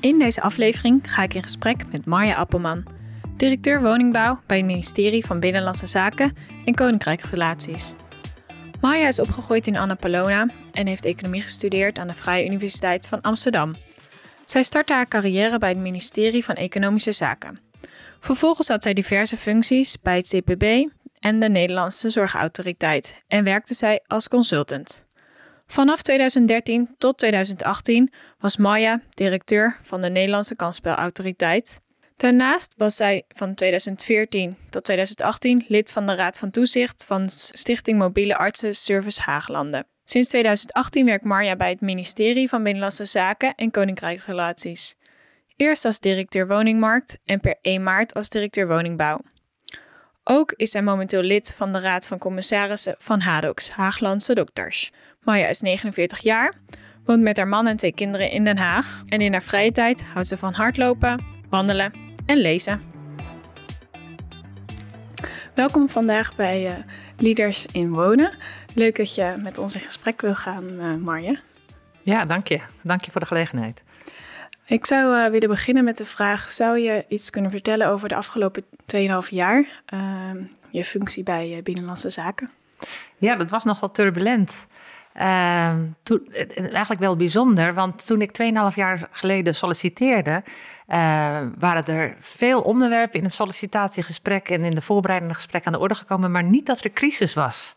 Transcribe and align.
In 0.00 0.18
deze 0.18 0.40
aflevering 0.40 1.12
ga 1.12 1.22
ik 1.22 1.34
in 1.34 1.42
gesprek 1.42 1.84
met 1.92 2.06
Marja 2.06 2.34
Appelman, 2.34 2.84
directeur 3.36 3.82
woningbouw 3.82 4.40
bij 4.46 4.56
het 4.56 4.66
ministerie 4.66 5.26
van 5.26 5.40
Binnenlandse 5.40 5.86
Zaken 5.86 6.36
en 6.64 6.74
Koninkrijksrelaties. 6.74 7.94
Marja 8.80 9.06
is 9.06 9.20
opgegroeid 9.20 9.66
in 9.66 9.76
Annapolona 9.76 10.48
en 10.72 10.86
heeft 10.86 11.04
economie 11.04 11.40
gestudeerd 11.40 11.98
aan 11.98 12.06
de 12.06 12.12
Vrije 12.12 12.46
Universiteit 12.46 13.06
van 13.06 13.20
Amsterdam. 13.20 13.74
Zij 14.44 14.62
startte 14.62 14.92
haar 14.92 15.08
carrière 15.08 15.58
bij 15.58 15.68
het 15.68 15.78
ministerie 15.78 16.44
van 16.44 16.54
Economische 16.54 17.12
Zaken. 17.12 17.58
Vervolgens 18.20 18.68
had 18.68 18.82
zij 18.82 18.94
diverse 18.94 19.36
functies 19.36 20.00
bij 20.02 20.16
het 20.16 20.28
CPB 20.36 20.88
en 21.18 21.38
de 21.38 21.48
Nederlandse 21.48 22.10
Zorgautoriteit 22.10 23.22
en 23.28 23.44
werkte 23.44 23.74
zij 23.74 24.02
als 24.06 24.28
consultant. 24.28 25.08
Vanaf 25.70 26.02
2013 26.02 26.94
tot 26.98 27.18
2018 27.18 28.12
was 28.38 28.56
Maya 28.56 29.00
directeur 29.10 29.76
van 29.82 30.00
de 30.00 30.08
Nederlandse 30.08 30.56
Kansspelautoriteit. 30.56 31.80
Daarnaast 32.16 32.74
was 32.76 32.96
zij 32.96 33.24
van 33.28 33.54
2014 33.54 34.56
tot 34.70 34.84
2018 34.84 35.64
lid 35.68 35.92
van 35.92 36.06
de 36.06 36.14
Raad 36.14 36.38
van 36.38 36.50
Toezicht 36.50 37.04
van 37.04 37.28
Stichting 37.28 37.98
Mobiele 37.98 38.36
Artsen 38.36 38.74
Service 38.74 39.22
Haaglanden. 39.22 39.86
Sinds 40.04 40.28
2018 40.28 41.06
werkt 41.06 41.24
Marja 41.24 41.56
bij 41.56 41.70
het 41.70 41.80
ministerie 41.80 42.48
van 42.48 42.62
Binnenlandse 42.62 43.04
Zaken 43.04 43.54
en 43.54 43.70
Koninkrijksrelaties. 43.70 44.96
Eerst 45.56 45.84
als 45.84 46.00
directeur 46.00 46.46
woningmarkt 46.46 47.18
en 47.24 47.40
per 47.40 47.58
1 47.62 47.82
maart 47.82 48.14
als 48.14 48.28
directeur 48.28 48.68
woningbouw. 48.68 49.20
Ook 50.24 50.52
is 50.56 50.70
zij 50.70 50.82
momenteel 50.82 51.22
lid 51.22 51.54
van 51.54 51.72
de 51.72 51.80
Raad 51.80 52.06
van 52.06 52.18
Commissarissen 52.18 52.94
van 52.98 53.20
Hadox, 53.20 53.70
Haaglandse 53.70 54.34
Dokters. 54.34 54.90
Maya 55.20 55.48
is 55.48 55.60
49 55.60 56.18
jaar, 56.18 56.54
woont 57.04 57.22
met 57.22 57.36
haar 57.36 57.48
man 57.48 57.66
en 57.66 57.76
twee 57.76 57.92
kinderen 57.92 58.30
in 58.30 58.44
Den 58.44 58.58
Haag 58.58 59.02
en 59.06 59.20
in 59.20 59.32
haar 59.32 59.42
vrije 59.42 59.72
tijd 59.72 60.06
houdt 60.06 60.28
ze 60.28 60.36
van 60.36 60.52
hardlopen, 60.52 61.24
wandelen 61.48 61.92
en 62.26 62.36
lezen. 62.36 62.80
Welkom 65.54 65.88
vandaag 65.88 66.36
bij 66.36 66.64
uh, 66.64 66.72
Leaders 67.16 67.66
in 67.66 67.90
Wonen. 67.92 68.34
Leuk 68.74 68.96
dat 68.96 69.14
je 69.14 69.34
met 69.38 69.58
ons 69.58 69.74
in 69.74 69.80
gesprek 69.80 70.20
wil 70.20 70.34
gaan, 70.34 70.64
uh, 70.64 70.94
Marja. 70.94 71.38
Ja, 72.02 72.24
dank 72.24 72.46
je. 72.46 72.60
Dank 72.82 73.04
je 73.04 73.10
voor 73.10 73.20
de 73.20 73.26
gelegenheid. 73.26 73.82
Ik 74.66 74.86
zou 74.86 75.16
uh, 75.16 75.30
willen 75.30 75.48
beginnen 75.48 75.84
met 75.84 75.98
de 75.98 76.04
vraag: 76.04 76.50
zou 76.50 76.78
je 76.78 77.04
iets 77.08 77.30
kunnen 77.30 77.50
vertellen 77.50 77.88
over 77.88 78.08
de 78.08 78.14
afgelopen 78.14 78.64
2,5 78.64 79.28
jaar, 79.30 79.82
je 80.70 80.84
functie 80.84 81.22
bij 81.22 81.60
Binnenlandse 81.62 82.10
Zaken? 82.10 82.50
Ja, 83.18 83.36
dat 83.36 83.50
was 83.50 83.64
nogal 83.64 83.90
turbulent. 83.90 84.66
Toen, 86.02 86.32
eigenlijk 86.54 87.00
wel 87.00 87.16
bijzonder, 87.16 87.74
want 87.74 88.06
toen 88.06 88.20
ik 88.20 88.42
2,5 88.70 88.74
jaar 88.74 89.08
geleden 89.10 89.54
solliciteerde, 89.54 90.42
uh, 90.90 91.38
waren 91.58 91.86
er 91.86 92.16
veel 92.18 92.60
onderwerpen 92.60 93.18
in 93.18 93.24
het 93.24 93.34
sollicitatiegesprek 93.34 94.48
en 94.48 94.62
in 94.62 94.74
de 94.74 94.82
voorbereidende 94.82 95.34
gesprek 95.34 95.66
aan 95.66 95.72
de 95.72 95.78
orde 95.78 95.94
gekomen, 95.94 96.30
maar 96.30 96.44
niet 96.44 96.66
dat 96.66 96.84
er 96.84 96.92
crisis 96.92 97.34
was. 97.34 97.76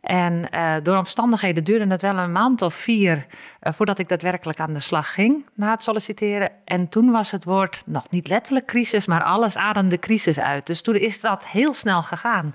En 0.00 0.48
uh, 0.54 0.74
door 0.82 0.96
omstandigheden 0.96 1.64
duurde 1.64 1.86
het 1.86 2.02
wel 2.02 2.16
een 2.16 2.32
maand 2.32 2.62
of 2.62 2.74
vier 2.74 3.26
uh, 3.62 3.72
voordat 3.72 3.98
ik 3.98 4.08
daadwerkelijk 4.08 4.60
aan 4.60 4.72
de 4.72 4.80
slag 4.80 5.12
ging 5.12 5.44
na 5.54 5.70
het 5.70 5.82
solliciteren. 5.82 6.50
En 6.64 6.88
toen 6.88 7.10
was 7.10 7.30
het 7.30 7.44
woord 7.44 7.82
nog 7.86 8.10
niet 8.10 8.28
letterlijk 8.28 8.66
crisis, 8.66 9.06
maar 9.06 9.22
alles 9.22 9.56
ademde 9.56 9.98
crisis 9.98 10.40
uit. 10.40 10.66
Dus 10.66 10.82
toen 10.82 10.96
is 10.96 11.20
dat 11.20 11.46
heel 11.46 11.72
snel 11.74 12.02
gegaan. 12.02 12.54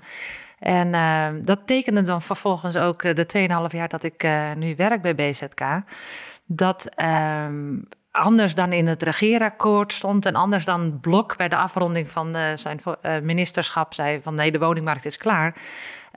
En 0.58 0.88
uh, 0.88 1.28
dat 1.42 1.66
tekende 1.66 2.02
dan 2.02 2.22
vervolgens 2.22 2.76
ook 2.76 3.02
uh, 3.02 3.14
de 3.14 3.68
2,5 3.70 3.76
jaar 3.76 3.88
dat 3.88 4.02
ik 4.02 4.22
uh, 4.22 4.52
nu 4.52 4.76
werk 4.76 5.02
bij 5.02 5.14
BZK. 5.14 5.60
Dat 6.46 6.88
um, 7.02 7.88
anders 8.10 8.54
dan 8.54 8.72
in 8.72 8.86
het 8.86 9.02
regeerakkoord 9.02 9.92
stond 9.92 10.26
en 10.26 10.34
anders 10.34 10.64
dan 10.64 11.00
Blok 11.00 11.36
bij 11.36 11.48
de 11.48 11.56
afronding 11.56 12.10
van 12.10 12.36
zijn 12.54 12.80
ministerschap 13.22 13.94
zei 13.94 14.22
van 14.22 14.34
nee, 14.34 14.52
de 14.52 14.58
woningmarkt 14.58 15.04
is 15.04 15.16
klaar. 15.16 15.54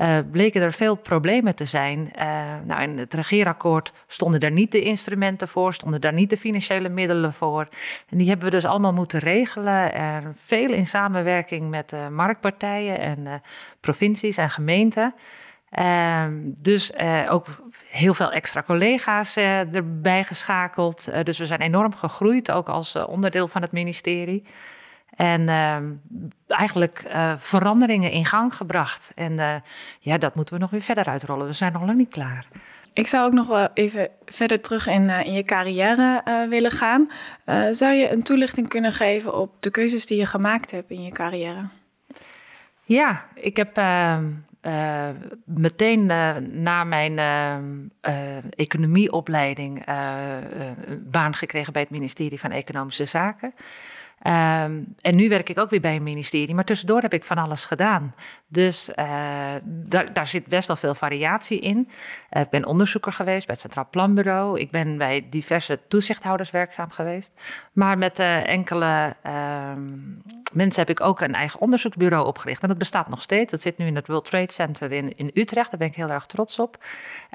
Uh, 0.02 0.18
bleken 0.32 0.62
er 0.62 0.74
veel 0.74 0.96
problemen 0.96 1.56
te 1.56 1.66
zijn. 1.66 2.12
Uh, 2.20 2.24
nou, 2.64 2.82
in 2.82 2.98
het 2.98 3.14
regeerakkoord 3.14 3.94
stonden 4.08 4.40
er 4.40 4.52
niet 4.52 4.72
de 4.72 4.82
instrumenten 4.82 5.48
voor, 5.48 5.74
stonden 5.74 6.02
daar 6.02 6.14
niet 6.14 6.30
de 6.30 6.38
financiële 6.38 6.90
middelen 6.90 7.34
voor. 7.34 7.68
En 8.10 8.18
die 8.18 8.28
hebben 8.28 8.46
we 8.46 8.52
dus 8.52 8.66
allemaal 8.66 8.94
moeten 8.94 9.20
regelen. 9.20 9.94
Er 9.94 10.32
veel 10.36 10.72
in 10.72 10.88
samenwerking 10.88 11.70
met 11.70 11.96
marktpartijen 12.12 13.00
en 13.00 13.42
provincies 13.80 14.38
en 14.38 14.50
gemeenten. 14.50 15.14
Dus 16.62 16.94
ook 17.30 17.46
heel 17.90 18.14
veel 18.14 18.32
extra 18.32 18.64
collega's 18.64 19.38
erbij 19.38 20.24
geschakeld. 20.24 21.26
dus 21.26 21.38
we 21.38 21.46
zijn 21.46 21.62
enorm 21.62 21.96
gegroeid, 21.96 22.52
ook 22.52 22.70
als 22.70 22.96
onderdeel 22.96 23.48
van 23.48 23.62
het 23.62 23.72
ministerie. 23.72 24.44
En 25.20 25.42
uh, 25.42 25.78
eigenlijk 26.48 27.04
uh, 27.08 27.34
veranderingen 27.38 28.12
in 28.12 28.26
gang 28.26 28.56
gebracht. 28.56 29.12
En 29.16 29.32
uh, 29.32 29.56
ja, 30.00 30.18
dat 30.18 30.36
moeten 30.36 30.54
we 30.54 30.60
nog 30.60 30.70
weer 30.70 30.82
verder 30.82 31.06
uitrollen. 31.06 31.48
We 31.48 31.54
zijn 31.54 31.74
nog 31.74 31.86
lang 31.86 31.98
niet 31.98 32.10
klaar. 32.10 32.48
Ik 32.94 33.08
zou 33.08 33.26
ook 33.26 33.34
nog 33.34 33.48
wel 33.48 33.68
even 33.74 34.10
verder 34.26 34.62
terug 34.62 34.88
in, 34.88 35.10
in 35.10 35.34
je 35.34 35.44
carrière 35.44 36.24
willen 36.50 36.72
gaan. 36.72 37.10
zou 37.72 37.94
je 37.94 38.12
een 38.12 38.24
toelichting 38.24 38.68
kunnen 38.68 38.94
geven 38.94 39.38
op 39.40 39.52
de 39.60 39.72
keuzes 39.72 40.06
die 40.06 40.18
je 40.18 40.26
gemaakt 40.26 40.72
hebt 40.72 40.90
in 40.90 41.04
je 41.04 41.12
carrière? 41.12 41.68
Ja, 42.84 43.26
ik 43.34 43.58
heb 43.58 43.78
ehm, 43.78 44.26
meteen 45.44 46.06
na 46.62 46.84
mijn 46.84 47.20
economieopleiding 48.56 49.84
een 49.86 51.08
baan 51.12 51.36
gekregen 51.36 51.74
bij 51.74 51.82
het 51.82 51.92
ministerie 51.92 52.40
van 52.40 52.52
Economische 52.52 53.06
Zaken. 53.06 53.54
Um, 54.24 54.96
en 55.00 55.16
nu 55.16 55.30
werk 55.30 55.50
ik 55.50 55.60
ook 55.60 55.70
weer 55.70 55.82
bij 55.82 55.96
een 55.96 56.04
ministerie, 56.04 56.56
maar 56.56 56.64
tussendoor 56.64 57.02
heb 57.02 57.14
ik 57.14 57.26
van 57.26 57.38
alles 57.38 57.66
gedaan. 57.66 58.14
Dus 58.48 58.90
uh, 58.90 58.96
daar, 59.64 60.14
daar, 60.14 60.28
zit 60.28 60.48
best 60.48 60.68
wel 60.68 60.76
veel 60.76 60.96
variatie 60.96 61.60
in. 61.60 61.90
Uh, 62.32 62.42
ik 62.42 62.50
ben 62.50 62.66
onderzoeker 62.66 63.14
geweest 63.14 63.46
bij 63.46 63.56
het 63.56 63.64
Centraal 63.64 63.88
Planbureau. 63.90 64.60
Ik 64.60 64.72
ben 64.72 64.98
bij 64.98 65.28
diverse 65.30 65.80
toezichthouders 65.88 66.52
werkzaam 66.52 66.92
geweest. 66.92 67.32
Maar 67.74 67.98
met 67.98 68.20
uh, 68.20 68.48
enkele 68.48 69.16
ehm, 69.22 69.86
mensen 70.52 70.86
heb 70.86 70.90
ik 70.90 71.02
ook 71.02 71.22
een 71.22 71.36
eigen 71.36 71.60
onderzoeksbureau 71.60 72.28
opgericht. 72.28 72.62
En 72.62 72.68
dat 72.68 72.78
bestaat 72.78 73.10
nog 73.10 73.22
steeds. 73.22 73.52
Dat 73.52 73.62
zit 73.62 73.78
nu 73.78 73.86
in 73.86 73.96
het 73.96 74.08
World 74.08 74.26
Trade 74.26 74.52
Center 74.52 74.92
in, 74.92 75.18
in 75.18 75.32
Utrecht. 75.34 75.70
Daar 75.70 75.80
ben 75.80 75.88
ik 75.88 75.96
heel 75.96 76.10
erg 76.10 76.26
trots 76.26 76.60
op. 76.60 76.78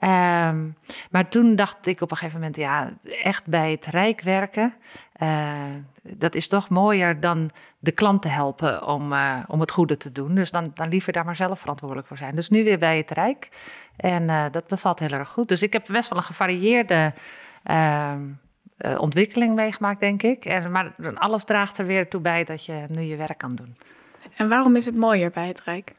Um, 0.04 0.76
maar 1.10 1.28
toen 1.28 1.56
dacht 1.56 1.86
ik 1.86 2.00
op 2.00 2.10
een 2.10 2.16
gegeven 2.16 2.38
moment, 2.38 2.56
ja, 2.56 2.92
echt 3.22 3.46
bij 3.46 3.70
het 3.70 3.86
Rijk 3.86 4.20
werken. 4.20 4.74
Uh, 5.22 5.62
dat 6.02 6.34
is 6.34 6.48
toch 6.48 6.68
mooier 6.68 7.20
dan 7.20 7.50
de 7.78 7.92
klant 7.92 8.22
te 8.22 8.28
helpen 8.28 8.86
om, 8.86 9.12
uh, 9.12 9.38
om 9.46 9.60
het 9.60 9.70
goede 9.70 9.96
te 9.96 10.12
doen. 10.12 10.34
Dus 10.34 10.50
dan, 10.50 10.70
dan 10.74 10.88
liever 10.88 11.12
daar 11.12 11.24
maar 11.24 11.36
zelf 11.36 11.60
verantwoordelijk 11.60 12.06
voor 12.06 12.16
zijn. 12.16 12.34
Dus 12.34 12.48
nu 12.48 12.64
weer 12.64 12.78
bij 12.78 12.96
het 12.96 13.10
Rijk. 13.10 13.48
En 13.96 14.22
uh, 14.22 14.44
dat 14.50 14.66
bevalt 14.66 14.98
heel 14.98 15.08
erg 15.08 15.28
goed. 15.28 15.48
Dus 15.48 15.62
ik 15.62 15.72
heb 15.72 15.86
best 15.86 16.08
wel 16.08 16.18
een 16.18 16.24
gevarieerde 16.24 17.12
ehm, 17.62 18.20
ontwikkeling 18.98 19.54
meegemaakt, 19.54 20.00
denk 20.00 20.22
ik. 20.22 20.44
En, 20.44 20.70
maar 20.70 20.92
alles 21.14 21.44
draagt 21.44 21.78
er 21.78 21.86
weer 21.86 22.08
toe 22.08 22.20
bij 22.20 22.44
dat 22.44 22.64
je 22.64 22.84
nu 22.88 23.00
je 23.00 23.16
werk 23.16 23.38
kan 23.38 23.54
doen. 23.54 23.76
En 24.36 24.48
waarom 24.48 24.76
is 24.76 24.86
het 24.86 24.96
mooier 24.96 25.30
bij 25.30 25.48
het 25.48 25.60
Rijk? 25.60 25.92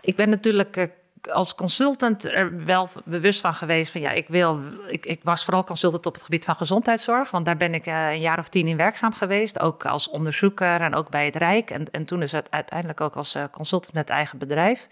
Ik 0.00 0.16
ben 0.16 0.28
natuurlijk 0.28 0.90
als 1.30 1.54
consultant 1.54 2.24
er 2.24 2.64
wel 2.64 2.88
bewust 3.04 3.40
van 3.40 3.54
geweest 3.54 3.92
van 3.92 4.00
ja, 4.00 4.10
ik 4.10 4.28
wil. 4.28 4.60
Ik, 4.88 5.06
ik 5.06 5.20
was 5.22 5.44
vooral 5.44 5.64
consultant 5.64 6.06
op 6.06 6.14
het 6.14 6.22
gebied 6.22 6.44
van 6.44 6.56
gezondheidszorg, 6.56 7.30
want 7.30 7.44
daar 7.44 7.56
ben 7.56 7.74
ik 7.74 7.86
uh, 7.86 8.10
een 8.10 8.20
jaar 8.20 8.38
of 8.38 8.48
tien 8.48 8.66
in 8.66 8.76
werkzaam 8.76 9.12
geweest. 9.12 9.60
Ook 9.60 9.86
als 9.86 10.08
onderzoeker 10.08 10.80
en 10.80 10.94
ook 10.94 11.10
bij 11.10 11.24
het 11.24 11.36
Rijk. 11.36 11.70
En, 11.70 11.90
en 11.90 12.04
toen 12.04 12.22
is 12.22 12.32
het 12.32 12.50
uiteindelijk 12.50 13.00
ook 13.00 13.16
als 13.16 13.36
consultant 13.50 13.94
met 13.94 14.08
eigen 14.10 14.38
bedrijf. 14.38 14.88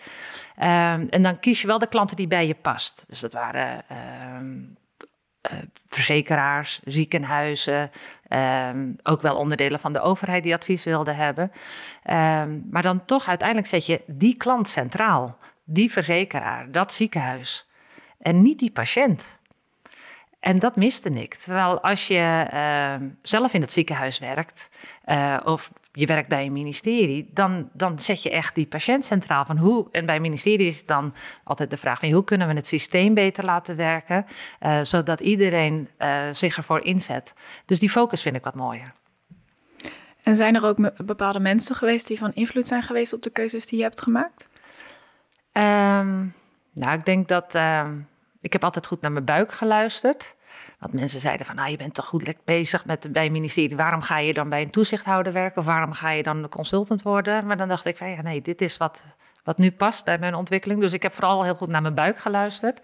Um, 0.57 1.09
en 1.09 1.23
dan 1.23 1.39
kies 1.39 1.61
je 1.61 1.67
wel 1.67 1.79
de 1.79 1.87
klanten 1.87 2.17
die 2.17 2.27
bij 2.29 2.47
je 2.47 2.55
past. 2.55 3.05
Dus 3.07 3.21
dat 3.21 3.33
waren. 3.33 3.85
Um, 4.39 4.77
uh, 5.53 5.59
verzekeraars, 5.89 6.81
ziekenhuizen, 6.85 7.91
um, 8.29 8.97
ook 9.03 9.23
wel 9.23 9.37
onderdelen 9.37 9.81
van 9.81 9.93
de 9.93 10.01
overheid 10.01 10.43
die 10.43 10.55
advies 10.55 10.85
wilden 10.85 11.17
hebben. 11.17 11.53
Maar 12.71 12.83
dan 12.83 13.05
toch 13.05 13.29
uiteindelijk 13.29 13.69
zet 13.69 13.87
je 13.87 14.01
die 14.07 14.37
klant 14.37 14.69
centraal, 14.69 15.39
die 15.65 15.93
verzekeraar, 15.93 16.71
dat 16.71 16.93
ziekenhuis 16.93 17.69
en 18.19 18.43
niet 18.43 18.59
die 18.59 18.71
patiënt. 18.71 19.39
En 20.41 20.59
dat 20.59 20.77
miste 20.77 21.11
ik. 21.11 21.35
Terwijl 21.35 21.81
als 21.81 22.09
je 22.09 22.49
uh, 22.53 23.09
zelf 23.23 23.55
in 23.55 23.61
het 23.61 23.73
ziekenhuis 23.73 24.19
werkt 24.19 24.71
uh, 25.07 25.41
of 25.45 25.73
je 25.93 26.07
werkt 26.07 26.29
bij 26.29 26.47
een 26.47 26.53
ministerie, 26.53 27.31
dan, 27.33 27.69
dan 27.73 27.99
zet 27.99 28.23
je 28.23 28.31
echt 28.31 28.55
die 28.55 28.67
patiënt 28.67 29.05
centraal. 29.05 29.45
Van 29.45 29.59
hoe, 29.59 29.89
en 29.91 30.07
bij 30.07 30.21
ministerie 30.21 30.67
is 30.67 30.87
dan 30.87 31.15
altijd 31.45 31.71
de 31.71 31.77
vraag 31.77 32.01
hoe 32.01 32.25
kunnen 32.25 32.49
we 32.49 32.55
het 32.55 32.67
systeem 32.67 33.15
beter 33.15 33.45
laten 33.45 33.77
werken, 33.77 34.27
uh, 34.61 34.81
zodat 34.81 35.21
iedereen 35.21 35.89
zich 36.33 36.57
ervoor 36.57 36.81
inzet. 36.81 37.35
Dus 37.65 37.79
die 37.79 37.91
focus 37.91 38.23
vind 38.23 38.37
ik 38.37 38.45
wat 38.45 38.55
mooier. 38.55 38.93
En 40.23 40.37
zijn 40.37 40.55
er 40.55 40.65
ook 40.65 41.05
bepaalde 41.05 41.41
mensen 41.41 41.75
geweest 41.75 42.07
die 42.07 42.19
van 42.19 42.33
invloed 42.33 42.67
zijn 42.67 42.83
geweest 42.83 43.13
op 43.13 43.23
de 43.23 43.31
keuzes 43.31 43.67
die 43.67 43.79
je 43.79 43.85
hebt 43.85 44.03
gemaakt? 44.03 44.49
Um, 45.57 46.35
nou, 46.73 46.99
ik 46.99 47.05
denk 47.05 47.29
dat. 47.29 47.55
Uh, 47.55 47.89
ik 48.41 48.53
heb 48.53 48.65
altijd 48.65 48.87
goed 48.87 49.01
naar 49.01 49.13
mijn 49.13 49.25
buik 49.25 49.53
geluisterd. 49.53 50.35
Want 50.79 50.93
mensen 50.93 51.21
zeiden 51.21 51.47
van, 51.47 51.55
nou, 51.55 51.71
je 51.71 51.77
bent 51.77 51.95
toch 51.95 52.07
goed 52.07 52.35
bezig 52.45 52.85
met, 52.85 53.13
bij 53.13 53.23
het 53.23 53.33
ministerie. 53.33 53.77
Waarom 53.77 54.01
ga 54.01 54.19
je 54.19 54.35
dan 54.35 54.49
bij 54.49 54.63
een 54.63 54.71
toezichthouder 54.71 55.33
werken? 55.33 55.61
Of 55.61 55.67
waarom 55.67 55.93
ga 55.93 56.11
je 56.11 56.23
dan 56.23 56.43
een 56.43 56.49
consultant 56.49 57.03
worden? 57.03 57.47
Maar 57.47 57.57
dan 57.57 57.69
dacht 57.69 57.85
ik 57.85 57.97
van, 57.97 58.11
ja, 58.11 58.23
nee, 58.23 58.43
dit 58.43 58.61
is 58.61 58.77
wat, 58.77 59.07
wat 59.45 59.59
nu 59.59 59.73
past 59.73 60.05
bij 60.05 60.19
mijn 60.19 60.35
ontwikkeling. 60.35 60.81
Dus 60.81 60.93
ik 60.93 61.03
heb 61.03 61.15
vooral 61.15 61.43
heel 61.43 61.55
goed 61.55 61.69
naar 61.69 61.83
mijn 61.83 61.95
buik 61.95 62.19
geluisterd. 62.19 62.81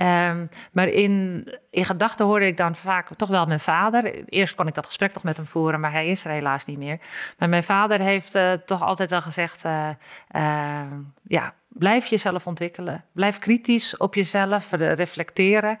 Um, 0.00 0.48
maar 0.72 0.88
in, 0.88 1.48
gedachten 1.70 2.26
hoorde 2.26 2.46
ik 2.46 2.56
dan 2.56 2.74
vaak 2.76 3.14
toch 3.16 3.28
wel 3.28 3.46
mijn 3.46 3.60
vader. 3.60 4.28
Eerst 4.28 4.54
kon 4.54 4.66
ik 4.66 4.74
dat 4.74 4.86
gesprek 4.86 5.12
toch 5.12 5.22
met 5.22 5.36
hem 5.36 5.46
voeren, 5.46 5.80
maar 5.80 5.92
hij 5.92 6.08
is 6.08 6.24
er 6.24 6.30
helaas 6.30 6.64
niet 6.64 6.78
meer. 6.78 6.98
Maar 7.38 7.48
mijn 7.48 7.64
vader 7.64 8.00
heeft 8.00 8.34
uh, 8.34 8.52
toch 8.52 8.82
altijd 8.82 9.10
wel 9.10 9.22
gezegd: 9.22 9.64
uh, 9.64 9.88
uh, 10.36 10.80
ja, 11.22 11.54
blijf 11.78 12.06
jezelf 12.06 12.46
ontwikkelen. 12.46 13.04
Blijf 13.12 13.38
kritisch 13.38 13.96
op 13.96 14.14
jezelf, 14.14 14.70
reflecteren. 14.70 15.78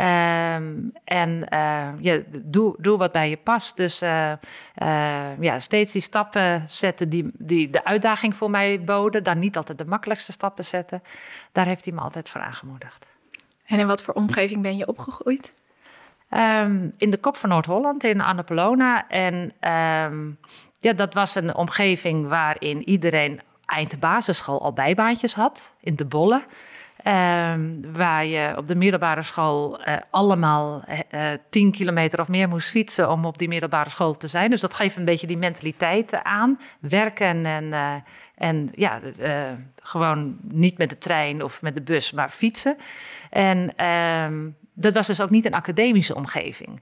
Um, 0.00 0.92
en 1.04 1.46
ja, 2.00 2.20
doe, 2.28 2.74
doe 2.78 2.98
wat 2.98 3.12
bij 3.12 3.30
je 3.30 3.36
past. 3.36 3.76
Dus 3.76 3.98
ja, 5.40 5.58
steeds 5.58 5.92
die 5.92 6.02
stappen 6.02 6.64
zetten 6.68 7.08
die, 7.08 7.30
die 7.38 7.70
de 7.70 7.84
uitdaging 7.84 8.36
voor 8.36 8.50
mij 8.50 8.84
boden. 8.84 9.22
Dan 9.22 9.38
niet 9.38 9.56
altijd 9.56 9.78
de 9.78 9.86
makkelijkste 9.86 10.32
stappen 10.32 10.64
zetten. 10.64 11.02
Daar 11.52 11.66
heeft 11.66 11.84
hij 11.84 11.94
me 11.94 12.00
altijd 12.00 12.30
voor 12.30 12.40
aangemoedigd. 12.40 13.06
En 13.66 13.78
in 13.78 13.86
wat 13.86 14.02
voor 14.02 14.14
omgeving 14.14 14.62
ben 14.62 14.76
je 14.76 14.86
opgegroeid? 14.88 15.52
Um, 16.30 16.90
in 16.96 17.10
de 17.10 17.18
kop 17.18 17.36
van 17.36 17.48
Noord-Holland, 17.48 18.04
in 18.04 18.20
Annapolona. 18.20 19.08
En 19.08 19.34
um, 20.12 20.38
ja, 20.78 20.92
dat 20.92 21.14
was 21.14 21.34
een 21.34 21.54
omgeving 21.54 22.28
waarin 22.28 22.88
iedereen 22.88 23.40
eind 23.72 23.90
de 23.90 23.98
basisschool 23.98 24.62
al 24.62 24.72
bijbaantjes 24.72 25.34
had, 25.34 25.74
in 25.80 25.96
de 25.96 26.04
bollen. 26.04 26.44
Um, 27.06 27.92
waar 27.92 28.26
je 28.26 28.54
op 28.56 28.66
de 28.66 28.74
middelbare 28.74 29.22
school 29.22 29.80
uh, 29.80 29.96
allemaal 30.10 30.84
uh, 31.10 31.30
10 31.50 31.70
kilometer 31.70 32.20
of 32.20 32.28
meer 32.28 32.48
moest 32.48 32.70
fietsen 32.70 33.10
om 33.10 33.24
op 33.24 33.38
die 33.38 33.48
middelbare 33.48 33.90
school 33.90 34.16
te 34.16 34.28
zijn. 34.28 34.50
Dus 34.50 34.60
dat 34.60 34.74
geeft 34.74 34.96
een 34.96 35.04
beetje 35.04 35.26
die 35.26 35.36
mentaliteit 35.36 36.22
aan. 36.22 36.58
Werken 36.80 37.46
en, 37.46 37.72
en 38.34 38.70
ja, 38.74 39.00
gewoon 39.82 40.36
niet 40.42 40.78
met 40.78 40.90
de 40.90 40.98
trein 40.98 41.42
of 41.42 41.62
met 41.62 41.74
de 41.74 41.82
bus, 41.82 42.12
maar 42.12 42.30
fietsen. 42.30 42.76
En 43.30 43.86
um, 43.86 44.56
dat 44.74 44.94
was 44.94 45.06
dus 45.06 45.20
ook 45.20 45.30
niet 45.30 45.44
een 45.44 45.54
academische 45.54 46.14
omgeving. 46.14 46.80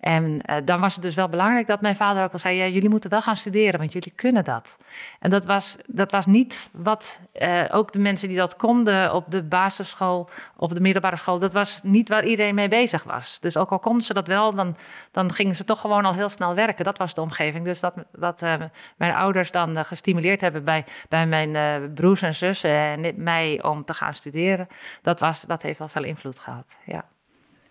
En 0.00 0.24
uh, 0.24 0.56
dan 0.64 0.80
was 0.80 0.94
het 0.94 1.02
dus 1.02 1.14
wel 1.14 1.28
belangrijk 1.28 1.66
dat 1.66 1.80
mijn 1.80 1.96
vader 1.96 2.22
ook 2.22 2.32
al 2.32 2.38
zei: 2.38 2.56
ja, 2.56 2.66
jullie 2.66 2.88
moeten 2.88 3.10
wel 3.10 3.22
gaan 3.22 3.36
studeren, 3.36 3.80
want 3.80 3.92
jullie 3.92 4.12
kunnen 4.14 4.44
dat. 4.44 4.78
En 5.20 5.30
dat 5.30 5.44
was, 5.44 5.76
dat 5.86 6.10
was 6.10 6.26
niet 6.26 6.70
wat 6.72 7.20
uh, 7.34 7.64
ook 7.70 7.92
de 7.92 7.98
mensen 7.98 8.28
die 8.28 8.36
dat 8.36 8.56
konden 8.56 9.14
op 9.14 9.30
de 9.30 9.42
basisschool 9.42 10.30
of 10.56 10.72
de 10.72 10.80
middelbare 10.80 11.16
school, 11.16 11.38
dat 11.38 11.52
was 11.52 11.80
niet 11.82 12.08
waar 12.08 12.24
iedereen 12.24 12.54
mee 12.54 12.68
bezig 12.68 13.02
was. 13.02 13.40
Dus 13.40 13.56
ook 13.56 13.70
al 13.70 13.78
konden 13.78 14.02
ze 14.02 14.14
dat 14.14 14.26
wel, 14.26 14.54
dan, 14.54 14.76
dan 15.10 15.32
gingen 15.32 15.54
ze 15.54 15.64
toch 15.64 15.80
gewoon 15.80 16.04
al 16.04 16.14
heel 16.14 16.28
snel 16.28 16.54
werken. 16.54 16.84
Dat 16.84 16.98
was 16.98 17.14
de 17.14 17.20
omgeving. 17.20 17.64
Dus 17.64 17.80
dat, 17.80 17.94
dat 18.12 18.42
uh, 18.42 18.54
mijn 18.96 19.14
ouders 19.14 19.50
dan 19.50 19.84
gestimuleerd 19.84 20.40
hebben 20.40 20.64
bij, 20.64 20.84
bij 21.08 21.26
mijn 21.26 21.92
broers 21.94 22.22
en 22.22 22.34
zussen 22.34 22.70
en 22.70 23.14
mij 23.22 23.62
om 23.62 23.84
te 23.84 23.94
gaan 23.94 24.14
studeren, 24.14 24.68
dat, 25.02 25.20
was, 25.20 25.42
dat 25.42 25.62
heeft 25.62 25.78
wel 25.78 25.88
veel 25.88 26.04
invloed 26.04 26.38
gehad. 26.38 26.76
Ja. 26.84 27.04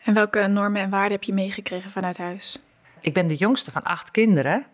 En 0.06 0.14
welke 0.14 0.48
normen 0.48 0.82
en 0.82 0.90
waarden 0.90 1.12
heb 1.12 1.24
je 1.24 1.34
meegekregen 1.34 1.92
vanuit 1.92 2.18
huis? 2.18 2.60
Ik 3.00 3.14
ben 3.14 3.28
de 3.28 3.36
jongste 3.36 3.72
van 3.72 3.84
acht 3.84 4.12
kinderen. 4.12 4.66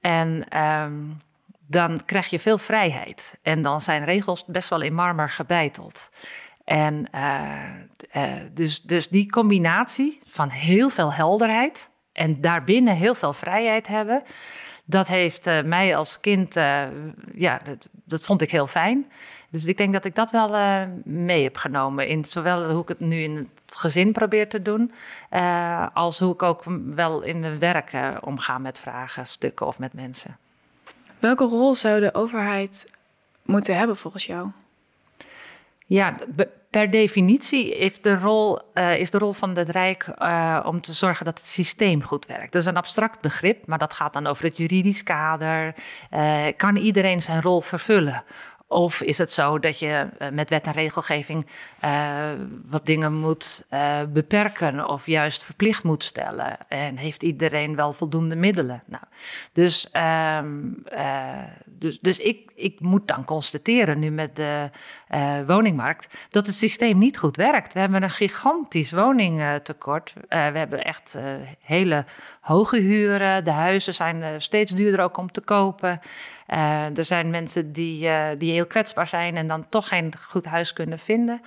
En 0.00 0.58
um, 0.62 1.20
dan 1.66 2.04
krijg 2.04 2.26
je 2.26 2.38
veel 2.38 2.58
vrijheid. 2.58 3.38
En 3.42 3.62
dan 3.62 3.80
zijn 3.80 4.04
regels 4.04 4.44
best 4.44 4.68
wel 4.68 4.80
in 4.80 4.94
marmer 4.94 5.30
gebeiteld. 5.30 6.10
En 6.64 7.08
uh, 7.14 7.52
uh, 8.16 8.32
dus, 8.52 8.82
dus 8.82 9.08
die 9.08 9.30
combinatie 9.30 10.20
van 10.26 10.48
heel 10.48 10.90
veel 10.90 11.12
helderheid 11.12 11.90
en 12.12 12.40
daarbinnen 12.40 12.94
heel 12.94 13.14
veel 13.14 13.32
vrijheid 13.32 13.86
hebben, 13.86 14.22
dat 14.90 15.06
heeft 15.06 15.46
uh, 15.46 15.62
mij 15.62 15.96
als 15.96 16.20
kind, 16.20 16.54
ja, 17.34 17.60
dat, 17.64 17.88
dat, 18.04 18.22
vond 18.22 18.42
ik 18.42 18.50
heel 18.50 18.66
fijn. 18.66 19.10
Dus 19.50 19.64
ik 19.64 19.76
denk 19.76 19.92
dat 19.92 20.04
ik 20.04 20.14
dat 20.14 20.30
wel 20.30 20.48
mee 21.04 21.42
heb 21.42 21.56
genomen 21.56 22.08
in 22.08 22.24
zowel 22.24 22.70
hoe 22.70 22.82
ik 22.82 22.88
het 22.88 23.00
nu 23.00 23.22
in 23.22 23.36
het 23.36 23.76
gezin 23.76 24.12
probeer 24.12 24.48
te 24.48 24.62
doen. 24.62 24.92
Als 25.94 26.18
hoe 26.18 26.32
ik 26.32 26.42
ook 26.42 26.62
wel 26.94 27.22
in 27.22 27.40
mijn 27.40 27.58
werk 27.58 27.92
omga 28.20 28.58
met 28.58 28.80
vragen, 28.80 29.26
stukken 29.26 29.66
of 29.66 29.78
met 29.78 29.92
mensen. 29.92 30.36
Welke 31.18 31.44
rol 31.44 31.74
zou 31.74 32.00
de 32.00 32.14
overheid 32.14 32.90
moeten 33.42 33.76
hebben 33.76 33.96
volgens 33.96 34.26
jou? 34.26 34.48
Ja, 35.86 36.16
per 36.70 36.90
definitie 36.90 37.74
heeft 37.74 38.02
de 38.02 38.18
rol, 38.18 38.60
uh, 38.74 38.98
is 38.98 39.10
de 39.10 39.18
rol 39.18 39.32
van 39.32 39.56
het 39.56 39.70
Rijk 39.70 40.06
om 40.64 40.80
te 40.80 40.92
zorgen 40.92 41.24
dat 41.24 41.38
het 41.38 41.46
systeem 41.46 42.02
goed 42.02 42.26
werkt. 42.26 42.52
Dat 42.52 42.62
is 42.62 42.68
een 42.68 42.76
abstract 42.76 43.20
begrip, 43.20 43.66
maar 43.66 43.78
dat 43.78 43.94
gaat 43.94 44.12
dan 44.12 44.26
over 44.26 44.44
het 44.44 44.56
juridisch 44.56 45.02
kader. 45.02 45.74
kan 46.56 46.76
iedereen 46.76 47.22
zijn 47.22 47.42
rol 47.42 47.60
vervullen? 47.60 48.24
Of 48.70 49.02
is 49.02 49.18
het 49.18 49.32
zo 49.32 49.58
dat 49.58 49.78
je 49.78 50.08
eh, 50.18 50.30
met 50.30 50.50
wet 50.50 50.66
en 50.66 50.72
regelgeving 50.72 51.46
wat 52.66 52.86
dingen 52.86 53.14
moet 53.14 53.66
beperken 54.08 54.88
of 54.88 55.06
juist 55.06 55.44
verplicht 55.44 55.84
moet 55.84 56.04
stellen? 56.04 56.56
En 56.68 56.96
heeft 56.96 57.22
iedereen 57.22 57.76
wel 57.76 57.92
voldoende 57.92 58.36
middelen? 58.36 58.82
Nou, 58.86 59.04
dus 59.52 59.88
uh, 59.92 60.40
dus, 61.64 61.98
dus 62.00 62.18
ik, 62.18 62.50
ik 62.54 62.80
moet 62.80 63.08
dan 63.08 63.24
constateren 63.24 63.98
nu 63.98 64.10
met 64.10 64.36
de 64.36 64.70
woningmarkt 65.46 66.08
dat 66.30 66.46
het 66.46 66.54
systeem 66.54 66.98
niet 66.98 67.18
goed 67.18 67.36
werkt. 67.36 67.72
We 67.72 67.80
hebben 67.80 68.02
een 68.02 68.10
gigantisch 68.10 68.90
woningtekort. 68.90 70.12
we 70.28 70.36
hebben 70.36 70.84
echt 70.84 71.18
hele 71.60 72.04
hoge 72.40 72.76
huren. 72.76 73.44
De 73.44 73.50
huizen 73.50 73.94
zijn 73.94 74.42
steeds 74.42 74.72
duurder 74.72 75.00
ook 75.00 75.16
om 75.16 75.30
te 75.30 75.40
kopen. 75.40 76.00
Er 76.94 77.04
zijn 77.04 77.30
mensen 77.30 77.72
die, 77.72 78.10
die 78.36 78.52
heel 78.52 78.66
kwetsbaar 78.66 79.06
zijn 79.06 79.36
en 79.36 79.46
dan 79.46 79.68
toch 79.68 79.88
geen 79.88 80.12
goed 80.28 80.44
huis 80.44 80.72
kunnen 80.72 80.98
vinden. 80.98 81.40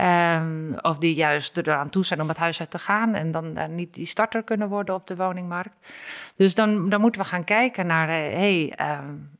Um, 0.00 0.78
of 0.80 0.98
die 0.98 1.14
juist 1.14 1.56
eraan 1.56 1.90
toe 1.90 2.04
zijn 2.04 2.20
om 2.20 2.28
het 2.28 2.36
huis 2.36 2.60
uit 2.60 2.70
te 2.70 2.78
gaan 2.78 3.14
en 3.14 3.30
dan 3.30 3.58
uh, 3.58 3.66
niet 3.66 3.94
die 3.94 4.06
starter 4.06 4.42
kunnen 4.42 4.68
worden 4.68 4.94
op 4.94 5.06
de 5.06 5.16
woningmarkt. 5.16 5.92
Dus 6.36 6.54
dan, 6.54 6.88
dan 6.88 7.00
moeten 7.00 7.20
we 7.20 7.26
gaan 7.26 7.44
kijken 7.44 7.86
naar, 7.86 8.08
hey, 8.08 8.74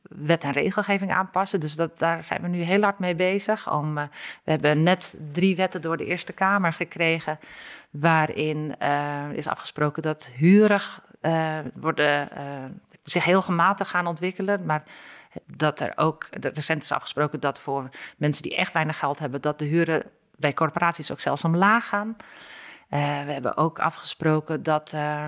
wet 0.01 0.43
en 0.43 0.51
regelgeving 0.51 1.11
aanpassen. 1.11 1.59
Dus 1.59 1.75
dat, 1.75 1.99
daar 1.99 2.23
zijn 2.23 2.41
we 2.41 2.47
nu 2.47 2.61
heel 2.61 2.81
hard 2.81 2.99
mee 2.99 3.15
bezig. 3.15 3.71
Om, 3.71 3.93
we 3.95 4.09
hebben 4.43 4.83
net 4.83 5.19
drie 5.31 5.55
wetten 5.55 5.81
door 5.81 5.97
de 5.97 6.05
Eerste 6.05 6.33
Kamer 6.33 6.73
gekregen, 6.73 7.39
waarin 7.89 8.75
is 9.33 9.47
afgesproken 9.47 10.01
dat 10.01 10.31
hurig 10.35 11.01
worden 11.73 12.29
zich 13.03 13.23
heel 13.23 13.41
gematigd 13.41 13.89
gaan 13.89 14.07
ontwikkelen. 14.07 14.65
Maar 14.65 14.83
dat 15.45 15.79
er 15.79 15.93
ook, 15.95 16.27
recent 16.29 16.83
is 16.83 16.91
afgesproken 16.91 17.39
dat 17.39 17.59
voor 17.59 17.89
mensen 18.17 18.43
die 18.43 18.55
echt 18.55 18.73
weinig 18.73 18.97
geld 18.99 19.19
hebben, 19.19 19.41
dat 19.41 19.59
de 19.59 19.65
huren 19.65 20.03
bij 20.41 20.53
corporaties 20.53 21.11
ook 21.11 21.19
zelfs 21.19 21.43
omlaag 21.43 21.87
gaan. 21.87 22.07
Uh, 22.07 22.99
we 22.99 23.31
hebben 23.31 23.57
ook 23.57 23.79
afgesproken 23.79 24.63
dat 24.63 24.91
uh, 24.95 25.27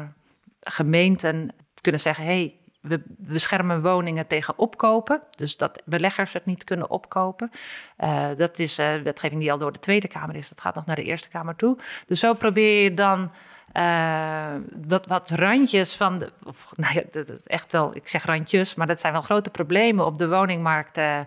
gemeenten 0.60 1.52
kunnen 1.82 2.02
zeggen: 2.02 2.26
hey, 2.26 2.56
we 2.82 3.02
beschermen 3.08 3.82
woningen 3.82 4.28
tegen 4.28 4.58
opkopen. 4.58 5.22
Dus 5.36 5.58
dat 5.58 5.82
beleggers 5.86 6.34
het 6.34 6.46
niet 6.46 6.64
kunnen 6.64 6.90
opkopen. 6.90 7.52
Uh, 8.00 8.28
dat 8.38 8.60
is 8.60 8.76
wetgeving 8.76 9.42
die 9.42 9.52
al 9.52 9.58
door 9.58 9.72
de 9.72 9.80
Tweede 9.80 10.08
Kamer 10.08 10.36
is. 10.36 10.50
Dat 10.50 10.62
gaat 10.62 10.76
nog 10.76 10.86
naar 10.86 10.96
de 10.96 11.04
Eerste 11.04 11.30
Kamer 11.30 11.56
toe. 11.56 11.78
Dus 12.08 12.20
zo 12.20 12.34
probeer 12.34 12.84
je 12.84 12.94
dan 12.94 13.32
uh, 13.74 14.54
wat, 14.88 15.08
wat 15.08 15.32
randjes 15.32 15.96
van 15.96 16.18
de. 16.18 16.32
Of, 16.44 16.74
nou 16.76 16.94
ja, 16.94 17.24
echt 17.46 17.72
wel, 17.72 17.96
ik 17.96 18.08
zeg 18.08 18.26
randjes, 18.26 18.76
maar 18.76 18.88
dat 18.88 19.00
zijn 19.00 19.14
wel 19.14 19.22
grote 19.22 19.50
problemen 19.50 20.06
op 20.06 20.18
de 20.18 20.28
woningmarkt. 20.28 20.98
Uh, 20.98 21.20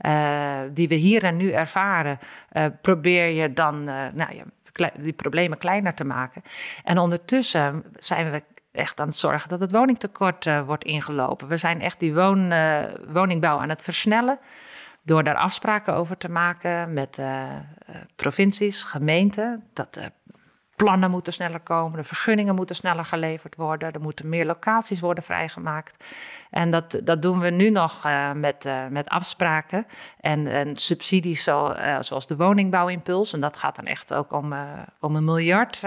uh, 0.00 0.58
die 0.72 0.88
we 0.88 0.94
hier 0.94 1.24
en 1.24 1.36
nu 1.36 1.50
ervaren. 1.50 2.18
probeer 2.80 3.26
je 3.26 3.52
dan 3.52 3.84
nou 3.84 4.34
ja, 4.34 4.44
die 4.96 5.12
problemen 5.12 5.58
kleiner 5.58 5.94
te 5.94 6.04
maken. 6.04 6.42
En 6.84 6.98
ondertussen 6.98 7.84
zijn 7.98 8.30
we 8.30 8.42
echt 8.72 9.00
aan 9.00 9.06
het 9.06 9.16
zorgen 9.16 9.48
dat 9.48 9.60
het 9.60 9.72
woningtekort 9.72 10.64
wordt 10.64 10.84
ingelopen. 10.84 11.48
We 11.48 11.56
zijn 11.56 11.80
echt 11.80 12.00
die 12.00 12.14
woon, 12.14 12.52
woningbouw 13.08 13.58
aan 13.58 13.68
het 13.68 13.82
versnellen. 13.82 14.38
Door 15.02 15.24
daar 15.24 15.36
afspraken 15.36 15.94
over 15.94 16.16
te 16.16 16.30
maken 16.30 16.92
met 16.92 17.22
provincies, 18.16 18.82
gemeenten. 18.82 19.64
Dat 19.72 20.10
plannen 20.82 21.10
moeten 21.10 21.32
sneller 21.32 21.60
komen, 21.60 21.98
de 21.98 22.04
vergunningen 22.04 22.54
moeten 22.54 22.76
sneller 22.76 23.04
geleverd 23.04 23.56
worden, 23.56 23.92
er 23.92 24.00
moeten 24.00 24.28
meer 24.28 24.46
locaties 24.46 25.00
worden 25.00 25.24
vrijgemaakt. 25.24 26.04
En 26.50 26.70
dat, 26.70 27.00
dat 27.04 27.22
doen 27.22 27.40
we 27.40 27.50
nu 27.50 27.70
nog 27.70 28.06
uh, 28.06 28.32
met, 28.32 28.64
uh, 28.66 28.86
met 28.86 29.08
afspraken 29.08 29.86
en, 30.20 30.46
en 30.46 30.76
subsidies 30.76 31.44
zo, 31.44 31.72
uh, 31.72 31.96
zoals 32.00 32.26
de 32.26 32.36
woningbouwimpuls. 32.36 33.32
En 33.32 33.40
dat 33.40 33.56
gaat 33.56 33.76
dan 33.76 33.84
echt 33.84 34.14
ook 34.14 34.32
om, 34.32 34.54
om 35.00 35.16
een 35.16 35.24
miljard 35.24 35.80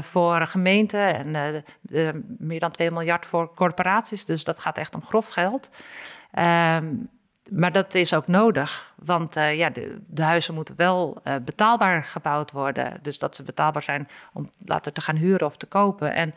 voor 0.00 0.46
gemeenten 0.46 1.14
en 1.14 1.64
meer 2.38 2.60
dan 2.60 2.70
2 2.70 2.90
miljard 2.90 3.26
voor 3.26 3.54
corporaties. 3.54 4.24
Dus 4.24 4.44
dat 4.44 4.60
gaat 4.60 4.78
echt 4.78 4.94
om 4.94 5.04
grof 5.04 5.28
geld. 5.28 5.70
Um, 6.38 7.08
maar 7.50 7.72
dat 7.72 7.94
is 7.94 8.14
ook 8.14 8.26
nodig, 8.26 8.94
want 8.96 9.36
uh, 9.36 9.56
ja, 9.56 9.70
de, 9.70 10.22
huizen 10.22 10.54
moeten 10.54 10.76
wel 10.76 11.20
uh, 11.24 11.34
betaalbaar 11.44 12.04
gebouwd 12.04 12.52
worden. 12.52 12.98
Dus 13.02 13.18
dat 13.18 13.36
ze 13.36 13.42
betaalbaar 13.42 13.82
zijn 13.82 14.08
om 14.32 14.50
later 14.64 14.92
te 14.92 15.00
gaan 15.00 15.16
huren 15.16 15.46
of 15.46 15.56
te 15.56 15.66
kopen. 15.66 16.14
En 16.14 16.28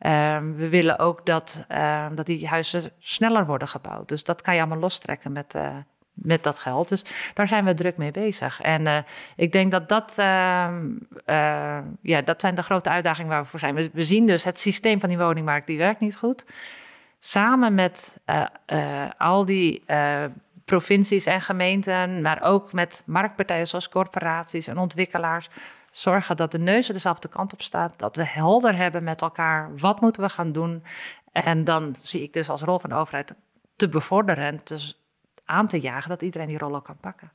uh, 0.00 0.56
we 0.56 0.68
willen 0.68 0.98
ook 0.98 1.26
dat, 1.26 1.64
ehm, 1.68 2.14
dat 2.14 2.26
die 2.26 2.48
huizen 2.48 2.90
sneller 2.98 3.46
worden 3.46 3.68
gebouwd. 3.68 4.08
Dus 4.08 4.24
dat 4.24 4.42
kan 4.42 4.54
je 4.54 4.60
allemaal 4.60 4.78
lostrekken 4.78 5.32
met, 5.32 5.54
eh, 5.54 5.76
met 6.12 6.42
dat 6.42 6.58
geld. 6.58 6.88
Dus 6.88 7.04
daar 7.34 7.46
zijn 7.46 7.64
we 7.64 7.74
druk 7.74 7.96
mee 7.96 8.10
bezig. 8.10 8.60
En 8.60 9.04
ik 9.36 9.52
denk 9.52 9.70
dat 9.70 9.88
dat, 9.88 10.14
ehm, 10.18 10.86
ja, 12.02 12.22
dat 12.24 12.40
zijn 12.40 12.54
de 12.54 12.62
grote 12.62 12.90
uitdagingen 12.90 13.30
waar 13.30 13.42
we 13.42 13.48
voor 13.48 13.58
zijn. 13.58 13.74
We, 13.74 13.90
we 13.92 14.02
zien 14.02 14.26
dus 14.26 14.44
het 14.44 14.60
systeem 14.60 15.00
van 15.00 15.08
die 15.08 15.18
woningmarkt, 15.18 15.66
die 15.66 15.78
werkt 15.78 16.00
niet 16.00 16.16
goed. 16.16 16.46
Samen 17.18 17.74
met 17.74 18.16
al 19.18 19.44
die 19.44 19.84
provincies 20.68 21.26
en 21.26 21.40
gemeenten, 21.40 22.22
maar 22.22 22.42
ook 22.42 22.72
met 22.72 23.02
marktpartijen 23.06 23.68
zoals 23.68 23.88
corporaties 23.88 24.66
en 24.66 24.78
ontwikkelaars. 24.78 25.48
Zorgen 25.90 26.36
dat 26.36 26.50
de 26.50 26.58
neuzen 26.58 26.94
dezelfde 26.94 27.28
kant 27.28 27.52
op 27.52 27.62
staat, 27.62 27.98
dat 27.98 28.16
we 28.16 28.24
helder 28.24 28.76
hebben 28.76 29.04
met 29.04 29.22
elkaar 29.22 29.76
wat 29.76 30.00
moeten 30.00 30.22
we 30.22 30.28
gaan 30.28 30.52
doen. 30.52 30.82
En 31.32 31.64
dan 31.64 31.96
zie 32.02 32.22
ik 32.22 32.32
dus 32.32 32.48
als 32.50 32.62
rol 32.62 32.78
van 32.78 32.90
de 32.90 32.96
overheid 32.96 33.34
te 33.76 33.88
bevorderen 33.88 34.44
en 34.44 34.62
te, 34.62 34.92
aan 35.44 35.68
te 35.68 35.80
jagen 35.80 36.08
dat 36.08 36.22
iedereen 36.22 36.48
die 36.48 36.58
rol 36.58 36.74
ook 36.74 36.84
kan 36.84 36.98
pakken. 37.00 37.32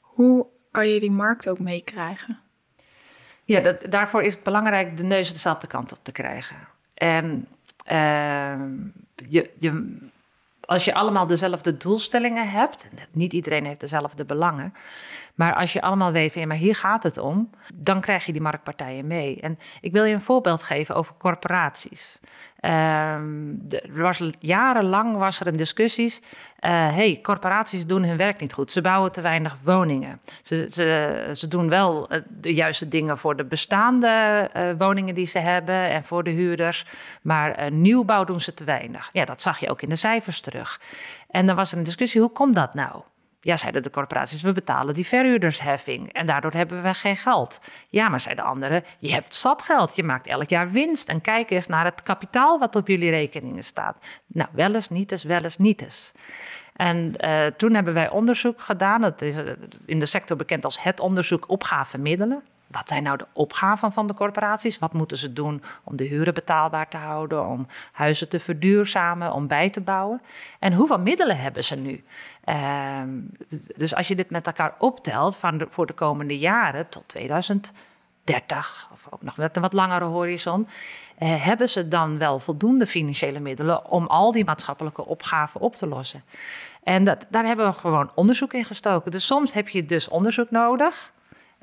Hoe 0.00 0.46
kan 0.70 0.88
je 0.88 1.00
die 1.00 1.10
markt 1.10 1.48
ook 1.48 1.58
meekrijgen? 1.58 2.38
Ja, 3.44 3.60
dat, 3.60 3.90
daarvoor 3.90 4.22
is 4.22 4.34
het 4.34 4.44
belangrijk 4.44 4.96
de 4.96 5.02
neuzen 5.02 5.34
dezelfde 5.34 5.66
kant 5.66 5.92
op 5.92 5.98
te 6.02 6.12
krijgen. 6.12 6.56
En 6.94 7.48
uh, 7.90 8.60
je, 9.28 9.50
je 9.58 9.96
als 10.68 10.84
je 10.84 10.94
allemaal 10.94 11.26
dezelfde 11.26 11.76
doelstellingen 11.76 12.50
hebt, 12.50 12.88
niet 13.10 13.32
iedereen 13.32 13.64
heeft 13.64 13.80
dezelfde 13.80 14.24
belangen, 14.24 14.74
maar 15.38 15.54
als 15.54 15.72
je 15.72 15.80
allemaal 15.80 16.12
weet, 16.12 16.34
ja, 16.34 16.46
maar 16.46 16.56
hier 16.56 16.74
gaat 16.74 17.02
het 17.02 17.18
om, 17.18 17.50
dan 17.74 18.00
krijg 18.00 18.24
je 18.26 18.32
die 18.32 18.40
marktpartijen 18.40 19.06
mee. 19.06 19.40
En 19.40 19.58
ik 19.80 19.92
wil 19.92 20.04
je 20.04 20.14
een 20.14 20.20
voorbeeld 20.20 20.62
geven 20.62 20.94
over 20.94 21.14
corporaties. 21.18 22.18
Um, 22.60 23.66
er 23.68 24.02
was, 24.02 24.22
jarenlang 24.38 25.16
was 25.16 25.40
er 25.40 25.46
een 25.46 25.56
discussies. 25.56 26.20
Uh, 26.20 26.24
hey, 26.94 27.18
corporaties 27.22 27.86
doen 27.86 28.04
hun 28.04 28.16
werk 28.16 28.40
niet 28.40 28.52
goed. 28.52 28.72
Ze 28.72 28.80
bouwen 28.80 29.12
te 29.12 29.20
weinig 29.20 29.56
woningen. 29.62 30.20
Ze, 30.42 30.68
ze, 30.70 31.30
ze 31.34 31.48
doen 31.48 31.68
wel 31.68 32.08
eh, 32.08 32.20
de 32.28 32.54
juiste 32.54 32.88
dingen 32.88 33.18
voor 33.18 33.36
de 33.36 33.44
bestaande 33.44 34.50
uh, 34.56 34.70
woningen 34.78 35.14
die 35.14 35.26
ze 35.26 35.38
hebben 35.38 35.90
en 35.90 36.04
voor 36.04 36.24
de 36.24 36.30
huurders. 36.30 36.86
Maar 37.22 37.72
nieuwbouw 37.72 38.24
doen 38.24 38.40
ze 38.40 38.54
te 38.54 38.64
weinig. 38.64 39.08
Ja, 39.12 39.24
dat 39.24 39.40
zag 39.40 39.58
je 39.58 39.70
ook 39.70 39.82
in 39.82 39.88
de 39.88 39.96
cijfers 39.96 40.40
terug. 40.40 40.80
En 41.30 41.46
dan 41.46 41.56
was 41.56 41.72
er 41.72 41.78
een 41.78 41.84
discussie: 41.84 42.20
hoe 42.20 42.32
komt 42.32 42.54
dat 42.54 42.74
nou? 42.74 43.02
Ja, 43.40 43.56
zeiden 43.56 43.82
de 43.82 43.90
corporaties, 43.90 44.42
we 44.42 44.52
betalen 44.52 44.94
die 44.94 45.06
verhuurdersheffing 45.06 46.12
en 46.12 46.26
daardoor 46.26 46.52
hebben 46.52 46.82
we 46.82 46.94
geen 46.94 47.16
geld. 47.16 47.60
Ja, 47.88 48.08
maar 48.08 48.20
zeiden 48.20 48.44
anderen, 48.44 48.84
je 48.98 49.12
hebt 49.12 49.34
zat 49.34 49.62
geld, 49.62 49.96
je 49.96 50.02
maakt 50.02 50.26
elk 50.26 50.48
jaar 50.48 50.70
winst 50.70 51.08
en 51.08 51.20
kijk 51.20 51.50
eens 51.50 51.66
naar 51.66 51.84
het 51.84 52.02
kapitaal 52.02 52.58
wat 52.58 52.76
op 52.76 52.88
jullie 52.88 53.10
rekeningen 53.10 53.64
staat. 53.64 53.96
Nou, 54.26 54.48
wel 54.52 54.74
eens, 54.74 54.88
niet 54.88 55.12
eens, 55.12 55.24
wel 55.24 55.42
eens, 55.42 55.56
niet 55.56 55.82
eens. 55.82 56.12
En 56.76 57.14
uh, 57.20 57.46
toen 57.46 57.74
hebben 57.74 57.94
wij 57.94 58.10
onderzoek 58.10 58.60
gedaan, 58.60 59.00
dat 59.00 59.22
is 59.22 59.36
in 59.86 59.98
de 59.98 60.06
sector 60.06 60.36
bekend 60.36 60.64
als 60.64 60.82
het 60.82 61.00
onderzoek 61.00 61.48
opgave 61.48 61.98
middelen. 61.98 62.42
Wat 62.70 62.88
zijn 62.88 63.02
nou 63.02 63.16
de 63.16 63.26
opgaven 63.32 63.92
van 63.92 64.06
de 64.06 64.14
corporaties? 64.14 64.78
Wat 64.78 64.92
moeten 64.92 65.16
ze 65.18 65.32
doen 65.32 65.62
om 65.84 65.96
de 65.96 66.04
huren 66.04 66.34
betaalbaar 66.34 66.88
te 66.88 66.96
houden, 66.96 67.46
om 67.46 67.66
huizen 67.92 68.28
te 68.28 68.40
verduurzamen, 68.40 69.32
om 69.32 69.46
bij 69.46 69.70
te 69.70 69.80
bouwen? 69.80 70.20
En 70.58 70.72
hoeveel 70.72 70.98
middelen 70.98 71.38
hebben 71.38 71.64
ze 71.64 71.76
nu? 71.76 72.04
Uh, 72.44 73.02
dus 73.76 73.94
als 73.94 74.08
je 74.08 74.16
dit 74.16 74.30
met 74.30 74.46
elkaar 74.46 74.74
optelt 74.78 75.36
van 75.36 75.66
voor 75.68 75.86
de 75.86 75.92
komende 75.92 76.38
jaren 76.38 76.88
tot 76.88 77.08
2030, 77.08 78.88
of 78.92 79.06
ook 79.10 79.22
nog 79.22 79.36
met 79.36 79.56
een 79.56 79.62
wat 79.62 79.72
langere 79.72 80.04
horizon, 80.04 80.68
eh, 81.18 81.44
hebben 81.44 81.68
ze 81.68 81.88
dan 81.88 82.18
wel 82.18 82.38
voldoende 82.38 82.86
financiële 82.86 83.40
middelen 83.40 83.90
om 83.90 84.06
al 84.06 84.32
die 84.32 84.44
maatschappelijke 84.44 85.06
opgaven 85.06 85.60
op 85.60 85.74
te 85.74 85.86
lossen? 85.86 86.22
En 86.82 87.04
dat, 87.04 87.26
daar 87.28 87.44
hebben 87.44 87.66
we 87.66 87.72
gewoon 87.72 88.10
onderzoek 88.14 88.52
in 88.52 88.64
gestoken. 88.64 89.10
Dus 89.10 89.26
soms 89.26 89.52
heb 89.52 89.68
je 89.68 89.86
dus 89.86 90.08
onderzoek 90.08 90.50
nodig 90.50 91.12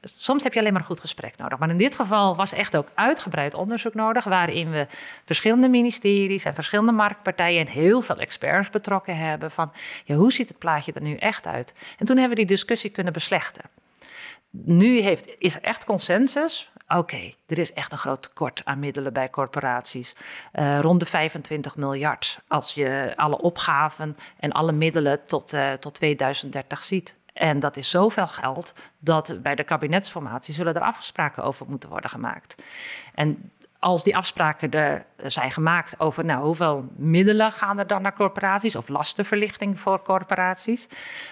soms 0.02 0.44
heb 0.44 0.54
je 0.54 0.60
alleen 0.60 0.72
maar 0.72 0.82
een 0.82 0.88
goed 0.88 1.00
gesprek 1.00 1.38
nodig. 1.38 1.60
Maar 1.60 1.70
in 1.70 1.78
dit 1.78 1.96
geval 1.96 2.36
was 2.36 2.54
echt 2.54 2.78
ook 2.78 2.88
uitgebreid 2.94 3.54
onderzoek 3.54 3.94
nodig, 3.94 4.24
waarin 4.24 4.72
we 4.72 4.88
verschillende 5.26 5.70
ministeries 5.70 6.46
en 6.46 6.54
verschillende 6.54 6.92
marktpartijen 6.92 7.66
en 7.66 7.72
heel 7.72 8.02
veel 8.02 8.18
experts 8.18 8.70
betrokken 8.70 9.18
hebben 9.18 9.52
van 9.52 9.72
ja, 10.06 10.16
hoe 10.16 10.32
ziet 10.32 10.48
het 10.48 10.58
plaatje 10.58 10.94
er 10.94 11.02
nu 11.02 11.16
echt 11.16 11.48
uit? 11.48 11.74
En 11.98 12.06
toen 12.06 12.18
hebben 12.18 12.38
we 12.38 12.44
die 12.46 12.56
discussie 12.56 12.90
kunnen 12.90 13.14
beslechten. 13.14 13.64
Nu 14.64 15.00
heeft, 15.00 15.30
is 15.38 15.56
er 15.56 15.62
echt 15.62 15.86
consensus. 15.86 16.72
Oké, 16.88 17.34
er 17.48 17.58
is 17.58 17.74
echt 17.74 17.92
een 17.92 17.98
groot 17.98 18.22
tekort 18.22 18.62
aan 18.64 18.80
middelen 18.80 19.14
bij 19.14 19.30
corporaties. 19.30 20.16
Uh, 20.54 20.80
rond 20.80 21.00
de 21.00 21.06
25 21.06 21.76
miljard. 21.76 22.40
Als 22.48 22.74
je 22.74 23.14
alle 23.16 23.38
opgaven 23.38 24.16
en 24.40 24.52
alle 24.52 24.72
middelen 24.72 25.26
tot, 25.26 25.54
uh, 25.54 25.74
tot 25.74 25.94
2030 25.94 26.84
ziet. 26.84 27.16
En 27.36 27.60
dat 27.60 27.78
is 27.78 27.90
zoveel 27.90 28.28
geld 28.28 28.74
dat 29.00 29.38
bij 29.42 29.56
de 29.56 29.64
kabinetsformatie 29.64 30.54
zullen 30.54 30.76
er 30.76 30.82
afspraken 30.82 31.44
over 31.44 31.66
moeten 31.70 31.90
worden 31.90 32.10
gemaakt. 32.10 32.64
En 33.14 33.52
als 33.86 34.04
die 34.04 34.18
afspraken 34.18 34.72
er 34.72 35.06
zijn 35.18 35.52
gemaakt 35.52 36.00
over 36.00 36.26
nou, 36.26 36.44
hoeveel 36.44 36.86
middelen 36.96 37.52
gaan 37.52 37.80
er 37.80 37.88
dan 37.88 38.02
naar 38.02 38.16
corporaties 38.16 38.76
of 38.76 38.88
lastenverlichting 38.88 39.80
voor 39.80 40.02
corporaties, 40.02 40.88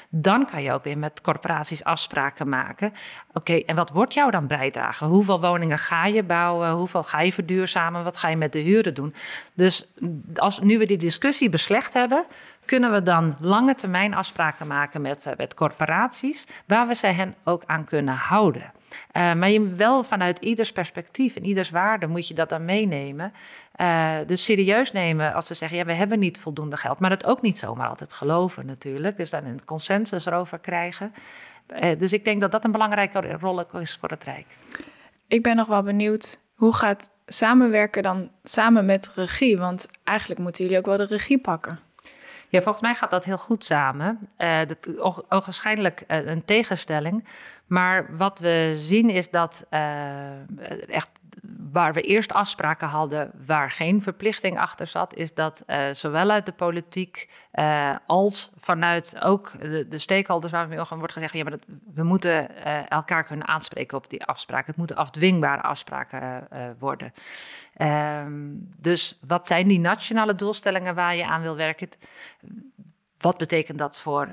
dan 0.10 0.50
kan 0.50 0.64
je 0.64 0.72
ook 0.72 0.84
weer 0.84 0.98
met 0.98 1.22
corporaties 1.22 1.84
afspraken 1.84 2.50
maken. 2.50 2.94
Oké, 3.34 3.54
en 3.54 3.76
wat 3.76 3.90
wordt 3.90 4.14
jou 4.14 4.32
dan 4.32 4.48
bijdragen? 4.48 5.08
Hoeveel 5.08 5.42
woningen 5.42 5.78
ga 5.78 6.06
je 6.06 6.24
bouwen? 6.24 6.72
Hoeveel 6.72 7.04
ga 7.04 7.22
je 7.22 7.34
verduurzamen? 7.34 8.04
Wat 8.04 8.18
ga 8.18 8.28
je 8.28 8.36
met 8.36 8.52
de 8.52 8.60
huren 8.60 8.94
doen? 8.94 9.14
Dus 9.54 9.88
als 10.36 10.60
nu 10.60 10.78
we 10.78 10.86
die 10.86 10.98
discussie 10.98 11.50
beslecht 11.50 11.94
hebben, 11.94 12.26
kunnen 12.66 12.92
we 12.92 13.02
dan 13.02 13.36
lange 13.40 13.76
termijn 13.76 14.14
afspraken 14.14 14.68
maken 14.68 15.02
met, 15.02 15.26
eh, 15.26 15.34
met 15.38 15.54
corporaties, 15.54 16.48
waar 16.66 16.88
we 16.88 16.96
ze 16.96 17.08
hen 17.08 17.36
ook 17.44 17.64
aan 17.66 17.84
kunnen 17.84 18.16
houden. 18.16 18.72
Uh, 19.14 19.34
maar 19.34 19.50
je, 19.50 19.70
wel 19.76 20.04
vanuit 20.04 20.40
ieders 20.40 20.72
perspectief 20.72 21.36
en 21.36 21.46
ieders 21.46 21.70
waarde 21.70 22.08
moet 22.08 22.28
je 22.28 22.34
dat 22.34 22.50
dan 22.50 22.66
meenemen. 22.66 23.34
Uh, 23.82 24.16
dus 24.26 24.44
serieus 24.44 24.92
nemen 24.92 25.34
als 25.34 25.48
ze 25.48 25.54
zeggen, 25.54 25.78
ja, 25.78 25.86
we 25.86 25.94
hebben 25.94 26.20
niet 26.20 26.40
voldoende 26.40 26.78
geld. 26.78 27.00
Maar 27.00 27.10
dat 27.10 27.26
ook 27.26 27.42
niet 27.42 27.58
zomaar 27.58 27.88
altijd 27.88 28.14
geloven 28.14 28.66
natuurlijk. 28.66 29.18
Dus 29.18 29.30
dan 29.30 29.46
een 29.46 29.66
consensus 29.66 30.26
erover 30.26 30.60
krijgen. 30.60 31.14
Uh, 31.84 32.00
dus 32.00 32.14
ik 32.14 32.26
denk 32.26 32.42
dat 32.42 32.52
dat 32.52 32.66
een 32.66 32.72
belangrijke 32.72 33.38
rol 33.40 33.66
is 33.80 33.98
voor 34.00 34.10
het 34.10 34.24
Rijk. 34.24 34.58
Ik 35.28 35.44
ben 35.44 35.56
nog 35.56 35.68
wel 35.68 35.84
benieuwd, 35.84 36.40
hoe 36.54 36.74
gaat 36.74 37.10
samenwerken 37.26 38.04
dan 38.04 38.32
samen 38.44 38.86
met 38.86 39.12
regie? 39.16 39.58
Want 39.58 39.88
eigenlijk 40.04 40.40
moeten 40.40 40.64
jullie 40.64 40.80
ook 40.80 40.86
wel 40.86 40.98
de 40.98 41.06
regie 41.06 41.40
pakken. 41.40 41.80
Ja, 42.54 42.62
volgens 42.62 42.84
mij 42.84 42.96
gaat 42.96 43.10
dat 43.10 43.24
heel 43.24 43.38
goed 43.38 43.64
samen. 43.64 44.20
Uh, 44.38 44.60
dat 44.68 45.04
ogenschijnlijk 45.30 46.04
uh, 46.08 46.26
een 46.26 46.46
tegenstelling. 46.46 47.28
Maar 47.68 48.18
wat 48.18 48.40
we 48.40 48.72
zien 48.76 49.10
is 49.10 49.30
dat 49.30 49.66
uh, 49.70 50.90
echt 50.90 51.10
waar 51.72 51.94
we 51.94 52.02
eerst 52.02 52.32
afspraken 52.34 52.88
hadden 52.88 53.32
waar 53.46 53.72
geen 53.72 54.02
verplichting 54.02 54.60
achter 54.60 54.88
zat, 54.88 55.16
is 55.16 55.34
dat 55.34 55.64
uh, 55.68 55.90
zowel 55.92 56.30
uit 56.30 56.46
de 56.46 56.52
politiek 56.52 57.30
uh, 57.54 57.96
als 58.08 58.52
vanuit 58.60 59.22
ook 59.22 59.52
de, 59.60 59.88
de 59.88 59.98
stakeholders 59.98 60.52
waar 60.52 60.70
we 60.70 60.76
mee 60.76 60.86
wordt 60.98 61.14
gezegd, 61.14 61.34
ja, 61.34 61.44
maar 61.44 61.52
dat, 61.52 61.66
we 61.94 62.04
moeten 62.04 62.50
uh, 62.66 62.92
elkaar 62.92 63.24
kunnen 63.24 63.48
aanspreken 63.48 63.98
op 63.98 64.10
die 64.10 64.24
afspraken. 64.26 64.66
Het 64.68 64.78
moeten 64.78 64.96
afdwingbare 64.96 65.62
afspraken 65.62 66.48
worden. 66.80 67.14
Um, 67.78 68.70
dus 68.78 69.20
wat 69.28 69.48
zijn 69.48 69.68
die 69.68 69.80
nationale 69.80 70.36
doelstellingen 70.36 70.96
waar 70.96 71.16
je 71.16 71.26
aan 71.26 71.42
wil 71.42 71.56
werken? 71.56 71.90
Wat 73.18 73.38
betekent 73.38 73.78
dat 73.78 74.00
voor 74.00 74.30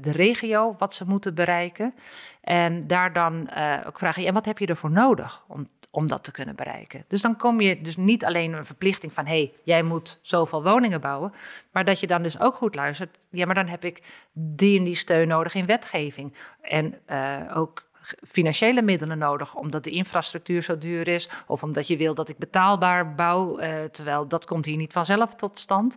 de 0.00 0.10
regio, 0.12 0.74
wat 0.78 0.94
ze 0.94 1.04
moeten 1.06 1.34
bereiken. 1.34 1.94
En 2.40 2.86
daar 2.86 3.12
dan 3.12 3.50
ook 3.86 3.98
vragen, 3.98 4.26
en 4.26 4.34
wat 4.34 4.44
heb 4.44 4.58
je 4.58 4.66
ervoor 4.66 4.90
nodig 4.90 5.44
om, 5.48 5.68
om 5.96 6.08
dat 6.08 6.24
te 6.24 6.30
kunnen 6.30 6.56
bereiken? 6.56 7.04
Dus 7.08 7.22
dan 7.22 7.36
kom 7.36 7.60
je 7.60 7.80
dus 7.80 7.96
niet 7.96 8.24
alleen 8.24 8.52
een 8.52 8.66
verplichting 8.66 9.12
van, 9.12 9.26
hé, 9.26 9.32
hey, 9.32 9.52
jij 9.64 9.82
moet 9.82 10.18
zoveel 10.22 10.62
woningen 10.62 11.00
bouwen, 11.00 11.32
maar 11.70 11.84
dat 11.84 12.00
je 12.00 12.06
dan 12.06 12.22
dus 12.22 12.40
ook 12.40 12.54
goed 12.54 12.74
luistert, 12.74 13.18
ja, 13.30 13.46
maar 13.46 13.54
dan 13.54 13.66
heb 13.66 13.84
ik 13.84 14.02
die 14.32 14.78
en 14.78 14.84
die 14.84 14.94
steun 14.94 15.28
nodig 15.28 15.54
in 15.54 15.66
wetgeving. 15.66 16.34
En 16.60 16.94
uh, 17.08 17.56
ook 17.56 17.84
financiële 18.28 18.82
middelen 18.82 19.18
nodig 19.18 19.54
omdat 19.54 19.84
de 19.84 19.90
infrastructuur 19.90 20.62
zo 20.62 20.78
duur 20.78 21.08
is, 21.08 21.28
of 21.46 21.62
omdat 21.62 21.86
je 21.86 21.96
wil 21.96 22.14
dat 22.14 22.28
ik 22.28 22.38
betaalbaar 22.38 23.14
bouw, 23.14 23.60
uh, 23.60 23.84
terwijl 23.84 24.28
dat 24.28 24.44
komt 24.44 24.64
hier 24.64 24.76
niet 24.76 24.92
vanzelf 24.92 25.34
tot 25.34 25.58
stand. 25.58 25.96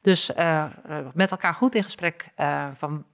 Dus 0.00 0.30
uh, 0.30 0.64
met 1.14 1.30
elkaar 1.30 1.54
goed 1.54 1.74
in 1.74 1.82
gesprek 1.82 2.30
van 2.74 3.04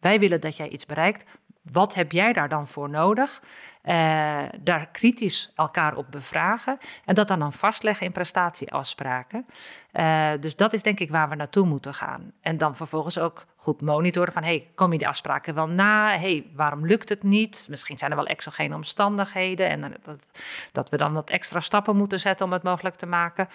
wij 0.00 0.18
willen 0.20 0.40
dat 0.40 0.56
jij 0.56 0.68
iets 0.68 0.86
bereikt. 0.86 1.24
Wat 1.72 1.94
heb 1.94 2.12
jij 2.12 2.32
daar 2.32 2.48
dan 2.48 2.68
voor 2.68 2.90
nodig? 2.90 3.42
Uh, 3.84 4.38
daar 4.60 4.88
kritisch 4.92 5.52
elkaar 5.54 5.96
op 5.96 6.06
bevragen 6.10 6.78
en 7.04 7.14
dat 7.14 7.28
dan 7.28 7.38
dan 7.38 7.52
vastleggen 7.52 8.06
in 8.06 8.12
prestatieafspraken. 8.12 9.46
Uh, 9.92 10.30
dus 10.40 10.56
dat 10.56 10.72
is 10.72 10.82
denk 10.82 11.00
ik 11.00 11.10
waar 11.10 11.28
we 11.28 11.34
naartoe 11.34 11.66
moeten 11.66 11.94
gaan. 11.94 12.32
En 12.40 12.56
dan 12.56 12.76
vervolgens 12.76 13.18
ook 13.18 13.46
goed 13.68 13.80
monitoren 13.80 14.32
van, 14.32 14.42
hey, 14.42 14.70
kom 14.74 14.92
je 14.92 14.98
die 14.98 15.08
afspraken 15.08 15.54
wel 15.54 15.66
na? 15.66 16.18
hey, 16.18 16.46
waarom 16.54 16.86
lukt 16.86 17.08
het 17.08 17.22
niet? 17.22 17.66
Misschien 17.70 17.98
zijn 17.98 18.10
er 18.10 18.16
wel 18.16 18.26
exogene 18.26 18.74
omstandigheden 18.74 19.68
en 19.68 19.94
dat, 20.02 20.26
dat 20.72 20.90
we 20.90 20.96
dan 20.96 21.12
wat 21.12 21.30
extra 21.30 21.60
stappen 21.60 21.96
moeten 21.96 22.20
zetten 22.20 22.46
om 22.46 22.52
het 22.52 22.62
mogelijk 22.62 22.94
te 22.94 23.06
maken. 23.06 23.48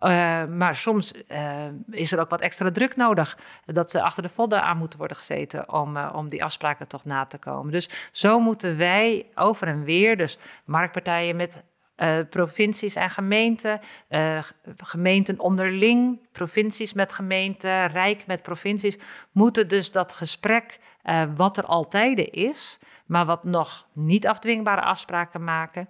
Uh, 0.00 0.44
maar 0.44 0.74
soms 0.74 1.12
uh, 1.28 1.52
is 1.90 2.12
er 2.12 2.20
ook 2.20 2.30
wat 2.30 2.40
extra 2.40 2.70
druk 2.70 2.96
nodig, 2.96 3.38
dat 3.66 3.90
ze 3.90 4.02
achter 4.02 4.22
de 4.22 4.28
vodden 4.28 4.62
aan 4.62 4.76
moeten 4.76 4.98
worden 4.98 5.16
gezeten 5.16 5.72
om, 5.72 5.96
om 5.96 6.28
die 6.28 6.44
afspraken 6.44 6.88
toch 6.88 7.04
na 7.04 7.24
te 7.24 7.38
komen. 7.38 7.72
Dus 7.72 7.88
zo 8.12 8.40
moeten 8.40 8.76
wij 8.76 9.26
over 9.34 9.66
en 9.66 9.84
weer, 9.84 10.16
dus 10.16 10.38
marktpartijen 10.64 11.36
met 11.36 11.62
uh, 12.00 12.18
provincies 12.30 12.94
en 12.94 13.10
gemeenten, 13.10 13.80
uh, 14.08 14.42
gemeenten 14.76 15.40
onderling, 15.40 16.20
provincies 16.32 16.92
met 16.92 17.12
gemeenten, 17.12 17.86
rijk 17.86 18.26
met 18.26 18.42
provincies, 18.42 18.98
moeten 19.32 19.68
dus 19.68 19.92
dat 19.92 20.12
gesprek, 20.12 20.78
uh, 21.04 21.22
wat 21.36 21.56
er 21.56 21.64
altijd 21.64 22.18
is, 22.30 22.78
maar 23.06 23.26
wat 23.26 23.44
nog 23.44 23.86
niet 23.92 24.26
afdwingbare 24.26 24.80
afspraken 24.80 25.44
maken. 25.44 25.88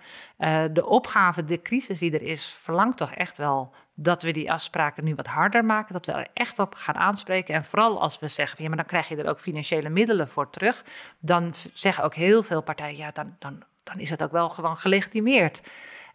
de 0.73 0.87
opgave, 0.87 1.45
de 1.45 1.62
crisis 1.62 1.99
die 1.99 2.12
er 2.12 2.23
is, 2.23 2.47
verlangt 2.47 2.97
toch 2.97 3.12
echt 3.12 3.38
wel 3.38 3.75
dat 4.02 4.23
we 4.23 4.33
die 4.33 4.52
afspraken 4.52 5.05
nu 5.05 5.14
wat 5.14 5.26
harder 5.26 5.64
maken, 5.64 5.93
dat 5.93 6.07
we 6.07 6.12
er 6.12 6.29
echt 6.33 6.59
op 6.59 6.75
gaan 6.75 6.95
aanspreken. 6.95 7.55
En 7.55 7.64
vooral 7.64 8.00
als 8.00 8.19
we 8.19 8.29
zeggen, 8.29 8.62
ja, 8.62 8.69
maar 8.69 8.76
dan 8.76 8.87
krijg 8.87 9.09
je 9.09 9.17
er 9.17 9.29
ook 9.29 9.40
financiële 9.40 9.88
middelen 9.88 10.29
voor 10.29 10.50
terug, 10.50 10.85
dan 11.19 11.55
zeggen 11.75 12.05
ook 12.05 12.14
heel 12.14 12.43
veel 12.43 12.62
partijen, 12.62 12.97
ja, 12.97 13.11
dan, 13.11 13.37
dan, 13.38 13.62
dan 13.85 13.99
is 13.99 14.11
het 14.11 14.23
ook 14.23 14.33
wel 14.33 14.49
gewoon 14.49 14.76
gelegitimeerd. 14.76 15.62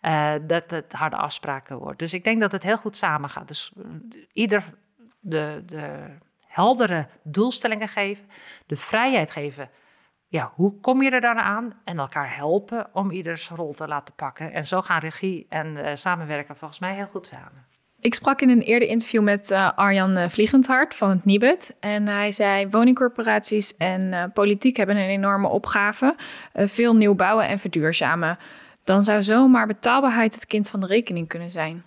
Uh, 0.05 0.33
dat 0.41 0.71
het 0.71 0.93
harde 0.93 1.15
afspraken 1.15 1.77
wordt. 1.77 1.99
Dus 1.99 2.13
ik 2.13 2.23
denk 2.23 2.41
dat 2.41 2.51
het 2.51 2.63
heel 2.63 2.77
goed 2.77 2.97
samengaat. 2.97 3.47
Dus 3.47 3.71
uh, 3.77 3.85
ieder 4.33 4.63
de, 5.19 5.63
de 5.65 6.03
heldere 6.47 7.07
doelstellingen 7.23 7.87
geven, 7.87 8.25
de 8.65 8.75
vrijheid 8.75 9.31
geven. 9.31 9.69
Ja, 10.27 10.51
hoe 10.55 10.79
kom 10.79 11.03
je 11.03 11.09
er 11.09 11.21
dan 11.21 11.37
aan? 11.37 11.73
En 11.83 11.97
elkaar 11.99 12.35
helpen 12.35 12.87
om 12.93 13.11
ieders 13.11 13.49
rol 13.49 13.73
te 13.73 13.87
laten 13.87 14.15
pakken. 14.15 14.53
En 14.53 14.67
zo 14.67 14.81
gaan 14.81 14.99
regie 14.99 15.45
en 15.49 15.67
uh, 15.67 15.87
samenwerken 15.93 16.55
volgens 16.55 16.79
mij 16.79 16.93
heel 16.93 17.07
goed 17.07 17.27
samen. 17.27 17.65
Ik 17.99 18.13
sprak 18.13 18.41
in 18.41 18.49
een 18.49 18.61
eerder 18.61 18.87
interview 18.87 19.23
met 19.23 19.51
Arjan 19.51 20.29
Vliegendhart 20.29 20.95
van 20.95 21.09
het 21.09 21.25
Nibud. 21.25 21.75
En 21.79 22.07
hij 22.07 22.31
zei: 22.31 22.67
woningcorporaties 22.69 23.77
en 23.77 24.31
politiek 24.33 24.77
hebben 24.77 24.95
een 24.95 25.09
enorme 25.09 25.47
opgave. 25.47 26.15
Veel 26.53 26.95
nieuw 26.95 27.15
bouwen 27.15 27.47
en 27.47 27.59
verduurzamen 27.59 28.37
dan 28.85 29.03
zou 29.03 29.23
zomaar 29.23 29.67
betaalbaarheid 29.67 30.33
het 30.33 30.45
kind 30.45 30.69
van 30.69 30.79
de 30.79 30.85
rekening 30.85 31.27
kunnen 31.27 31.49
zijn. 31.51 31.83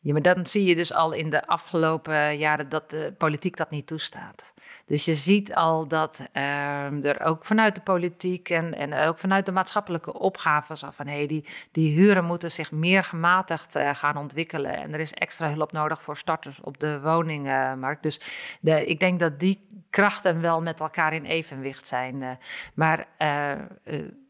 Ja, 0.00 0.12
maar 0.12 0.22
dan 0.22 0.46
zie 0.46 0.64
je 0.64 0.74
dus 0.74 0.92
al 0.92 1.12
in 1.12 1.30
de 1.30 1.46
afgelopen 1.46 2.38
jaren 2.38 2.68
dat 2.68 2.90
de 2.90 3.14
politiek 3.18 3.56
dat 3.56 3.70
niet 3.70 3.86
toestaat. 3.86 4.54
Dus 4.86 5.04
je 5.04 5.14
ziet 5.14 5.54
al 5.54 5.86
dat 5.88 6.28
uh, 6.32 7.04
er 7.04 7.20
ook 7.20 7.44
vanuit 7.44 7.74
de 7.74 7.80
politiek 7.80 8.48
en, 8.48 8.74
en 8.74 8.94
ook 8.94 9.18
vanuit 9.18 9.46
de 9.46 9.52
maatschappelijke 9.52 10.18
opgaves 10.18 10.84
af 10.84 10.96
van 10.96 11.06
hey, 11.06 11.26
die, 11.26 11.44
die 11.72 11.94
huren 11.98 12.24
moeten 12.24 12.50
zich 12.50 12.72
meer 12.72 13.04
gematigd 13.04 13.76
uh, 13.76 13.94
gaan 13.94 14.16
ontwikkelen. 14.16 14.76
En 14.76 14.92
er 14.92 15.00
is 15.00 15.12
extra 15.12 15.52
hulp 15.52 15.72
nodig 15.72 16.02
voor 16.02 16.16
starters 16.16 16.60
op 16.60 16.80
de 16.80 17.00
woningmarkt. 17.00 18.02
Dus 18.02 18.20
de, 18.60 18.86
ik 18.86 19.00
denk 19.00 19.20
dat 19.20 19.40
die 19.40 19.84
krachten 19.90 20.40
wel 20.40 20.62
met 20.62 20.80
elkaar 20.80 21.12
in 21.12 21.24
evenwicht 21.24 21.86
zijn. 21.86 22.14
Uh, 22.14 22.30
maar 22.74 23.06
uh, 23.18 23.52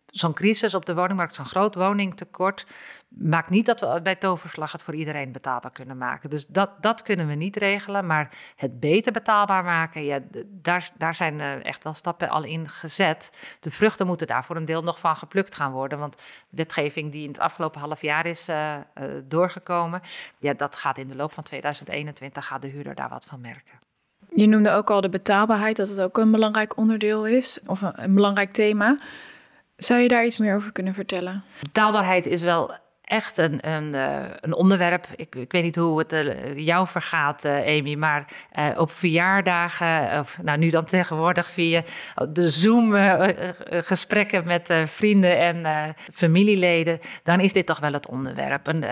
zo'n 0.07 0.33
crisis 0.33 0.75
op 0.75 0.87
de 0.87 0.95
woningmarkt, 0.95 1.35
zo'n 1.35 1.45
groot 1.45 1.75
woningtekort, 1.75 2.67
maakt 3.09 3.51
niet 3.51 3.67
dat 3.67 3.81
we 3.81 4.01
bij 4.03 4.17
toverslag 4.17 4.73
het 4.73 4.83
voor 4.83 4.95
iedereen 4.95 5.33
betaalbaar 5.33 5.71
kunnen 5.71 5.99
maken. 5.99 6.31
Dus 6.31 6.47
dat, 6.47 6.71
dat 6.83 7.03
kunnen 7.03 7.27
we 7.27 7.35
niet 7.35 7.57
regelen. 7.57 8.07
Maar 8.07 8.31
het 8.57 8.81
beter 8.81 9.13
betaalbaar 9.13 9.65
maken, 9.65 10.05
ja, 10.05 10.21
daar, 10.47 10.91
daar 10.99 11.15
zijn 11.15 11.41
eh, 11.41 11.65
echt 11.65 11.85
wel 11.85 11.95
stappen 11.95 12.29
al 12.29 12.45
in 12.45 12.69
gezet. 12.69 13.33
De 13.61 13.71
vruchten 13.71 14.07
moeten 14.07 14.27
daar 14.27 14.45
voor 14.45 14.57
een 14.57 14.65
deel 14.65 14.83
nog 14.83 14.99
van 14.99 15.17
geplukt 15.17 15.55
gaan 15.55 15.73
worden. 15.73 15.99
Want 15.99 16.23
wetgeving 16.49 17.13
die 17.13 17.23
in 17.23 17.29
het 17.29 17.39
afgelopen 17.39 17.81
half 17.81 18.03
jaar 18.03 18.27
is 18.27 18.49
uh, 18.49 18.75
uh, 18.75 18.83
doorgekomen, 19.25 20.01
ja, 20.39 20.53
dat 20.53 20.77
gaat 20.77 20.99
in 20.99 21.09
de 21.09 21.17
loop 21.17 21.33
van 21.33 21.43
2021, 21.43 22.47
gaat 22.47 22.63
de 22.63 22.69
huurder 22.69 22.95
daar 22.95 23.09
wat 23.09 23.25
van 23.25 23.41
merken. 23.41 23.79
Je 24.35 24.47
noemde 24.47 24.71
ook 24.71 24.91
al 24.91 25.01
de 25.01 25.09
betaalbaarheid, 25.09 25.77
dat 25.77 25.89
het 25.89 26.01
ook 26.01 26.19
een 26.19 26.31
belangrijk 26.31 26.77
onderdeel 26.77 27.27
is, 27.27 27.61
of 27.67 27.81
een 27.83 28.15
belangrijk 28.15 28.53
thema. 28.53 28.99
Zou 29.77 30.01
je 30.01 30.09
daar 30.09 30.25
iets 30.25 30.39
meer 30.39 30.55
over 30.55 30.73
kunnen 30.73 30.95
vertellen? 30.95 31.45
Betaalbaarheid 31.63 32.27
is 32.27 32.43
wel 32.43 32.75
echt 33.07 33.39
een, 33.39 33.69
een, 33.69 33.95
uh, 33.95 34.25
een 34.41 34.55
onderwerp. 34.55 35.07
Ik, 35.17 35.35
ik, 35.35 35.53
weet 35.53 35.63
niet 35.63 35.77
hoe 35.77 35.99
het 35.99 36.13
uh, 36.13 36.59
jou 36.59 36.87
vergaat, 36.87 37.45
uh, 37.45 37.57
Amy, 37.57 37.95
maar 37.95 38.27
op 38.77 38.91
verjaardagen, 38.91 40.21
of 40.21 40.39
nou 40.43 40.59
nu 40.59 40.71
dan 40.71 40.85
tegenwoordig 40.85 41.51
via 41.51 41.83
de 42.29 42.49
Zoom-gesprekken 42.49 44.47
met 44.47 44.69
vrienden 44.85 45.39
en 45.39 45.95
familieleden, 46.13 46.99
dan 47.23 47.41
is 47.41 47.53
dit 47.53 47.67
toch 47.67 47.79
wel 47.79 47.93
het 47.93 48.09
onderwerp. 48.09 48.69
En, 48.69 48.85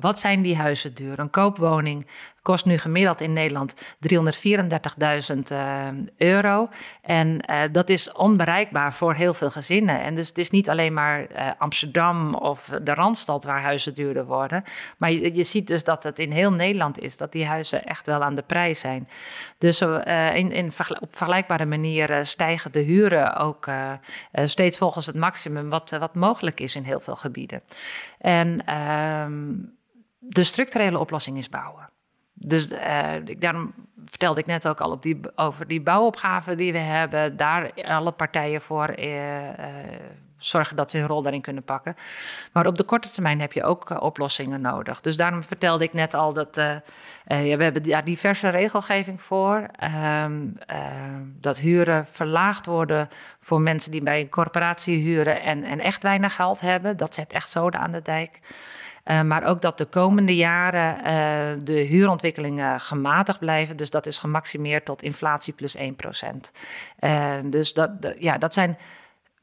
wat 0.00 0.20
zijn 0.20 0.42
die 0.42 0.56
huizen 0.56 0.94
duur? 0.94 1.18
Een 1.18 1.30
koopwoning 1.30 2.06
kost 2.42 2.64
nu 2.64 2.78
gemiddeld 2.78 3.20
in 3.20 3.32
Nederland 3.32 3.74
334.000 3.74 3.80
uh, 5.52 5.88
euro. 6.16 6.68
En 7.02 7.44
uh, 7.50 7.60
dat 7.72 7.88
is 7.88 8.12
onbereikbaar 8.12 8.94
voor 8.94 9.14
heel 9.14 9.34
veel 9.34 9.50
gezinnen. 9.50 10.02
En 10.02 10.14
dus 10.14 10.28
het 10.28 10.38
is 10.38 10.50
niet 10.50 10.70
alleen 10.70 10.92
maar 10.92 11.20
uh, 11.20 11.50
Amsterdam 11.58 12.34
of 12.34 12.70
de 12.82 12.94
Randstad 12.94 13.44
waar 13.44 13.62
huizen 13.62 13.94
duurder 13.94 14.24
worden. 14.24 14.64
Maar 14.96 15.12
je, 15.12 15.42
ziet 15.42 15.66
dus 15.66 15.84
dat 15.84 16.02
het 16.02 16.18
in 16.18 16.30
heel 16.30 16.52
Nederland 16.52 16.98
is, 16.98 17.16
dat 17.16 17.32
die 17.32 17.46
huizen 17.46 17.84
echt 17.84 18.06
wel 18.06 18.22
aan 18.22 18.34
de 18.34 18.42
prijs 18.42 18.80
zijn. 18.80 19.08
Dus 19.58 19.80
in, 20.34 20.52
in 20.52 20.72
op 21.00 21.16
vergelijkbare 21.16 21.66
manieren 21.66 22.26
stijgen 22.26 22.72
de 22.72 22.80
huren 22.80 23.36
ook 23.36 23.68
steeds 24.44 24.78
volgens 24.78 25.06
het 25.06 25.16
maximum 25.16 25.68
wat, 25.68 25.90
wat 25.90 26.14
mogelijk 26.14 26.60
is 26.60 26.74
in 26.74 26.84
heel 26.84 27.00
veel 27.00 27.16
gebieden. 27.16 27.62
En 28.18 28.66
ehm, 28.66 29.54
de 30.18 30.44
structurele 30.44 30.98
oplossing 30.98 31.38
is 31.38 31.48
bouwen. 31.48 31.91
Dus 32.34 32.72
uh, 32.72 33.12
daarom 33.38 33.74
vertelde 34.04 34.40
ik 34.40 34.46
net 34.46 34.68
ook 34.68 34.80
al 34.80 34.90
op 34.90 35.02
die, 35.02 35.20
over 35.34 35.66
die 35.66 35.80
bouwopgave 35.80 36.54
die 36.54 36.72
we 36.72 36.78
hebben. 36.78 37.36
Daar 37.36 37.70
alle 37.84 38.12
partijen 38.12 38.60
voor 38.60 38.98
uh, 38.98 39.48
uh, 39.48 39.48
zorgen 40.36 40.76
dat 40.76 40.90
ze 40.90 40.98
hun 40.98 41.06
rol 41.06 41.22
daarin 41.22 41.40
kunnen 41.40 41.62
pakken. 41.62 41.96
Maar 42.52 42.66
op 42.66 42.76
de 42.76 42.84
korte 42.84 43.10
termijn 43.10 43.40
heb 43.40 43.52
je 43.52 43.64
ook 43.64 44.02
oplossingen 44.02 44.60
nodig. 44.60 45.00
Dus 45.00 45.16
daarom 45.16 45.42
vertelde 45.42 45.84
ik 45.84 45.92
net 45.92 46.14
al 46.14 46.32
dat 46.32 46.56
we 47.24 47.34
hebben 47.34 47.82
daar 47.82 48.04
diverse 48.04 48.48
regelgeving 48.48 49.22
voor. 49.22 49.68
Um, 50.24 50.58
dat 51.40 51.58
huren 51.58 52.06
verlaagd 52.06 52.66
worden 52.66 53.08
voor 53.40 53.60
mensen 53.60 53.90
die 53.90 54.02
bij 54.02 54.20
een 54.20 54.28
corporatie 54.28 54.98
huren 54.98 55.42
en, 55.42 55.64
en 55.64 55.80
echt 55.80 56.02
weinig 56.02 56.34
geld 56.34 56.60
hebben. 56.60 56.96
Dat 56.96 57.14
zet 57.14 57.32
echt 57.32 57.50
zoden 57.50 57.80
aan 57.80 57.92
de 57.92 58.02
dijk. 58.02 58.40
Uh, 59.04 59.22
maar 59.22 59.44
ook 59.44 59.60
dat 59.60 59.78
de 59.78 59.84
komende 59.84 60.36
jaren 60.36 60.96
uh, 60.96 61.64
de 61.64 61.80
huurontwikkelingen 61.80 62.80
gematigd 62.80 63.38
blijven. 63.38 63.76
Dus 63.76 63.90
dat 63.90 64.06
is 64.06 64.18
gemaximeerd 64.18 64.84
tot 64.84 65.02
inflatie 65.02 65.52
plus 65.52 65.76
1%. 65.76 65.80
Uh, 67.00 67.34
dus 67.44 67.72
dat, 67.72 67.90
ja, 68.18 68.38
dat 68.38 68.54
zijn 68.54 68.78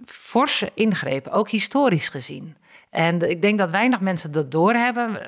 forse 0.05 0.71
ingrepen, 0.73 1.31
ook 1.31 1.49
historisch 1.49 2.09
gezien. 2.09 2.55
En 2.89 3.29
ik 3.29 3.41
denk 3.41 3.57
dat 3.57 3.69
weinig 3.69 4.01
mensen 4.01 4.31
dat 4.31 4.51
doorhebben, 4.51 5.19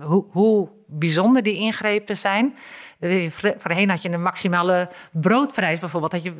hoe, 0.00 0.24
hoe 0.30 0.68
bijzonder 0.86 1.42
die 1.42 1.54
ingrepen 1.54 2.16
zijn. 2.16 2.56
Voorheen 3.56 3.90
had 3.90 4.02
je 4.02 4.10
een 4.10 4.22
maximale 4.22 4.88
broodprijs 5.12 5.78
bijvoorbeeld, 5.78 6.12
had 6.12 6.22
je 6.22 6.34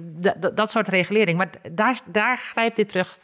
dat 0.55 0.71
soort 0.71 0.89
regulering. 0.89 1.39
Maar 1.39 1.51
daar, 1.71 2.01
daar 2.07 2.39
grijpt 2.39 2.77
dit 2.77 2.89
terug 2.89 3.19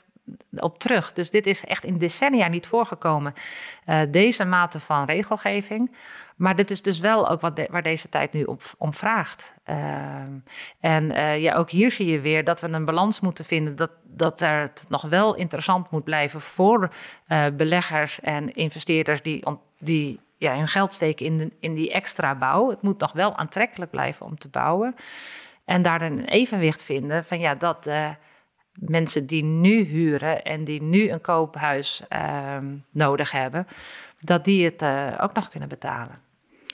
op 0.56 0.78
terug. 0.78 1.12
Dus 1.12 1.30
dit 1.30 1.46
is 1.46 1.64
echt 1.64 1.84
in 1.84 1.98
decennia 1.98 2.48
niet 2.48 2.66
voorgekomen, 2.66 3.34
uh, 3.86 4.00
deze 4.10 4.44
mate 4.44 4.80
van 4.80 5.04
regelgeving. 5.04 5.96
Maar 6.36 6.56
dit 6.56 6.70
is 6.70 6.82
dus 6.82 6.98
wel 6.98 7.28
ook 7.28 7.40
wat 7.40 7.66
waar 7.70 7.82
deze 7.82 8.08
tijd 8.08 8.32
nu 8.32 8.42
op, 8.42 8.62
om 8.78 8.94
vraagt. 8.94 9.54
Uh, 9.66 9.76
en 10.80 11.04
uh, 11.04 11.42
ja, 11.42 11.54
ook 11.54 11.70
hier 11.70 11.90
zie 11.90 12.06
je 12.06 12.20
weer 12.20 12.44
dat 12.44 12.60
we 12.60 12.68
een 12.68 12.84
balans 12.84 13.20
moeten 13.20 13.44
vinden. 13.44 13.76
Dat, 13.76 13.90
dat 14.04 14.40
er 14.40 14.60
het 14.60 14.86
nog 14.88 15.02
wel 15.02 15.34
interessant 15.34 15.90
moet 15.90 16.04
blijven 16.04 16.40
voor 16.40 16.92
beleggers 17.52 18.20
en 18.20 18.54
investeerders 18.54 19.22
die, 19.22 19.44
die 19.78 20.20
ja, 20.36 20.56
hun 20.56 20.68
geld 20.68 20.94
steken 20.94 21.26
in, 21.26 21.38
de, 21.38 21.50
in 21.60 21.74
die 21.74 21.92
extra 21.92 22.34
bouw. 22.34 22.70
Het 22.70 22.82
moet 22.82 23.00
nog 23.00 23.12
wel 23.12 23.36
aantrekkelijk 23.36 23.90
blijven 23.90 24.26
om 24.26 24.38
te 24.38 24.48
bouwen. 24.48 24.94
En 25.64 25.82
daar 25.82 26.02
een 26.02 26.24
evenwicht 26.24 26.84
vinden 26.84 27.24
van 27.24 27.38
ja, 27.38 27.54
dat 27.54 27.88
mensen 28.78 29.26
die 29.26 29.44
nu 29.44 29.84
huren 29.84 30.44
en 30.44 30.64
die 30.64 30.82
nu 30.82 31.10
een 31.10 31.20
koophuis 31.20 32.02
ehm, 32.08 32.74
nodig 32.90 33.30
hebben, 33.30 33.66
dat 34.20 34.44
die 34.44 34.64
het 34.64 34.82
ook 35.20 35.32
nog 35.32 35.48
kunnen 35.48 35.68
betalen. 35.68 36.20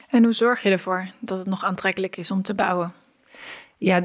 En 0.09 0.25
hoe 0.25 0.33
zorg 0.33 0.63
je 0.63 0.71
ervoor 0.71 1.07
dat 1.19 1.39
het 1.39 1.47
nog 1.47 1.65
aantrekkelijk 1.65 2.17
is 2.17 2.31
om 2.31 2.43
te 2.43 2.55
bouwen? 2.55 2.93
Ja, 3.83 4.05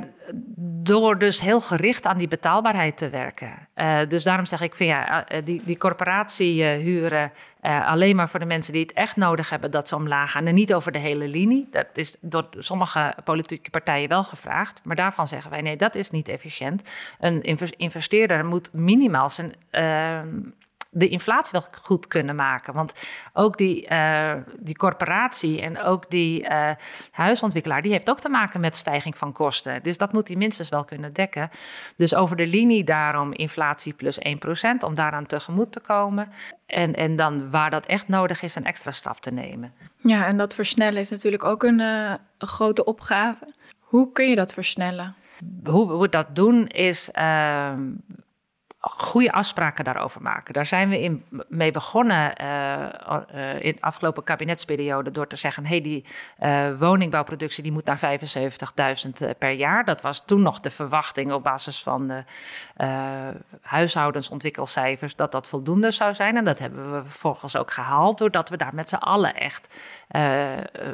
door 0.84 1.18
dus 1.18 1.42
heel 1.42 1.62
gericht 1.62 2.06
aan 2.06 2.18
die 2.18 2.28
betaalbaarheid 2.28 2.98
te 2.98 3.10
werken. 3.10 3.68
Uh, 3.76 4.00
dus 4.08 4.24
daarom 4.24 4.46
zeg 4.46 4.62
ik 4.62 4.76
van 4.76 4.86
ja, 4.86 5.28
eh, 5.28 5.46
die, 5.46 5.62
die 5.66 5.78
corporatie 5.78 6.64
uh, 6.64 6.84
huren 6.84 7.32
uh, 7.62 7.88
alleen 7.88 8.16
maar 8.16 8.30
voor 8.30 8.40
de 8.40 8.46
mensen 8.46 8.74
die 8.74 8.82
het 8.82 8.94
echt 8.94 9.16
nodig 9.16 9.50
hebben, 9.50 9.72
dat 9.72 9.88
ze 9.88 9.96
omlaag 9.96 10.32
gaan. 10.32 10.46
En 10.46 10.56
niet 10.56 10.74
over 10.74 10.92
de 10.92 11.00
hele 11.00 11.28
linie. 11.28 11.68
Dat 11.72 11.88
is 11.94 12.16
door 12.22 12.48
sommige 12.58 13.16
politieke 13.24 13.70
partijen 13.70 14.10
wel 14.10 14.24
gevraagd. 14.24 14.82
Maar 14.84 14.96
daarvan 14.96 15.28
zeggen 15.28 15.52
wij 15.52 15.62
nee, 15.62 15.78
dat 15.78 15.96
is 15.96 16.10
niet 16.12 16.28
efficiënt. 16.28 16.82
Een 17.20 17.42
investeerder 17.78 18.46
moet 18.46 18.74
minimaal 18.74 19.30
zijn 19.30 19.54
ehm, 19.70 20.28
de 20.98 21.08
inflatie 21.08 21.52
wel 21.52 21.68
goed 21.82 22.08
kunnen 22.08 22.36
maken. 22.36 22.74
Want 22.74 22.94
ook 23.34 23.58
die, 23.58 23.90
uh, 23.90 24.34
die 24.60 24.76
corporatie 24.76 25.62
en 25.62 25.82
ook 25.82 26.10
die 26.10 26.44
uh, 26.44 26.70
huisontwikkelaar, 27.12 27.82
die 27.82 27.92
heeft 27.92 28.10
ook 28.10 28.20
te 28.20 28.30
maken 28.30 28.60
met 28.60 28.76
stijging 28.76 29.18
van 29.18 29.32
kosten. 29.32 29.84
Dus 29.84 29.98
dat 29.98 30.14
moet 30.14 30.28
hij 30.28 30.38
minstens 30.38 30.70
wel 30.70 30.86
kunnen 30.86 31.14
dekken. 31.14 31.50
Dus 31.96 32.16
over 32.16 32.36
de 32.36 32.48
linie 32.48 32.84
daarom 32.84 33.34
inflatie 33.34 33.94
plus 33.94 34.20
1%, 34.20 34.22
om 34.80 34.96
daaraan 34.96 35.26
tegemoet 35.26 35.72
te 35.72 35.80
komen. 35.80 36.32
En, 36.66 36.96
en 36.96 37.16
dan 37.16 37.50
waar 37.50 37.70
dat 37.70 37.86
echt 37.86 38.08
nodig 38.08 38.42
is, 38.42 38.56
een 38.56 38.66
extra 38.66 38.92
stap 38.92 39.20
te 39.20 39.32
nemen. 39.32 39.74
Ja, 39.98 40.26
en 40.26 40.38
dat 40.38 40.56
versnellen 40.56 41.00
is 41.00 41.10
natuurlijk 41.10 41.44
ook 41.44 41.64
een, 41.64 41.80
uh, 41.80 42.14
een 42.38 42.48
grote 42.48 42.86
opgave. 42.86 43.54
Hoe 43.80 44.12
kun 44.12 44.30
je 44.30 44.36
dat 44.36 44.54
versnellen? 44.54 45.16
Hoe 45.64 46.00
we 46.00 46.10
dat 46.10 46.36
doen 46.36 46.68
is 46.68 47.12
ehm, 47.12 47.82
goede 48.90 49.32
afspraken 49.32 49.84
daarover 49.84 50.22
maken. 50.22 50.54
Daar 50.54 50.66
zijn 50.66 50.90
we 50.90 51.02
in, 51.02 51.26
mee 51.48 51.72
begonnen 51.72 52.34
uh, 52.42 53.54
in 53.60 53.72
de 53.72 53.82
afgelopen 53.82 54.24
kabinetsperiode 54.24 55.12
door 55.12 55.28
te 55.28 55.36
zeggen: 55.36 55.66
hey, 55.66 55.82
die 55.82 56.06
uh, 56.40 56.68
woningbouwproductie 56.80 57.64
die 57.64 57.72
moet 57.72 57.86
naar 57.86 58.20
75.000 59.10 59.38
per 59.38 59.52
jaar. 59.52 59.86
Dat 59.86 60.02
was 60.02 60.26
toen 60.26 60.42
nog 60.42 60.60
de 60.60 60.72
verwachting 60.72 61.32
op 61.32 61.44
basis 61.44 61.84
van 61.84 62.08
de 62.08 62.24
huishoudensontwikkelcijfers 63.62 65.16
dat 65.16 65.32
dat 65.32 65.48
voldoende 65.48 65.92
zou 65.92 66.14
zijn. 66.14 66.38
En 66.38 66.46
dat 66.46 66.60
hebben 66.60 66.92
we 66.92 67.02
vervolgens 67.04 67.58
ook 67.58 67.72
gehaald 67.72 68.18
doordat 68.18 68.50
we 68.50 68.58
daar 68.58 68.76
met 68.76 68.90
z'n 68.90 68.96
allen 68.96 69.36
echt 69.36 69.70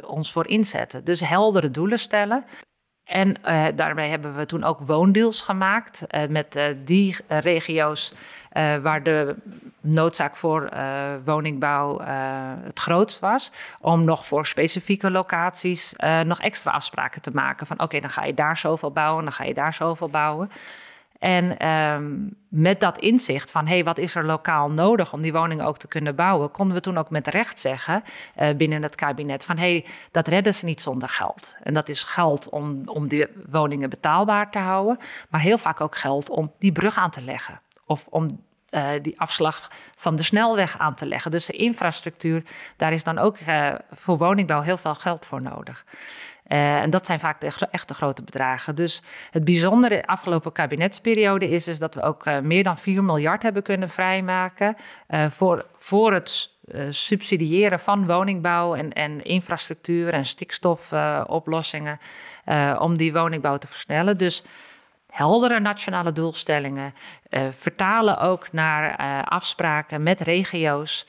ons 0.06 0.32
voor 0.32 0.46
inzetten. 0.46 1.04
Dus 1.04 1.20
heldere 1.20 1.70
doelen 1.70 1.98
stellen. 1.98 2.44
En 3.04 3.36
uh, 3.44 3.66
daarmee 3.74 4.10
hebben 4.10 4.36
we 4.36 4.46
toen 4.46 4.64
ook 4.64 4.80
woondeals 4.80 5.42
gemaakt 5.42 6.06
uh, 6.10 6.26
met 6.28 6.56
uh, 6.56 6.64
die 6.84 7.16
regio's 7.28 8.12
waar 8.82 9.02
de 9.02 9.36
noodzaak 9.80 10.36
voor 10.36 10.70
woningbouw 11.24 12.00
het 12.64 12.78
grootst 12.78 13.20
was. 13.20 13.52
Om 13.80 14.04
nog 14.04 14.26
voor 14.26 14.46
specifieke 14.46 15.10
locaties 15.10 15.94
nog 16.24 16.40
extra 16.40 16.70
afspraken 16.70 17.22
te 17.22 17.30
maken. 17.30 17.66
Van 17.66 17.80
oké, 17.80 18.00
dan 18.00 18.10
ga 18.10 18.24
je 18.24 18.34
daar 18.34 18.56
zoveel 18.56 18.90
bouwen, 18.90 19.24
dan 19.24 19.32
ga 19.32 19.44
je 19.44 19.54
daar 19.54 19.72
zoveel 19.72 20.08
bouwen. 20.08 20.50
En 21.24 21.68
um, 21.68 22.36
met 22.48 22.80
dat 22.80 22.98
inzicht 22.98 23.50
van, 23.50 23.66
hé, 23.66 23.74
hey, 23.74 23.84
wat 23.84 23.98
is 23.98 24.14
er 24.14 24.24
lokaal 24.24 24.70
nodig 24.70 25.12
om 25.12 25.22
die 25.22 25.32
woningen 25.32 25.66
ook 25.66 25.76
te 25.76 25.88
kunnen 25.88 26.14
bouwen, 26.14 26.50
konden 26.50 26.74
we 26.74 26.80
toen 26.80 26.98
ook 26.98 27.10
met 27.10 27.26
recht 27.26 27.58
zeggen 27.58 28.02
uh, 28.36 28.54
binnen 28.56 28.82
het 28.82 28.94
kabinet 28.94 29.44
van, 29.44 29.56
hé, 29.56 29.70
hey, 29.70 29.86
dat 30.10 30.28
redden 30.28 30.54
ze 30.54 30.64
niet 30.64 30.80
zonder 30.80 31.08
geld. 31.08 31.56
En 31.62 31.74
dat 31.74 31.88
is 31.88 32.02
geld 32.02 32.48
om, 32.48 32.82
om 32.84 33.08
die 33.08 33.26
woningen 33.50 33.90
betaalbaar 33.90 34.50
te 34.50 34.58
houden, 34.58 34.98
maar 35.28 35.40
heel 35.40 35.58
vaak 35.58 35.80
ook 35.80 35.96
geld 35.96 36.30
om 36.30 36.52
die 36.58 36.72
brug 36.72 36.96
aan 36.96 37.10
te 37.10 37.22
leggen. 37.22 37.60
Of 37.86 38.06
om 38.10 38.26
uh, 38.70 38.90
die 39.02 39.20
afslag 39.20 39.70
van 39.96 40.16
de 40.16 40.22
snelweg 40.22 40.78
aan 40.78 40.94
te 40.94 41.06
leggen. 41.06 41.30
Dus 41.30 41.46
de 41.46 41.52
infrastructuur, 41.52 42.42
daar 42.76 42.92
is 42.92 43.04
dan 43.04 43.18
ook 43.18 43.38
uh, 43.38 43.74
voor 43.90 44.18
woningbouw 44.18 44.60
heel 44.60 44.76
veel 44.76 44.94
geld 44.94 45.26
voor 45.26 45.42
nodig. 45.42 45.84
Uh, 46.48 46.82
en 46.82 46.90
dat 46.90 47.06
zijn 47.06 47.18
vaak 47.18 47.40
de 47.40 47.68
echte 47.70 47.94
grote 47.94 48.22
bedragen. 48.22 48.74
Dus 48.74 49.02
het 49.30 49.44
bijzondere 49.44 49.96
de 49.96 50.06
afgelopen 50.06 50.52
kabinetsperiode 50.52 51.48
is 51.48 51.64
dus 51.64 51.78
dat 51.78 51.94
we 51.94 52.02
ook 52.02 52.26
uh, 52.26 52.38
meer 52.38 52.62
dan 52.62 52.78
4 52.78 53.04
miljard 53.04 53.42
hebben 53.42 53.62
kunnen 53.62 53.88
vrijmaken 53.88 54.76
uh, 55.08 55.30
voor, 55.30 55.66
voor 55.76 56.12
het 56.12 56.52
subsidiëren 56.90 57.80
van 57.80 58.06
woningbouw 58.06 58.74
en, 58.74 58.92
en 58.92 59.24
infrastructuur 59.24 60.12
en 60.12 60.24
stikstofoplossingen 60.24 61.98
om 62.78 62.96
die 62.96 63.12
woningbouw 63.12 63.56
te 63.56 63.68
versnellen. 63.68 64.18
Dus 64.18 64.44
heldere 65.10 65.60
nationale 65.60 66.12
doelstellingen, 66.12 66.94
vertalen 67.50 68.18
ook 68.18 68.52
naar 68.52 68.96
afspraken 69.24 70.02
met 70.02 70.20
regio's, 70.20 71.06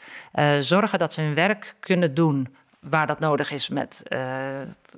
zorgen 0.59 0.99
dat 0.99 1.13
ze 1.13 1.21
hun 1.21 1.33
werk 1.33 1.75
kunnen 1.79 2.13
doen 2.13 2.55
waar 2.89 3.07
dat 3.07 3.19
nodig 3.19 3.51
is 3.51 3.69
met 3.69 4.03
uh, 4.07 4.19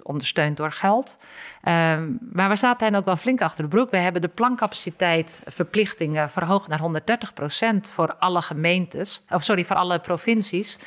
ondersteund 0.03 0.57
door 0.57 0.71
geld. 0.71 1.17
Um, 1.63 2.17
maar 2.31 2.49
we 2.49 2.55
zaten 2.55 2.95
ook 2.95 3.05
wel 3.05 3.17
flink 3.17 3.41
achter 3.41 3.63
de 3.63 3.69
broek. 3.69 3.91
We 3.91 3.97
hebben 3.97 4.21
de 4.21 4.27
plancapaciteit 4.27 5.43
verplichtingen 5.45 6.29
verhoogd 6.29 6.67
naar 6.67 6.79
130 6.79 7.33
procent 7.33 7.91
voor 7.91 8.15
alle 8.19 8.41
gemeentes, 8.41 9.25
of 9.29 9.43
sorry, 9.43 9.65
voor 9.65 9.75
alle 9.75 9.99
provincies. 9.99 10.79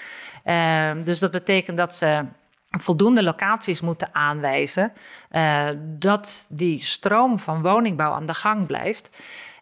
Um, 0.44 1.04
dus 1.04 1.18
dat 1.18 1.30
betekent 1.30 1.76
dat 1.76 1.94
ze 1.94 2.24
voldoende 2.70 3.22
locaties 3.22 3.80
moeten 3.80 4.08
aanwijzen, 4.12 4.92
uh, 5.32 5.68
dat 5.82 6.46
die 6.48 6.84
stroom 6.84 7.38
van 7.38 7.62
woningbouw 7.62 8.12
aan 8.12 8.26
de 8.26 8.34
gang 8.34 8.66
blijft. 8.66 9.10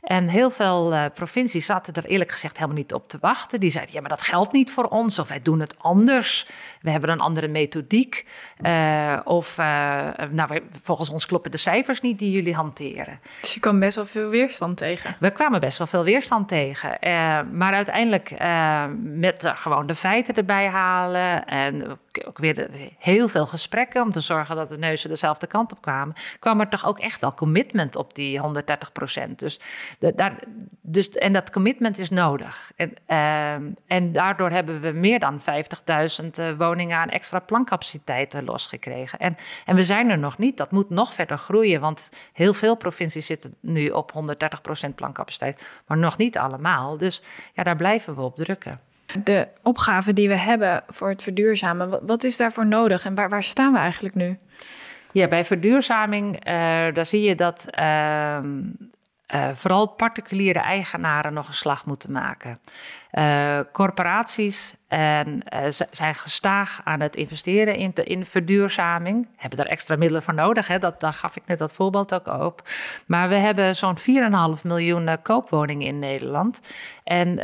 En 0.08 0.28
heel 0.28 0.50
veel 0.50 0.92
uh, 0.92 1.04
provincies 1.14 1.66
zaten 1.66 1.94
er 1.94 2.04
eerlijk 2.04 2.30
gezegd 2.30 2.56
helemaal 2.56 2.76
niet 2.76 2.94
op 2.94 3.08
te 3.08 3.18
wachten. 3.20 3.60
Die 3.60 3.70
zeiden, 3.70 3.94
ja, 3.94 4.00
maar 4.00 4.10
dat 4.10 4.22
geldt 4.22 4.52
niet 4.52 4.72
voor 4.72 4.84
ons. 4.84 5.18
Of 5.18 5.28
wij 5.28 5.42
doen 5.42 5.60
het 5.60 5.78
anders. 5.78 6.48
We 6.80 6.90
hebben 6.90 7.10
een 7.10 7.20
andere 7.20 7.48
methodiek. 7.48 8.26
Uh, 8.60 9.20
of 9.24 9.58
uh, 9.58 9.66
nou, 10.30 10.60
volgens 10.82 11.10
ons 11.10 11.26
kloppen 11.26 11.50
de 11.50 11.56
cijfers 11.56 12.00
niet 12.00 12.18
die 12.18 12.30
jullie 12.30 12.54
hanteren. 12.54 13.20
Dus 13.40 13.54
je 13.54 13.60
kwam 13.60 13.78
best 13.78 13.96
wel 13.96 14.06
veel 14.06 14.28
weerstand 14.28 14.76
tegen? 14.76 15.16
We 15.20 15.30
kwamen 15.30 15.60
best 15.60 15.78
wel 15.78 15.86
veel 15.86 16.04
weerstand 16.04 16.48
tegen. 16.48 16.98
maar 17.52 17.72
uiteindelijk 17.72 18.30
met 19.02 19.52
gewoon 19.56 19.86
de 19.86 19.94
feiten 19.94 20.34
erbij 20.34 20.68
halen. 20.68 21.46
En 21.46 21.98
ook 22.26 22.38
weer 22.38 22.68
heel 22.98 23.28
veel 23.28 23.46
gesprekken 23.46 24.02
om 24.02 24.10
te 24.10 24.20
zorgen 24.20 24.56
dat 24.56 24.68
de 24.68 24.78
neuzen 24.78 25.08
dezelfde 25.08 25.46
kant 25.46 25.72
op 25.72 25.80
kwamen. 25.80 26.14
kwam 26.38 26.60
er 26.60 26.68
toch 26.68 26.86
ook 26.86 26.98
echt 26.98 27.20
wel 27.20 27.34
commitment 27.34 27.96
op 27.96 28.14
die 28.14 28.38
130 28.38 28.92
procent. 28.92 29.38
Dus 29.38 29.60
daar, 29.98 30.38
dus, 30.80 31.10
en 31.10 31.32
dat 31.32 31.50
commitment 31.50 31.98
is 31.98 32.10
nodig. 32.10 32.72
En, 32.76 32.94
en 33.86 34.12
daardoor 34.12 34.50
hebben 34.50 34.80
we 34.80 34.90
meer 34.90 35.18
dan 35.18 35.40
50.000 35.40 35.44
uh, 36.38 36.56
woningen 36.68 36.96
aan 36.98 37.08
extra 37.08 37.38
plancapaciteiten 37.38 38.44
losgekregen. 38.44 39.18
En, 39.18 39.36
en 39.64 39.76
we 39.76 39.84
zijn 39.84 40.10
er 40.10 40.18
nog 40.18 40.38
niet. 40.38 40.56
Dat 40.56 40.70
moet 40.70 40.90
nog 40.90 41.14
verder 41.14 41.38
groeien, 41.38 41.80
want 41.80 42.10
heel 42.32 42.54
veel 42.54 42.76
provincies 42.76 43.26
zitten 43.26 43.54
nu 43.60 43.88
op 43.88 44.12
130% 44.88 44.94
plancapaciteit, 44.94 45.62
maar 45.86 45.98
nog 45.98 46.16
niet 46.16 46.38
allemaal. 46.38 46.96
Dus 46.96 47.22
ja, 47.54 47.62
daar 47.62 47.76
blijven 47.76 48.14
we 48.14 48.20
op 48.20 48.36
drukken. 48.36 48.80
De 49.24 49.48
opgave 49.62 50.12
die 50.12 50.28
we 50.28 50.36
hebben 50.36 50.82
voor 50.88 51.08
het 51.08 51.22
verduurzamen, 51.22 52.06
wat 52.06 52.24
is 52.24 52.36
daarvoor 52.36 52.66
nodig 52.66 53.04
en 53.04 53.14
waar, 53.14 53.28
waar 53.28 53.44
staan 53.44 53.72
we 53.72 53.78
eigenlijk 53.78 54.14
nu? 54.14 54.38
Ja, 55.12 55.28
bij 55.28 55.44
verduurzaming, 55.44 56.34
uh, 56.34 56.42
daar 56.94 57.06
zie 57.06 57.22
je 57.22 57.34
dat 57.34 57.66
uh, 57.78 58.38
uh, 59.34 59.48
vooral 59.54 59.86
particuliere 59.86 60.58
eigenaren 60.58 61.32
nog 61.32 61.48
een 61.48 61.54
slag 61.54 61.86
moeten 61.86 62.12
maken. 62.12 62.60
Uh, 63.12 63.60
corporaties 63.72 64.74
en, 64.88 65.40
uh, 65.54 65.60
zijn 65.90 66.14
gestaag 66.14 66.80
aan 66.84 67.00
het 67.00 67.16
investeren 67.16 67.74
in, 67.76 67.90
de, 67.94 68.04
in 68.04 68.26
verduurzaming. 68.26 69.28
Hebben 69.36 69.58
daar 69.58 69.66
extra 69.66 69.96
middelen 69.96 70.22
voor 70.22 70.34
nodig. 70.34 70.68
Hè? 70.68 70.78
Dat, 70.78 71.00
daar 71.00 71.12
gaf 71.12 71.36
ik 71.36 71.42
net 71.46 71.58
dat 71.58 71.72
voorbeeld 71.72 72.14
ook 72.14 72.26
op. 72.26 72.68
Maar 73.06 73.28
we 73.28 73.34
hebben 73.34 73.76
zo'n 73.76 73.98
4,5 73.98 74.04
miljoen 74.62 75.22
koopwoningen 75.22 75.86
in 75.86 75.98
Nederland. 75.98 76.60
En 77.04 77.38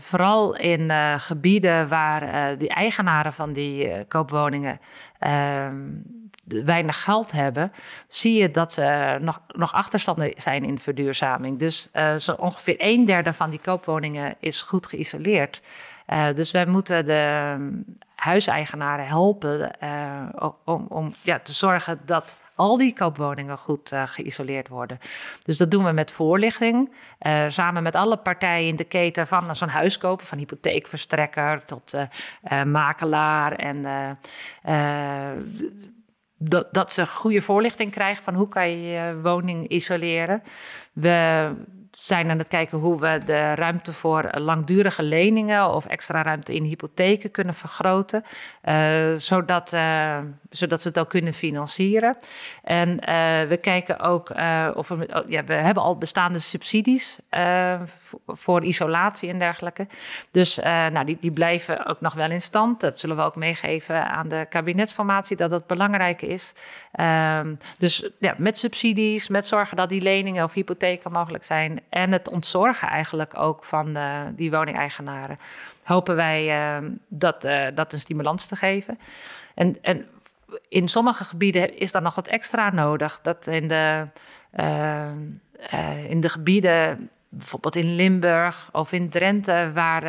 vooral 0.00 0.56
in 0.56 0.90
gebieden 1.20 1.88
waar 1.88 2.58
die 2.58 2.68
eigenaren 2.68 3.32
van 3.32 3.52
die 3.52 4.04
koopwoningen 4.04 4.80
ehm, 5.18 5.82
weinig 6.46 7.02
geld 7.02 7.32
hebben, 7.32 7.72
zie 8.08 8.40
je 8.40 8.50
dat 8.50 8.72
ze 8.72 9.16
nog, 9.20 9.40
nog 9.48 9.72
achterstanden 9.72 10.32
zijn 10.36 10.64
in 10.64 10.78
verduurzaming. 10.78 11.58
Dus 11.58 11.88
uh, 11.92 12.14
zo 12.14 12.32
ongeveer 12.32 12.76
een 12.78 13.04
derde 13.04 13.32
van 13.32 13.50
die 13.50 13.60
koopwoningen 13.60 14.34
is 14.38 14.62
goed 14.62 14.86
geïsoleerd. 14.86 15.62
Uh, 16.08 16.26
dus 16.34 16.50
wij 16.50 16.66
moeten 16.66 17.04
de 17.04 17.56
huiseigenaren 18.14 19.06
helpen 19.06 19.70
om, 20.64 20.86
om 20.88 21.14
ja, 21.22 21.38
te 21.38 21.52
zorgen 21.52 22.00
dat 22.06 22.40
al 22.54 22.76
die 22.76 22.94
koopwoningen 22.94 23.58
goed 23.58 23.92
geïsoleerd 24.06 24.68
worden. 24.68 24.98
Dus 25.44 25.58
dat 25.58 25.70
doen 25.70 25.84
we 25.84 25.92
met 25.92 26.10
voorlichting. 26.10 26.92
Samen 27.48 27.82
met 27.82 27.94
alle 27.94 28.16
partijen 28.16 28.68
in 28.68 28.76
de 28.76 28.84
keten 28.84 29.26
van 29.26 29.56
zo'n 29.56 29.68
huis 29.68 29.98
kopen, 29.98 30.26
van 30.26 30.38
hypotheekverstrekker 30.38 31.64
tot 31.64 31.94
makelaar 32.64 33.52
en 33.52 33.86
dat, 36.48 36.74
dat 36.74 36.92
ze 36.92 37.06
goede 37.06 37.42
voorlichting 37.42 37.90
krijgen 37.90 38.24
van 38.24 38.34
hoe 38.34 38.48
kan 38.48 38.70
je 38.70 38.82
je 38.82 39.20
woning 39.22 39.68
isoleren. 39.68 40.42
We 40.92 41.50
zijn 41.90 42.30
aan 42.30 42.38
het 42.38 42.48
kijken 42.48 42.78
hoe 42.78 43.00
we 43.00 43.20
de 43.24 43.54
ruimte 43.54 43.92
voor 43.92 44.30
langdurige 44.38 45.02
leningen 45.02 45.70
of 45.70 45.86
extra 45.86 46.22
ruimte 46.22 46.54
in 46.54 46.62
hypotheken 46.62 47.30
kunnen 47.30 47.54
vergroten, 47.54 48.24
uh, 48.64 49.14
zodat, 49.14 49.72
uh, 49.72 50.18
zodat 50.56 50.82
ze 50.82 50.88
het 50.88 50.98
ook 50.98 51.08
kunnen 51.08 51.34
financieren. 51.34 52.16
En 52.62 52.88
uh, 52.88 52.98
we 53.48 53.58
kijken 53.60 54.00
ook 54.00 54.30
of 54.74 54.88
we, 54.88 55.08
oh, 55.14 55.30
ja, 55.30 55.44
we 55.44 55.52
hebben 55.52 55.82
al 55.82 55.98
bestaande 55.98 56.38
subsidies 56.38 57.18
voor 58.26 58.64
isolatie 58.64 59.28
en 59.28 59.38
dergelijke. 59.38 59.86
Dus 60.30 60.56
nou, 60.56 61.04
die, 61.04 61.16
die 61.20 61.30
blijven 61.30 61.86
ook 61.86 62.00
nog 62.00 62.14
wel 62.14 62.30
in 62.30 62.42
stand. 62.42 62.80
Dat 62.80 62.98
zullen 62.98 63.16
we 63.16 63.22
ook 63.22 63.36
meegeven 63.36 64.08
aan 64.10 64.28
de 64.28 64.46
kabinetsformatie, 64.48 65.36
dat 65.36 65.50
dat 65.50 65.66
belangrijk 65.66 66.22
is. 66.22 66.54
Ehm, 66.92 67.54
dus 67.78 68.08
ja, 68.18 68.34
met 68.38 68.58
subsidies, 68.58 69.28
met 69.28 69.46
zorgen 69.46 69.76
dat 69.76 69.88
die 69.88 70.02
leningen 70.02 70.44
of 70.44 70.52
hypotheken 70.52 71.12
mogelijk 71.12 71.44
zijn 71.44 71.80
en 71.88 72.12
het 72.12 72.28
ontzorgen 72.28 72.88
eigenlijk 72.88 73.38
ook 73.38 73.64
van 73.64 73.98
die 74.36 74.50
woningeigenaren, 74.50 75.38
hopen 75.82 76.16
wij 76.16 76.76
uh, 76.80 76.88
dat, 77.08 77.48
dat 77.74 77.92
een 77.92 78.00
stimulans 78.00 78.46
te 78.46 78.56
geven. 78.56 78.98
En, 79.54 79.76
en 79.82 80.06
in 80.68 80.88
sommige 80.88 81.24
gebieden 81.24 81.76
is 81.78 81.92
dan 81.92 82.02
nog 82.02 82.14
wat 82.14 82.26
extra 82.26 82.70
nodig. 82.70 83.20
Dat 83.22 83.46
in 83.46 83.68
de, 83.68 84.06
in 86.08 86.20
de 86.20 86.28
gebieden 86.28 87.10
bijvoorbeeld 87.28 87.76
in 87.76 87.94
Limburg 87.94 88.68
of 88.72 88.92
in 88.92 89.08
Drenthe, 89.08 89.70
waar 89.74 90.04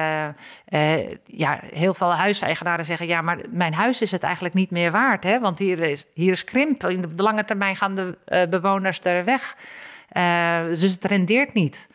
uh, 0.70 1.10
ja, 1.26 1.60
heel 1.74 1.94
veel 1.94 2.14
huiseigenaren 2.14 2.86
zeggen: 2.86 3.08
Ja, 3.08 3.22
maar 3.22 3.38
mijn 3.50 3.74
huis 3.74 4.02
is 4.02 4.12
het 4.12 4.24
eigenlijk 4.24 4.54
niet 4.54 4.72
meer 4.72 4.92
waard, 4.92 5.24
hè? 5.24 5.40
want 5.40 5.60
hier 5.60 5.80
is, 5.80 6.06
hier 6.14 6.32
is 6.32 6.44
krimp. 6.44 6.84
In 6.84 7.02
de 7.02 7.24
lange 7.24 7.46
termijn 7.46 7.76
gaan 7.76 7.96
de 7.96 8.48
bewoners 8.50 9.00
er 9.04 9.24
weg. 9.24 9.58
Dus 10.68 10.92
het 10.92 11.06
rendeert 11.06 11.54
niet 11.54 11.90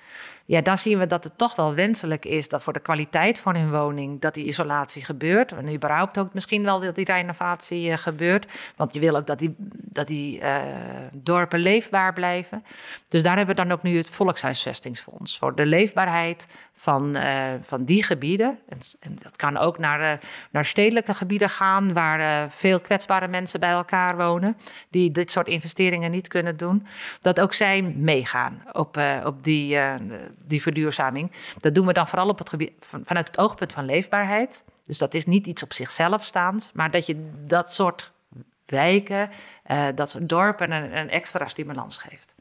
ja, 0.50 0.60
dan 0.60 0.78
zien 0.78 0.98
we 0.98 1.06
dat 1.06 1.24
het 1.24 1.38
toch 1.38 1.56
wel 1.56 1.74
wenselijk 1.74 2.24
is 2.24 2.48
dat 2.48 2.62
voor 2.62 2.72
de 2.72 2.80
kwaliteit 2.80 3.38
van 3.38 3.56
hun 3.56 3.70
woning 3.70 4.20
dat 4.20 4.34
die 4.34 4.44
isolatie 4.44 5.04
gebeurt. 5.04 5.52
En 5.52 5.74
überhaupt 5.74 6.18
ook 6.18 6.34
misschien 6.34 6.64
wel 6.64 6.80
dat 6.80 6.94
die 6.94 7.04
renovatie 7.04 7.88
uh, 7.88 7.96
gebeurt. 7.96 8.52
Want 8.76 8.94
je 8.94 9.00
wil 9.00 9.16
ook 9.16 9.26
dat 9.26 9.38
die, 9.38 9.54
dat 9.72 10.06
die 10.06 10.40
uh, 10.40 10.56
dorpen 11.12 11.58
leefbaar 11.58 12.12
blijven. 12.12 12.64
Dus 13.08 13.22
daar 13.22 13.36
hebben 13.36 13.56
we 13.56 13.62
dan 13.62 13.72
ook 13.72 13.82
nu 13.82 13.96
het 13.96 14.10
Volkshuisvestingsfonds 14.10 15.38
voor 15.38 15.54
de 15.54 15.66
leefbaarheid 15.66 16.46
van, 16.80 17.16
uh, 17.16 17.52
van 17.62 17.84
die 17.84 18.02
gebieden. 18.02 18.58
En, 18.68 18.78
dat 19.22 19.36
kan 19.36 19.56
ook 19.56 19.78
naar, 19.78 20.00
uh, 20.00 20.28
naar 20.50 20.64
stedelijke 20.64 21.14
gebieden 21.14 21.48
gaan, 21.48 21.92
waar 21.92 22.20
uh, 22.20 22.50
veel 22.50 22.80
kwetsbare 22.80 23.28
mensen 23.28 23.60
bij 23.60 23.70
elkaar 23.70 24.16
wonen, 24.16 24.56
die 24.88 25.10
dit 25.10 25.30
soort 25.30 25.46
investeringen 25.46 26.10
niet 26.10 26.28
kunnen 26.28 26.56
doen. 26.56 26.86
Dat 27.20 27.40
ook 27.40 27.52
zij 27.52 27.82
meegaan 27.82 28.62
op, 28.72 29.00
op 29.24 29.44
die, 29.44 29.78
die 30.44 30.62
verduurzaming. 30.62 31.32
Dat 31.58 31.74
doen 31.74 31.86
we 31.86 31.92
dan 31.92 32.08
vooral 32.08 32.28
op 32.28 32.38
het 32.38 32.48
gebied, 32.48 32.72
van, 32.80 33.02
vanuit 33.04 33.26
het 33.26 33.38
oogpunt 33.38 33.72
van 33.72 33.84
leefbaarheid. 33.84 34.64
Dus 34.84 34.98
dat 34.98 35.14
is 35.14 35.26
niet 35.26 35.46
iets 35.46 35.62
op 35.62 35.72
zichzelf 35.72 36.24
staand, 36.24 36.70
maar 36.74 36.90
dat 36.90 37.06
je 37.06 37.30
dat 37.46 37.72
soort 37.72 38.10
wijken, 38.66 39.30
dat 39.94 40.10
soort 40.10 40.28
dorpen 40.28 40.70
een, 40.70 40.96
een 40.96 41.10
extra 41.10 41.46
stimulans 41.46 41.96
geeft. 41.96 42.34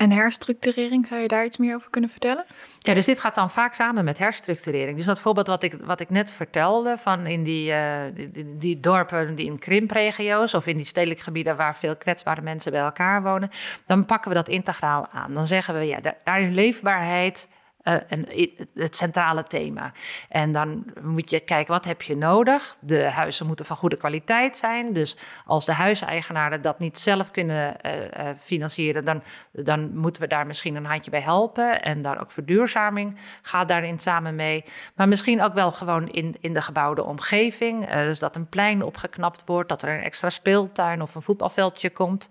En 0.00 0.10
herstructurering, 0.10 1.06
zou 1.06 1.20
je 1.20 1.28
daar 1.28 1.44
iets 1.44 1.56
meer 1.56 1.74
over 1.74 1.90
kunnen 1.90 2.10
vertellen? 2.10 2.44
Ja, 2.78 2.94
dus 2.94 3.04
dit 3.04 3.18
gaat 3.20 3.34
dan 3.34 3.50
vaak 3.50 3.74
samen 3.74 4.04
met 4.04 4.18
herstructurering. 4.18 4.96
Dus 4.96 5.06
dat 5.06 5.20
voorbeeld 5.20 5.46
wat 5.46 5.62
ik, 5.62 5.74
wat 5.84 6.00
ik 6.00 6.10
net 6.10 6.32
vertelde, 6.32 6.98
van 6.98 7.26
in 7.26 7.42
die, 7.42 7.70
uh, 7.70 8.02
die, 8.44 8.80
dorpen 8.80 9.34
die 9.34 9.46
in 9.46 9.58
krimpregio's 9.58 10.54
of 10.54 10.66
in 10.66 10.76
die 10.76 10.86
stedelijke 10.86 11.22
gebieden 11.22 11.56
waar 11.56 11.76
veel 11.76 11.96
kwetsbare 11.96 12.40
mensen 12.40 12.72
bij 12.72 12.80
elkaar 12.80 13.22
wonen, 13.22 13.50
dan 13.86 14.04
pakken 14.04 14.30
we 14.30 14.36
dat 14.36 14.48
integraal 14.48 15.08
aan. 15.12 15.34
Dan 15.34 15.46
zeggen 15.46 15.74
we, 15.78 15.84
ja, 15.84 15.98
daar 16.24 16.40
is 16.40 16.54
leefbaarheid 16.54 17.48
uh, 17.84 17.94
en 18.08 18.26
het 18.74 18.96
centrale 18.96 19.42
thema. 19.42 19.92
En 20.28 20.52
dan 20.52 20.84
moet 21.00 21.30
je 21.30 21.40
kijken, 21.40 21.72
wat 21.72 21.84
heb 21.84 22.02
je 22.02 22.16
nodig? 22.16 22.76
De 22.80 23.02
huizen 23.02 23.46
moeten 23.46 23.66
van 23.66 23.76
goede 23.76 23.96
kwaliteit 23.96 24.56
zijn. 24.56 24.92
Dus 24.92 25.16
als 25.44 25.64
de 25.64 25.72
huiseigenaren 25.72 26.62
dat 26.62 26.78
niet 26.78 26.98
zelf 26.98 27.30
kunnen 27.30 27.76
uh, 27.86 27.96
uh, 27.96 28.28
financieren, 28.38 29.04
dan, 29.04 29.22
dan 29.52 29.96
moeten 29.96 30.22
we 30.22 30.28
daar 30.28 30.46
misschien 30.46 30.76
een 30.76 30.84
handje 30.84 31.10
bij 31.10 31.20
helpen. 31.20 31.82
En 31.82 32.02
daar 32.02 32.20
ook 32.20 32.32
verduurzaming 32.32 33.16
gaat 33.42 33.68
daarin 33.68 33.98
samen 33.98 34.34
mee. 34.34 34.64
Maar 34.94 35.08
misschien 35.08 35.42
ook 35.42 35.54
wel 35.54 35.70
gewoon 35.70 36.08
in, 36.08 36.36
in 36.40 36.54
de 36.54 36.62
gebouwde 36.62 37.04
omgeving. 37.04 37.90
dus 37.90 38.18
dat 38.18 38.36
een 38.36 38.48
plein 38.48 38.82
opgeknapt 38.82 39.42
wordt, 39.46 39.68
dat 39.68 39.82
er 39.82 39.94
een 39.94 40.04
extra 40.04 40.30
speeltuin 40.30 41.02
of 41.02 41.14
een 41.14 41.22
voetbalveldje 41.22 41.90
komt. 41.90 42.28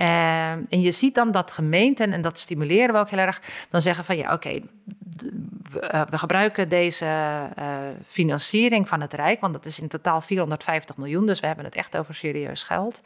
Uh, 0.00 0.50
en 0.50 0.80
je 0.80 0.90
ziet 0.90 1.14
dan 1.14 1.30
dat 1.30 1.52
gemeenten, 1.52 2.12
en 2.12 2.20
dat 2.20 2.38
stimuleren 2.38 2.94
we 2.94 3.00
ook 3.00 3.10
heel 3.10 3.18
erg, 3.18 3.42
dan 3.70 3.82
zeggen 3.82 4.04
van 4.04 4.16
ja, 4.16 4.32
oké, 4.32 4.48
okay, 4.48 4.62
we, 6.10 6.18
gebruiken 6.18 6.68
deze 6.68 7.06
uh, 7.58 7.76
financiering 8.06 8.88
van 8.88 9.00
het 9.00 9.12
Rijk, 9.12 9.40
want 9.40 9.52
dat 9.52 9.64
is 9.64 9.80
in 9.80 9.88
totaal 9.88 10.20
450 10.20 10.96
miljoen, 10.96 11.26
dus 11.26 11.40
we 11.40 11.46
hebben 11.46 11.64
het 11.64 11.74
echt 11.74 11.96
over 11.96 12.14
serieus 12.14 12.62
geld. 12.62 13.00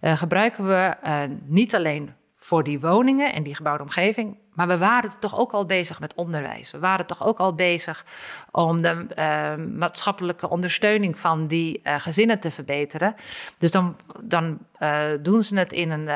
Eh, 0.00 0.16
gebruiken 0.16 0.66
we 0.66 0.96
niet 1.44 1.74
alleen 1.74 2.12
voor 2.36 2.64
die 2.64 2.80
woningen 2.80 3.32
en 3.32 3.42
die 3.42 3.54
gebouwde 3.54 3.82
omgeving. 3.82 4.36
Maar 4.56 4.66
we 4.66 4.78
waren 4.78 5.10
toch 5.18 5.38
ook 5.38 5.52
al 5.52 5.66
bezig 5.66 6.00
met 6.00 6.14
onderwijs. 6.14 6.70
We 6.70 6.78
waren 6.78 7.06
toch 7.06 7.24
ook 7.24 7.38
al 7.38 7.54
bezig 7.54 8.04
om 8.50 8.82
de 8.82 9.06
uh, 9.18 9.66
maatschappelijke 9.78 10.48
ondersteuning 10.48 11.20
van 11.20 11.46
die 11.46 11.80
uh, 11.84 11.94
gezinnen 11.98 12.40
te 12.40 12.50
verbeteren. 12.50 13.16
Dus 13.58 13.70
dan, 13.70 13.96
dan 14.20 14.58
uh, 14.80 15.04
doen 15.20 15.42
ze 15.42 15.58
het 15.58 15.72
in 15.72 15.90
een, 15.90 16.08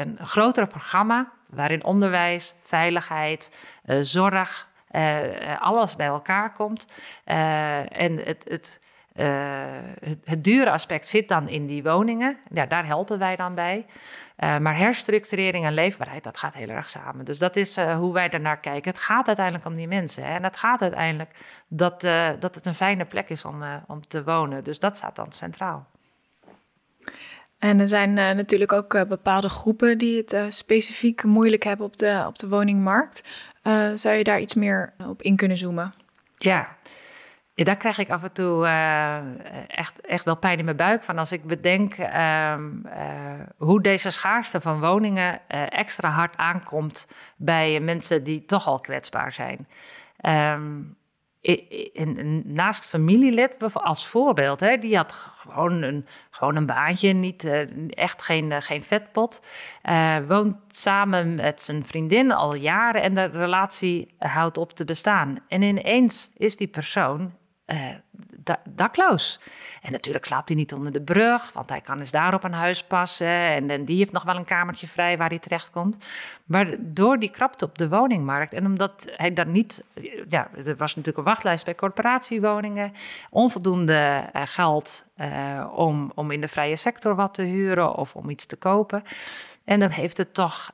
een 0.00 0.18
groter 0.20 0.66
programma 0.66 1.30
waarin 1.46 1.84
onderwijs, 1.84 2.54
veiligheid, 2.64 3.56
zorg, 4.00 4.68
alles 5.60 5.96
bij 5.96 6.06
elkaar 6.06 6.52
komt. 6.52 6.88
en 7.24 8.16
het, 8.24 8.44
het 8.48 8.80
het, 9.16 10.18
het, 10.24 10.44
dure 10.44 10.70
aspect 10.70 11.08
zit 11.08 11.28
dan 11.28 11.48
in 11.48 11.66
die 11.66 11.82
woningen. 11.82 12.38
Ja, 12.50 12.66
daar 12.66 12.86
helpen 12.86 13.18
wij 13.18 13.36
dan 13.36 13.54
bij. 13.54 13.86
Uh, 14.38 14.58
maar 14.58 14.76
herstructurering 14.76 15.64
en 15.64 15.72
leefbaarheid, 15.72 16.24
dat 16.24 16.38
gaat 16.38 16.54
heel 16.54 16.68
erg 16.68 16.90
samen. 16.90 17.24
Dus 17.24 17.38
dat 17.38 17.56
is 17.56 17.78
uh, 17.78 17.96
hoe 17.96 18.12
wij 18.12 18.28
daarnaar 18.28 18.60
kijken. 18.60 18.90
Het 18.90 19.00
gaat 19.00 19.26
uiteindelijk 19.26 19.66
om 19.66 19.76
die 19.76 19.88
mensen. 19.88 20.24
Hè? 20.24 20.34
En 20.34 20.44
het 20.44 20.56
gaat 20.56 20.82
uiteindelijk 20.82 21.30
dat, 21.68 22.00
dat 22.40 22.54
het 22.54 22.66
een 22.66 22.74
fijne 22.74 23.04
plek 23.04 23.28
is 23.28 23.44
om, 23.44 23.62
om 23.86 24.06
te 24.08 24.24
wonen. 24.24 24.64
Dus 24.64 24.78
dat 24.78 24.96
staat 24.96 25.16
dan 25.16 25.32
centraal. 25.32 25.86
En 27.58 27.80
er 27.80 27.88
zijn 27.88 28.12
natuurlijk 28.12 28.72
ook 28.72 29.08
bepaalde 29.08 29.48
groepen 29.48 29.98
die 29.98 30.16
het 30.16 30.54
specifiek 30.54 31.24
moeilijk 31.24 31.62
hebben 31.62 31.86
op 31.86 31.96
de, 31.96 32.24
op 32.26 32.38
de 32.38 32.48
woningmarkt. 32.48 33.22
zou 33.94 34.14
je 34.14 34.24
daar 34.24 34.40
iets 34.40 34.54
meer 34.54 34.92
op 35.08 35.22
in 35.22 35.36
kunnen 35.36 35.56
zoomen? 35.56 35.94
Ja, 36.36 36.76
daar 37.64 37.76
krijg 37.76 37.98
ik 37.98 38.10
af 38.10 38.22
en 38.22 38.32
toe 38.32 38.64
uh, 38.64 39.18
echt, 39.78 40.00
echt 40.00 40.24
wel 40.24 40.36
pijn 40.36 40.58
in 40.58 40.64
mijn 40.64 40.76
buik 40.76 41.04
van 41.04 41.18
als 41.18 41.32
ik 41.32 41.44
bedenk 41.44 41.98
uh, 41.98 42.54
uh, 42.84 43.40
hoe 43.56 43.82
deze 43.82 44.10
schaarste 44.10 44.60
van 44.60 44.80
woningen 44.80 45.40
eh, 45.48 45.62
extra 45.68 46.08
hard 46.08 46.36
aankomt 46.36 47.08
bij 47.36 47.80
mensen 47.80 48.24
die 48.24 48.44
toch 48.44 48.66
al 48.66 48.80
kwetsbaar 48.80 49.32
zijn. 49.32 49.68
Um, 50.60 50.96
naast 52.44 52.86
familielid 52.86 53.74
als 53.74 54.06
voorbeeld, 54.06 54.60
hè, 54.60 54.78
die 54.78 54.96
had 54.96 55.12
gewoon 55.36 55.82
een, 55.82 56.06
gewoon 56.30 56.56
een 56.56 56.66
baantje, 56.66 57.12
niet, 57.12 57.44
echt 57.88 58.22
geen, 58.22 58.62
geen 58.62 58.82
vetpot. 58.82 59.42
woont 60.26 60.56
samen 60.68 61.34
met 61.34 61.62
zijn 61.62 61.84
vriendin 61.84 62.32
al 62.32 62.54
jaren 62.54 63.02
en 63.02 63.14
de 63.14 63.24
relatie 63.24 64.14
houdt 64.18 64.58
op 64.58 64.72
te 64.72 64.84
bestaan. 64.84 65.36
En 65.48 65.62
ineens 65.62 66.30
is 66.36 66.56
die 66.56 66.68
persoon 66.68 67.32
uh, 67.66 67.78
dakloos. 68.64 69.40
En 69.82 69.92
natuurlijk 69.92 70.24
slaapt 70.24 70.48
hij 70.48 70.56
niet 70.56 70.72
onder 70.72 70.92
de 70.92 71.02
brug, 71.02 71.52
want 71.52 71.70
hij 71.70 71.80
kan 71.80 71.98
eens 71.98 72.10
daar 72.10 72.34
op 72.34 72.44
een 72.44 72.52
huis 72.52 72.84
passen. 72.84 73.68
En, 73.68 73.84
die 73.84 73.96
heeft 73.96 74.12
nog 74.12 74.24
wel 74.24 74.36
een 74.36 74.44
kamertje 74.44 74.88
vrij 74.88 75.18
waar 75.18 75.28
hij 75.28 75.38
terecht 75.38 75.70
komt. 75.70 76.04
Maar 76.44 76.76
door 76.78 77.18
die 77.18 77.30
krapte 77.30 77.64
op 77.64 77.78
de 77.78 77.88
woningmarkt 77.88 78.52
en 78.52 78.66
omdat 78.66 79.06
hij 79.16 79.32
dan 79.32 79.52
niet. 79.52 79.84
Ja, 80.28 80.50
er 80.54 80.76
was 80.76 80.94
natuurlijk 80.94 81.16
een 81.16 81.32
wachtlijst 81.32 81.64
bij 81.64 81.74
corporatiewoningen. 81.74 82.92
Onvoldoende 83.30 84.30
uh, 84.36 84.42
geld 84.44 85.06
uh, 85.16 85.72
om, 85.74 86.12
om 86.14 86.30
in 86.30 86.40
de 86.40 86.48
vrije 86.48 86.76
sector 86.76 87.14
wat 87.14 87.34
te 87.34 87.42
huren 87.42 87.94
of 87.94 88.16
om 88.16 88.30
iets 88.30 88.46
te 88.46 88.56
kopen. 88.56 89.02
En 89.64 89.80
dan 89.80 89.90
heeft 89.90 90.16
het 90.16 90.34
toch 90.34 90.72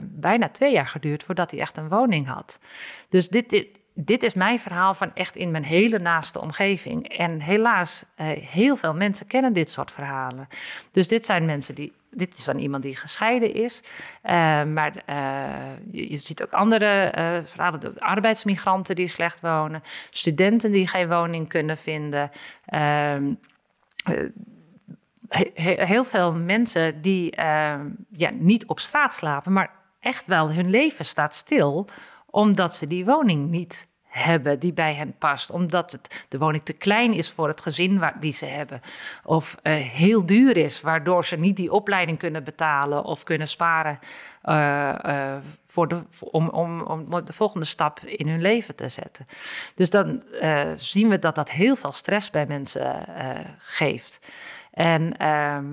bijna 0.00 0.48
twee 0.48 0.72
jaar 0.72 0.86
geduurd 0.86 1.22
voordat 1.22 1.50
hij 1.50 1.60
echt 1.60 1.76
een 1.76 1.88
woning 1.88 2.26
had. 2.26 2.60
Dus 3.08 3.28
dit, 3.28 3.50
dit 3.50 3.79
dit 4.04 4.22
is 4.22 4.34
mijn 4.34 4.60
verhaal 4.60 4.94
van 4.94 5.10
echt 5.14 5.36
in 5.36 5.50
mijn 5.50 5.64
hele 5.64 5.98
naaste 5.98 6.40
omgeving. 6.40 7.08
En 7.08 7.40
helaas, 7.40 8.04
uh, 8.16 8.26
heel 8.28 8.76
veel 8.76 8.94
mensen 8.94 9.26
kennen 9.26 9.52
dit 9.52 9.70
soort 9.70 9.92
verhalen. 9.92 10.48
Dus 10.90 11.08
dit 11.08 11.24
zijn 11.24 11.44
mensen 11.44 11.74
die. 11.74 11.92
Dit 12.12 12.36
is 12.38 12.44
dan 12.44 12.58
iemand 12.58 12.82
die 12.82 12.96
gescheiden 12.96 13.54
is. 13.54 13.82
Uh, 14.24 14.64
maar 14.64 14.92
je, 15.90 16.10
je, 16.10 16.18
ziet 16.18 16.42
ook 16.42 16.52
andere 16.52 17.12
verhalen. 17.44 17.98
Arbeidsmigranten 17.98 18.96
die 18.96 19.08
slecht 19.08 19.40
wonen. 19.40 19.82
Studenten 20.10 20.72
die 20.72 20.86
geen 20.86 21.08
woning 21.08 21.48
kunnen 21.48 21.76
vinden. 21.76 22.30
Ehm, 22.66 23.34
heel 25.84 26.04
veel 26.04 26.34
mensen 26.34 27.02
die 27.02 27.30
ehm, 27.30 27.88
ja, 28.10 28.30
niet 28.30 28.66
op 28.66 28.80
straat 28.80 29.14
slapen, 29.14 29.52
maar 29.52 29.70
echt 30.00 30.26
wel 30.26 30.52
hun 30.52 30.70
leven 30.70 31.04
staat 31.04 31.34
stil 31.34 31.88
omdat 32.30 32.74
ze 32.74 32.86
die 32.86 33.04
woning 33.04 33.50
niet 33.50 33.88
hebben 34.10 34.58
die 34.58 34.72
bij 34.72 34.94
hen 34.94 35.14
past. 35.18 35.50
Omdat 35.50 35.92
het, 35.92 36.24
de 36.28 36.38
woning 36.38 36.62
te 36.64 36.72
klein 36.72 37.12
is 37.12 37.30
voor 37.30 37.48
het 37.48 37.60
gezin 37.60 37.98
waar, 37.98 38.20
die 38.20 38.32
ze 38.32 38.44
hebben. 38.44 38.80
Of 39.24 39.56
uh, 39.62 39.74
heel 39.74 40.26
duur 40.26 40.56
is, 40.56 40.80
waardoor 40.80 41.24
ze 41.24 41.36
niet 41.36 41.56
die 41.56 41.72
opleiding 41.72 42.18
kunnen 42.18 42.44
betalen 42.44 43.04
of 43.04 43.24
kunnen 43.24 43.48
sparen 43.48 43.98
uh, 44.44 44.94
uh, 45.06 45.36
voor 45.66 45.88
de, 45.88 46.02
om, 46.20 46.48
om, 46.48 46.80
om 46.80 47.24
de 47.24 47.32
volgende 47.32 47.66
stap 47.66 48.00
in 48.00 48.28
hun 48.28 48.40
leven 48.40 48.76
te 48.76 48.88
zetten. 48.88 49.26
Dus 49.74 49.90
dan 49.90 50.22
zien 50.76 51.08
we 51.08 51.18
dat 51.18 51.34
dat 51.34 51.50
heel 51.50 51.76
veel 51.76 51.92
stress 51.92 52.30
bij 52.30 52.46
mensen 52.46 53.04
geeft. 53.58 54.20
En 54.70 55.16
ehm, 55.16 55.64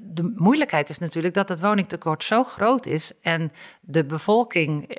de 0.00 0.32
moeilijkheid 0.36 0.88
is 0.88 0.98
natuurlijk 0.98 1.34
dat 1.34 1.48
het 1.48 1.60
woningtekort 1.60 2.24
zo 2.24 2.44
groot 2.44 2.86
is 2.86 3.12
en 3.22 3.52
de 3.80 4.04
bevolking 4.04 4.98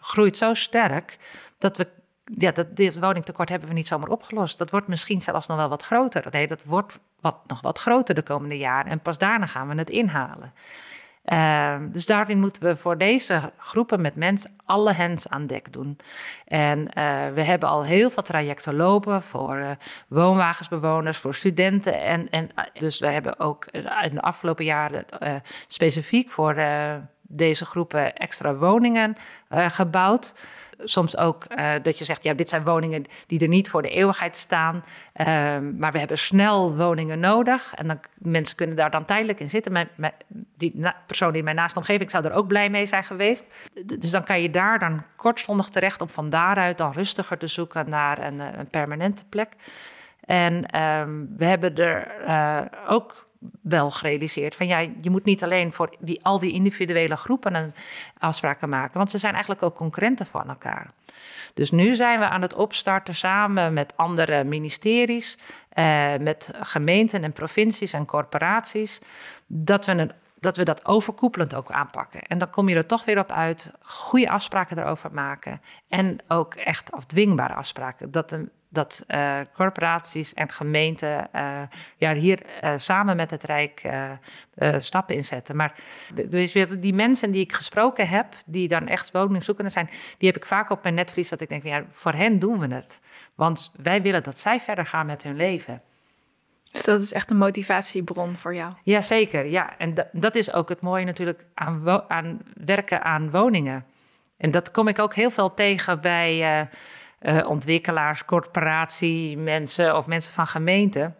groeit 0.00 0.36
zo 0.36 0.54
sterk 0.54 1.18
dat 1.58 1.76
we 1.76 1.86
ja, 2.36 2.50
dat, 2.50 2.76
dit 2.76 2.98
woningtekort 2.98 3.48
hebben 3.48 3.68
we 3.68 3.74
niet 3.74 3.86
zomaar 3.86 4.08
opgelost. 4.08 4.58
Dat 4.58 4.70
wordt 4.70 4.88
misschien 4.88 5.22
zelfs 5.22 5.46
nog 5.46 5.56
wel 5.56 5.68
wat 5.68 5.82
groter. 5.82 6.26
Nee, 6.30 6.46
dat 6.46 6.64
wordt 6.64 6.98
wat, 7.20 7.36
nog 7.46 7.60
wat 7.60 7.78
groter 7.78 8.14
de 8.14 8.22
komende 8.22 8.58
jaren. 8.58 8.90
En 8.90 9.00
pas 9.00 9.18
daarna 9.18 9.46
gaan 9.46 9.68
we 9.68 9.74
het 9.74 9.90
inhalen. 9.90 10.52
Uh, 11.24 11.76
dus 11.92 12.06
daarin 12.06 12.40
moeten 12.40 12.62
we 12.62 12.76
voor 12.76 12.98
deze 12.98 13.52
groepen 13.58 14.00
met 14.00 14.14
mensen 14.14 14.56
alle 14.64 14.92
hens 14.92 15.28
aan 15.28 15.46
dek 15.46 15.72
doen. 15.72 15.98
En 16.44 16.78
uh, 16.78 16.84
we 17.34 17.42
hebben 17.42 17.68
al 17.68 17.84
heel 17.84 18.10
veel 18.10 18.22
trajecten 18.22 18.76
lopen 18.76 19.22
voor 19.22 19.56
uh, 19.56 19.70
woonwagensbewoners, 20.08 21.18
voor 21.18 21.34
studenten. 21.34 22.00
En, 22.00 22.30
en 22.30 22.50
dus 22.72 22.98
we 22.98 23.06
hebben 23.06 23.40
ook 23.40 23.66
in 23.66 24.14
de 24.14 24.20
afgelopen 24.20 24.64
jaren 24.64 25.04
specifiek 25.66 26.30
voor 26.30 26.56
deze 27.22 27.64
groepen 27.64 28.14
extra 28.14 28.54
woningen 28.54 29.16
gebouwd 29.50 30.34
soms 30.78 31.16
ook 31.16 31.44
uh, 31.48 31.72
dat 31.82 31.98
je 31.98 32.04
zegt, 32.04 32.22
ja, 32.22 32.34
dit 32.34 32.48
zijn 32.48 32.64
woningen 32.64 33.04
die 33.26 33.40
er 33.40 33.48
niet 33.48 33.70
voor 33.70 33.82
de 33.82 33.90
eeuwigheid 33.90 34.36
staan. 34.36 34.84
Uh, 35.16 35.26
maar 35.78 35.92
we 35.92 35.98
hebben 35.98 36.18
snel 36.18 36.76
woningen 36.76 37.20
nodig. 37.20 37.74
En 37.74 37.86
dan, 37.86 38.00
mensen 38.14 38.56
kunnen 38.56 38.76
daar 38.76 38.90
dan 38.90 39.04
tijdelijk 39.04 39.40
in 39.40 39.50
zitten. 39.50 39.72
Mijn, 39.72 39.88
die 40.56 40.74
persoon 41.06 41.34
in 41.34 41.44
mijn 41.44 41.56
naaste 41.56 41.78
omgeving 41.78 42.10
zou 42.10 42.24
er 42.24 42.32
ook 42.32 42.46
blij 42.46 42.70
mee 42.70 42.86
zijn 42.86 43.04
geweest. 43.04 43.46
Dus 43.84 44.10
dan 44.10 44.24
kan 44.24 44.42
je 44.42 44.50
daar 44.50 44.78
dan 44.78 45.02
kortstondig 45.16 45.68
terecht 45.68 46.00
om 46.00 46.08
van 46.08 46.30
daaruit 46.30 46.78
dan 46.78 46.92
rustiger 46.92 47.38
te 47.38 47.46
zoeken 47.46 47.90
naar 47.90 48.26
een, 48.26 48.40
eh, 48.40 48.58
een 48.58 48.70
permanente 48.70 49.24
plek. 49.24 49.48
En 50.20 50.80
um, 50.82 51.34
we 51.36 51.44
hebben 51.44 51.76
er 51.76 52.12
uh, 52.26 52.60
ook 52.88 53.27
wel 53.62 53.90
gerealiseerd 53.90 54.54
van 54.54 54.66
ja, 54.66 54.78
je 54.78 55.10
moet 55.10 55.24
niet 55.24 55.42
alleen 55.42 55.72
voor 55.72 55.96
die, 55.98 56.24
al 56.24 56.38
die 56.38 56.52
individuele 56.52 57.16
groepen 57.16 57.54
een 57.54 57.72
afspraken 58.18 58.68
maken, 58.68 58.98
want 58.98 59.10
ze 59.10 59.18
zijn 59.18 59.32
eigenlijk 59.32 59.62
ook 59.62 59.74
concurrenten 59.74 60.26
van 60.26 60.48
elkaar. 60.48 60.90
Dus 61.54 61.70
nu 61.70 61.94
zijn 61.94 62.18
we 62.18 62.28
aan 62.28 62.42
het 62.42 62.54
opstarten 62.54 63.14
samen 63.14 63.72
met 63.72 63.92
andere 63.96 64.44
ministeries, 64.44 65.38
eh, 65.68 66.16
met 66.20 66.50
gemeenten 66.60 67.24
en 67.24 67.32
provincies 67.32 67.92
en 67.92 68.06
corporaties, 68.06 69.00
dat 69.46 69.86
we, 69.86 69.92
een, 69.92 70.12
dat 70.40 70.56
we 70.56 70.62
dat 70.62 70.84
overkoepelend 70.84 71.54
ook 71.54 71.70
aanpakken. 71.70 72.22
En 72.22 72.38
dan 72.38 72.50
kom 72.50 72.68
je 72.68 72.76
er 72.76 72.86
toch 72.86 73.04
weer 73.04 73.18
op 73.18 73.32
uit, 73.32 73.74
goede 73.80 74.30
afspraken 74.30 74.78
erover 74.78 75.12
maken 75.12 75.60
en 75.88 76.18
ook 76.28 76.54
echt 76.54 76.92
afdwingbare 76.92 77.54
afspraken. 77.54 78.10
Dat 78.10 78.28
de 78.28 78.48
dat 78.68 79.04
uh, 79.08 79.40
corporaties 79.54 80.34
en 80.34 80.50
gemeenten 80.50 81.28
uh, 81.34 81.60
ja, 81.96 82.14
hier 82.14 82.40
uh, 82.64 82.72
samen 82.76 83.16
met 83.16 83.30
het 83.30 83.44
Rijk 83.44 83.90
stappen 84.78 85.14
inzetten. 85.14 85.56
Maar 85.56 85.74
dus 86.28 86.52
die 86.78 86.94
mensen 86.94 87.30
die 87.30 87.42
ik 87.42 87.52
gesproken 87.52 88.08
heb, 88.08 88.34
die 88.46 88.68
dan 88.68 88.88
echt 88.88 89.12
woningzoekenden 89.12 89.72
zijn, 89.72 89.90
die 90.18 90.28
heb 90.28 90.36
ik 90.36 90.46
vaak 90.46 90.70
op 90.70 90.82
mijn 90.82 90.94
netvlies 90.94 91.28
dat 91.28 91.40
ik 91.40 91.48
denk, 91.48 91.64
ja, 91.64 91.84
voor 91.92 92.12
hen 92.12 92.38
doen 92.38 92.58
we 92.58 92.74
het. 92.74 93.00
Want 93.34 93.72
wij 93.76 94.02
willen 94.02 94.22
dat 94.22 94.38
zij 94.38 94.60
verder 94.60 94.86
gaan 94.86 95.06
met 95.06 95.22
hun 95.22 95.36
leven. 95.36 95.82
Dus 96.70 96.84
dat 96.84 97.02
is 97.02 97.12
echt 97.12 97.30
een 97.30 97.36
motivatiebron 97.36 98.36
voor 98.36 98.54
jou? 98.54 98.72
Jazeker, 98.82 99.46
ja. 99.46 99.78
En 99.78 99.94
dat 100.12 100.34
is 100.34 100.52
ook 100.52 100.68
het 100.68 100.80
mooie 100.80 101.04
natuurlijk 101.04 101.44
aan, 101.54 102.04
aan 102.08 102.40
werken 102.54 103.04
aan 103.04 103.30
woningen. 103.30 103.84
En 104.36 104.50
dat 104.50 104.70
kom 104.70 104.88
ik 104.88 104.98
ook 104.98 105.14
heel 105.14 105.30
veel 105.30 105.54
tegen 105.54 106.00
bij 106.00 106.68
uh, 107.20 107.48
ontwikkelaars, 107.48 108.24
corporatie, 108.24 109.38
mensen 109.38 109.96
of 109.96 110.06
mensen 110.06 110.32
van 110.32 110.46
gemeenten. 110.46 111.16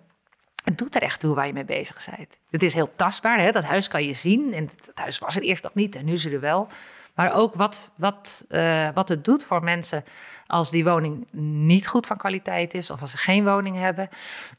Het 0.65 0.79
doet 0.79 0.95
er 0.95 1.03
echt 1.03 1.21
toe 1.21 1.35
waar 1.35 1.47
je 1.47 1.53
mee 1.53 1.65
bezig 1.65 2.07
bent. 2.17 2.39
Het 2.51 2.63
is 2.63 2.75
heel 2.75 2.91
tastbaar, 2.97 3.41
hè? 3.41 3.53
dat 3.53 3.65
huis 3.65 3.89
kan 3.89 4.05
je 4.05 4.13
zien. 4.13 4.55
En 4.55 4.71
het 4.87 4.99
huis 4.99 5.19
was 5.19 5.37
er 5.37 5.43
eerst 5.43 5.63
nog 5.63 5.75
niet 5.75 5.97
en 5.97 6.05
nu 6.05 6.13
is 6.13 6.25
er 6.25 6.41
wel. 6.41 6.69
Maar 7.15 7.35
ook 7.35 7.55
wat, 7.55 7.91
wat, 7.95 8.45
uh, 8.49 8.89
wat 8.95 9.09
het 9.09 9.25
doet 9.25 9.45
voor 9.45 9.63
mensen 9.63 10.05
als 10.47 10.71
die 10.71 10.85
woning 10.85 11.27
niet 11.63 11.87
goed 11.87 12.07
van 12.07 12.17
kwaliteit 12.17 12.75
is 12.75 12.91
of 12.91 13.01
als 13.01 13.11
ze 13.11 13.17
geen 13.17 13.45
woning 13.45 13.77
hebben. 13.77 14.09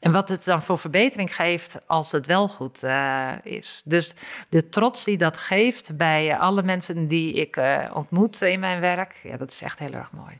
En 0.00 0.12
wat 0.12 0.28
het 0.28 0.44
dan 0.44 0.62
voor 0.62 0.78
verbetering 0.78 1.34
geeft 1.34 1.78
als 1.86 2.12
het 2.12 2.26
wel 2.26 2.48
goed 2.48 2.84
uh, 2.84 3.32
is. 3.42 3.82
Dus 3.84 4.14
de 4.48 4.68
trots 4.68 5.04
die 5.04 5.16
dat 5.16 5.36
geeft 5.36 5.96
bij 5.96 6.38
alle 6.38 6.62
mensen 6.62 7.08
die 7.08 7.32
ik 7.32 7.60
ontmoet 7.92 8.42
in 8.42 8.60
mijn 8.60 8.80
werk, 8.80 9.20
ja, 9.22 9.36
dat 9.36 9.50
is 9.50 9.62
echt 9.62 9.78
heel 9.78 9.92
erg 9.92 10.12
mooi 10.12 10.36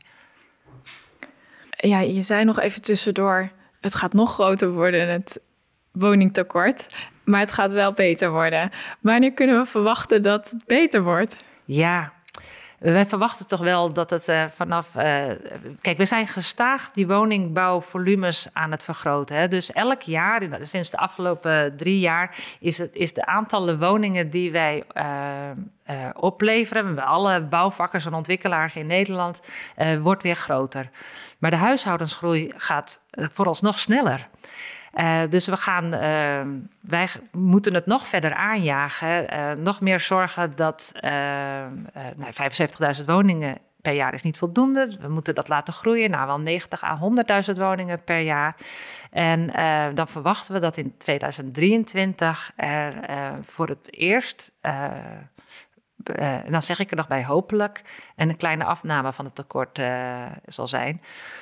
ja, 1.81 1.99
je 1.99 2.21
zei 2.21 2.45
nog 2.45 2.59
even 2.59 2.81
tussendoor, 2.81 3.49
het 3.81 3.95
gaat 3.95 4.13
nog 4.13 4.33
groter 4.33 4.71
worden, 4.71 5.09
het 5.09 5.41
woningtekort. 5.91 6.95
Maar 7.23 7.39
het 7.39 7.51
gaat 7.51 7.71
wel 7.71 7.93
beter 7.93 8.31
worden. 8.31 8.71
Wanneer 8.99 9.31
kunnen 9.31 9.59
we 9.59 9.65
verwachten 9.65 10.21
dat 10.21 10.49
het 10.49 10.65
beter 10.65 11.03
wordt? 11.03 11.43
Ja, 11.65 12.13
wij 12.79 13.05
verwachten 13.05 13.47
toch 13.47 13.59
wel 13.59 13.93
dat 13.93 14.09
het 14.09 14.27
uh, 14.27 14.45
vanaf. 14.45 14.95
Uh, 14.95 15.03
kijk, 15.81 15.97
we 15.97 16.05
zijn 16.05 16.27
gestaag 16.27 16.91
die 16.91 17.07
woningbouwvolumes 17.07 18.49
aan 18.53 18.71
het 18.71 18.83
vergroten. 18.83 19.37
Hè. 19.37 19.47
Dus 19.47 19.71
elk 19.71 20.01
jaar, 20.01 20.41
sinds 20.61 20.89
de 20.89 20.97
afgelopen 20.97 21.77
drie 21.77 21.99
jaar, 21.99 22.37
is, 22.59 22.77
het, 22.77 22.89
is 22.93 23.13
de 23.13 23.25
aantallen 23.25 23.79
woningen 23.79 24.29
die 24.29 24.51
wij 24.51 24.83
uh, 24.93 26.09
opleveren. 26.13 26.95
Bij 26.95 27.03
alle 27.03 27.41
bouwvakkers 27.41 28.05
en 28.05 28.13
ontwikkelaars 28.13 28.75
in 28.75 28.87
Nederland 28.87 29.41
wordt 30.01 30.23
weer 30.23 30.35
groter. 30.35 30.89
Maar 31.41 31.51
de 31.51 31.57
huishoudensgroei 31.57 32.51
gaat 32.57 33.01
vooralsnog 33.11 33.79
sneller. 33.79 34.27
Uh, 34.93 35.21
dus 35.29 35.45
we 35.47 35.57
gaan, 35.57 35.93
uh, 35.93 36.41
wij 36.81 37.07
moeten 37.31 37.73
het 37.73 37.85
nog 37.85 38.07
verder 38.07 38.33
aanjagen. 38.33 39.27
Nog 39.63 39.81
meer 39.81 39.99
zorgen 39.99 40.55
dat 40.55 40.91
nou, 42.15 42.31
75.000 42.97 43.05
woningen 43.05 43.57
per 43.81 43.93
jaar 43.93 44.13
is 44.13 44.21
niet 44.21 44.37
voldoende. 44.37 44.97
We 44.99 45.07
moeten 45.07 45.35
dat 45.35 45.47
laten 45.47 45.73
groeien 45.73 46.09
naar 46.09 46.27
wel 46.27 46.39
90 46.39 46.83
à 46.83 46.99
100.000 47.53 47.57
woningen 47.57 48.03
per 48.03 48.19
jaar. 48.19 48.55
En 49.11 49.51
dan 49.93 50.07
verwachten 50.07 50.53
we 50.53 50.59
dat 50.59 50.77
in 50.77 50.97
2023 50.97 52.51
er 52.55 52.93
voor 53.45 53.67
het 53.67 53.93
eerst 53.93 54.51
dan 56.49 56.63
zeg 56.63 56.79
ik 56.79 56.91
er 56.91 56.97
nog 56.97 57.07
bij 57.07 57.25
hopelijk, 57.25 57.81
en 58.15 58.29
een 58.29 58.37
kleine 58.37 58.63
afname 58.63 59.13
van 59.13 59.25
het 59.25 59.35
tekort 59.35 59.79
uh, 59.79 60.25
zal 60.45 60.67
zijn. 60.67 61.01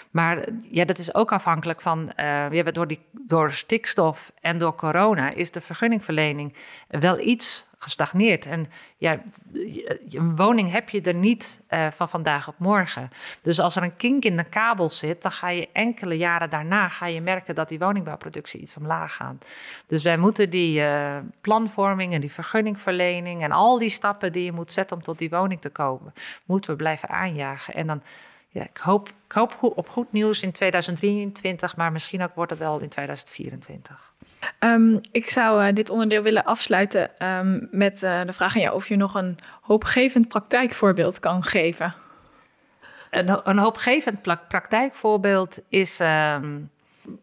Maar 0.10 0.48
ja, 0.70 0.86
dat 0.86 0.98
is 0.98 1.14
ook 1.14 1.32
afhankelijk 1.32 1.82
van, 1.82 2.12
uh, 2.18 2.66
door, 2.72 2.88
die, 2.88 3.00
door 3.12 3.52
stikstof 3.52 4.32
en 4.42 4.58
door 4.58 4.76
corona 4.76 5.30
is 5.30 5.52
de 5.52 5.62
vergunningverlening 5.62 6.54
wel 6.88 7.20
iets 7.20 7.68
gestagneerd. 7.78 8.46
En 8.46 8.70
ja, 8.98 9.22
een 10.10 10.36
woning 10.36 10.72
heb 10.72 10.90
je 10.90 11.02
er 11.02 11.14
niet 11.14 11.62
uh, 11.70 11.88
van 11.92 12.10
vandaag 12.10 12.48
op 12.48 12.56
morgen. 12.58 13.10
Dus 13.42 13.60
als 13.60 13.76
er 13.76 13.84
een 13.84 13.96
kink 13.96 14.24
in 14.24 14.38
de 14.38 14.44
kabel 14.44 14.90
zit, 14.90 15.22
dan 15.22 15.32
ga 15.32 15.50
je 15.50 15.70
enkele 15.74 16.18
jaren 16.18 16.50
daarna 16.50 16.88
ga 16.88 17.06
je 17.06 17.22
merken 17.22 17.56
dat 17.56 17.70
die 17.70 17.80
woningbouwproductie 17.80 18.62
iets 18.62 18.78
omlaag 18.78 19.16
gaat. 19.16 19.46
Dus 19.88 20.04
wij 20.04 20.18
moeten 20.18 20.50
die 20.50 20.82
uh, 20.82 21.18
planvorming 21.42 22.14
en 22.14 22.22
die 22.22 22.32
vergunningverlening 22.32 23.44
en 23.44 23.52
al 23.52 23.78
die 23.78 23.90
stappen 23.90 24.32
die 24.32 24.44
je 24.44 24.52
moet 24.52 24.72
zetten 24.72 24.98
om 24.98 25.04
tot 25.04 25.18
die 25.18 25.30
woning 25.30 25.62
te 25.62 25.70
komen, 25.70 26.14
moeten 26.46 26.72
we 26.72 26.78
blijven 26.78 27.10
aanjagen. 27.10 27.74
En 27.74 27.88
dan 27.88 28.02
ja, 28.50 28.64
ik 28.64 28.78
hoop, 28.78 29.08
ik 29.08 29.32
hoop 29.32 29.58
op 29.62 29.90
goed 29.90 30.12
nieuws 30.12 30.44
in 30.44 30.52
2023, 30.52 31.76
maar 31.76 31.92
misschien 31.92 32.22
ook 32.22 32.36
wordt 32.36 32.52
het 32.52 32.60
wel 32.60 32.80
in 32.80 32.90
2024. 32.90 34.14
Um, 34.60 35.00
ik 35.12 35.30
zou 35.30 35.68
uh, 35.68 35.74
dit 35.74 35.90
onderdeel 35.90 36.22
willen 36.22 36.44
afsluiten 36.44 37.28
um, 37.28 37.68
met 37.72 38.04
uh, 38.04 38.22
de 38.26 38.34
vraag 38.34 38.56
aan 38.56 38.62
jou 38.62 38.76
of 38.76 38.88
je 38.88 38.96
nog 38.96 39.16
een 39.16 39.38
hoopgevend 39.62 40.28
praktijkvoorbeeld 40.28 41.20
kan 41.20 41.44
geven. 41.44 41.94
Een, 43.10 43.40
een 43.44 43.58
hoopgevend 43.58 44.22
praktijkvoorbeeld 44.48 45.60
is 45.70 46.00
um, 46.00 46.70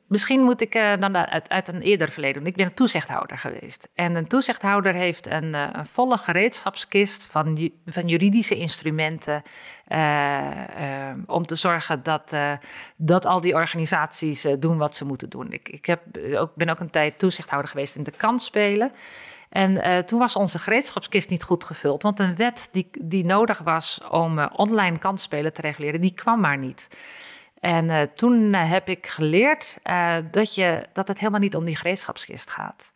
misschien 0.06 0.40
moet 0.40 0.60
ik 0.60 0.74
uh, 0.74 0.92
dan 1.00 1.16
uit, 1.16 1.48
uit, 1.48 1.68
een 1.68 1.80
eerder 1.80 2.10
verleden 2.10 2.38
doen. 2.38 2.50
Ik 2.50 2.56
ben 2.56 2.66
een 2.66 2.74
toezichthouder 2.74 3.38
geweest. 3.38 3.88
En 3.94 4.14
een 4.14 4.26
toezichthouder 4.26 4.94
heeft 4.94 5.30
een, 5.30 5.54
uh, 5.54 5.68
een 5.72 5.86
volle 5.86 6.16
gereedschapskist 6.16 7.26
van, 7.30 7.70
van 7.86 8.08
juridische 8.08 8.56
instrumenten. 8.56 9.42
Uh, 9.88 11.10
om 11.26 11.46
te 11.46 11.56
zorgen 11.56 12.02
dat, 12.02 12.36
dat 12.96 13.24
al 13.24 13.40
die 13.40 13.54
organisaties 13.54 14.46
doen 14.58 14.76
wat 14.76 14.96
ze 14.96 15.04
moeten 15.04 15.28
doen. 15.28 15.52
Ik, 15.52 15.68
ik 15.68 15.86
heb 15.86 16.00
ook, 16.36 16.54
ben 16.54 16.68
ook 16.68 16.80
een 16.80 16.90
tijd 16.90 17.18
toezichthouder 17.18 17.70
geweest 17.70 17.96
in 17.96 18.02
de 18.02 18.10
kansspelen. 18.10 18.92
En 19.48 20.04
toen 20.06 20.18
was 20.18 20.36
onze 20.36 20.58
gereedschapskist 20.58 21.28
niet 21.28 21.42
goed 21.42 21.64
gevuld. 21.64 22.02
Want 22.02 22.18
een 22.18 22.36
wet 22.36 22.68
die, 22.72 22.88
die 23.00 23.24
nodig 23.24 23.58
was 23.58 24.00
om 24.10 24.38
online 24.38 24.98
kansspelen 24.98 25.52
te 25.52 25.60
reguleren, 25.60 26.00
die 26.00 26.14
kwam 26.14 26.40
maar 26.40 26.58
niet. 26.58 26.88
En 27.66 27.84
uh, 27.84 28.02
toen 28.02 28.54
uh, 28.54 28.70
heb 28.70 28.88
ik 28.88 29.06
geleerd 29.06 29.76
uh, 29.84 30.16
dat, 30.30 30.54
je, 30.54 30.86
dat 30.92 31.08
het 31.08 31.18
helemaal 31.18 31.40
niet 31.40 31.56
om 31.56 31.64
die 31.64 31.76
gereedschapskist 31.76 32.50
gaat. 32.50 32.92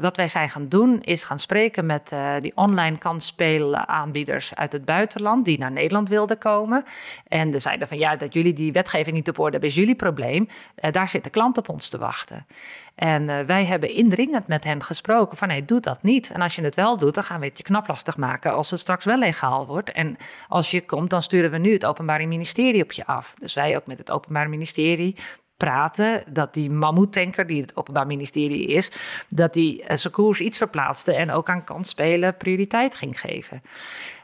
Wat 0.00 0.16
wij 0.16 0.28
zijn 0.28 0.50
gaan 0.50 0.68
doen 0.68 1.00
is 1.00 1.24
gaan 1.24 1.38
spreken 1.38 1.86
met 1.86 2.14
die 2.40 2.52
online 2.54 2.98
kansspelaanbieders 2.98 4.54
uit 4.54 4.72
het 4.72 4.84
buitenland 4.84 5.44
die 5.44 5.58
naar 5.58 5.72
Nederland 5.72 6.08
wilden 6.08 6.38
komen. 6.38 6.84
En 7.28 7.52
ze 7.52 7.58
zeiden 7.58 7.88
van 7.88 7.98
ja, 7.98 8.16
dat 8.16 8.32
jullie 8.32 8.52
die 8.52 8.72
wetgeving 8.72 9.16
niet 9.16 9.28
op 9.28 9.38
orde 9.38 9.50
hebben 9.50 9.68
is 9.68 9.74
jullie 9.74 9.94
probleem. 9.94 10.48
daar 10.90 11.08
zit 11.08 11.24
de 11.24 11.30
klant 11.30 11.58
op 11.58 11.68
ons 11.68 11.88
te 11.88 11.98
wachten. 11.98 12.46
En 12.94 13.46
wij 13.46 13.64
hebben 13.64 13.94
indringend 13.94 14.46
met 14.46 14.64
hen 14.64 14.82
gesproken 14.82 15.36
van 15.36 15.48
nee, 15.48 15.64
doe 15.64 15.80
dat 15.80 16.02
niet. 16.02 16.30
En 16.30 16.40
als 16.40 16.56
je 16.56 16.62
het 16.62 16.74
wel 16.74 16.96
doet, 16.96 17.14
dan 17.14 17.24
gaan 17.24 17.40
we 17.40 17.46
het 17.46 17.56
je 17.56 17.62
knap 17.62 17.88
lastig 17.88 18.16
maken 18.16 18.52
als 18.52 18.70
het 18.70 18.80
straks 18.80 19.04
wel 19.04 19.18
legaal 19.18 19.66
wordt. 19.66 19.92
En 19.92 20.16
als 20.48 20.70
je 20.70 20.84
komt, 20.84 21.10
dan 21.10 21.22
sturen 21.22 21.50
we 21.50 21.58
nu 21.58 21.72
het 21.72 21.86
Openbaar 21.86 22.28
Ministerie 22.28 22.82
op 22.82 22.92
je 22.92 23.06
af. 23.06 23.34
Dus 23.38 23.54
wij 23.54 23.76
ook 23.76 23.86
met 23.86 23.98
het 23.98 24.10
Openbaar 24.10 24.48
Ministerie 24.48 25.16
praten 25.60 26.22
dat 26.26 26.54
die 26.54 26.70
mammoetanker, 26.70 27.46
die 27.46 27.60
het 27.60 27.76
Openbaar 27.76 28.06
Ministerie 28.06 28.66
is, 28.66 28.92
dat 29.28 29.52
die 29.52 29.82
uh, 29.82 29.96
zijn 29.96 30.12
koers 30.12 30.40
iets 30.40 30.58
verplaatste 30.58 31.14
en 31.14 31.30
ook 31.30 31.48
aan 31.48 31.64
kansspelen 31.64 32.36
prioriteit 32.36 32.96
ging 32.96 33.20
geven. 33.20 33.62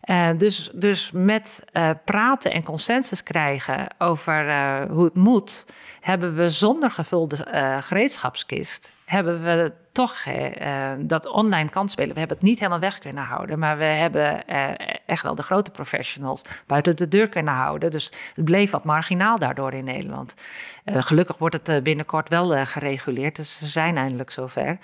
Uh, 0.06 0.28
dus, 0.36 0.70
dus 0.74 1.10
met 1.10 1.64
uh, 1.72 1.90
praten 2.04 2.52
en 2.52 2.62
consensus 2.62 3.22
krijgen 3.22 3.86
over 3.98 4.46
hoe 4.90 5.04
het 5.04 5.14
moet, 5.14 5.66
hebben 6.00 6.36
we 6.36 6.50
zonder 6.50 6.90
gevulde 6.90 7.36
gereedschapskist, 7.80 8.94
hebben 9.04 9.42
we 9.42 9.72
toch 9.92 10.24
dat 10.98 11.26
online 11.26 11.68
kansspelen, 11.68 12.12
we 12.12 12.18
hebben 12.18 12.36
het 12.36 12.46
niet 12.46 12.58
helemaal 12.58 12.80
weg 12.80 12.98
kunnen 12.98 13.24
houden, 13.24 13.58
maar 13.58 13.78
we 13.78 13.84
hebben 13.84 14.46
echt 15.06 15.22
wel 15.22 15.34
de 15.34 15.42
grote 15.42 15.70
professionals 15.70 16.42
buiten 16.66 16.96
de 16.96 17.08
deur 17.08 17.28
kunnen 17.28 17.54
houden. 17.54 17.90
Dus 17.90 18.12
het 18.34 18.44
bleef 18.44 18.70
wat 18.70 18.84
marginaal 18.84 19.38
daardoor 19.38 19.72
in 19.72 19.84
Nederland. 19.84 20.34
Gelukkig 20.84 21.38
wordt 21.38 21.66
het 21.66 21.82
binnenkort 21.82 22.28
wel 22.28 22.64
gereguleerd, 22.64 23.36
dus 23.36 23.58
ze 23.58 23.66
zijn 23.66 23.96
eindelijk 23.96 24.30
zover. 24.30 24.78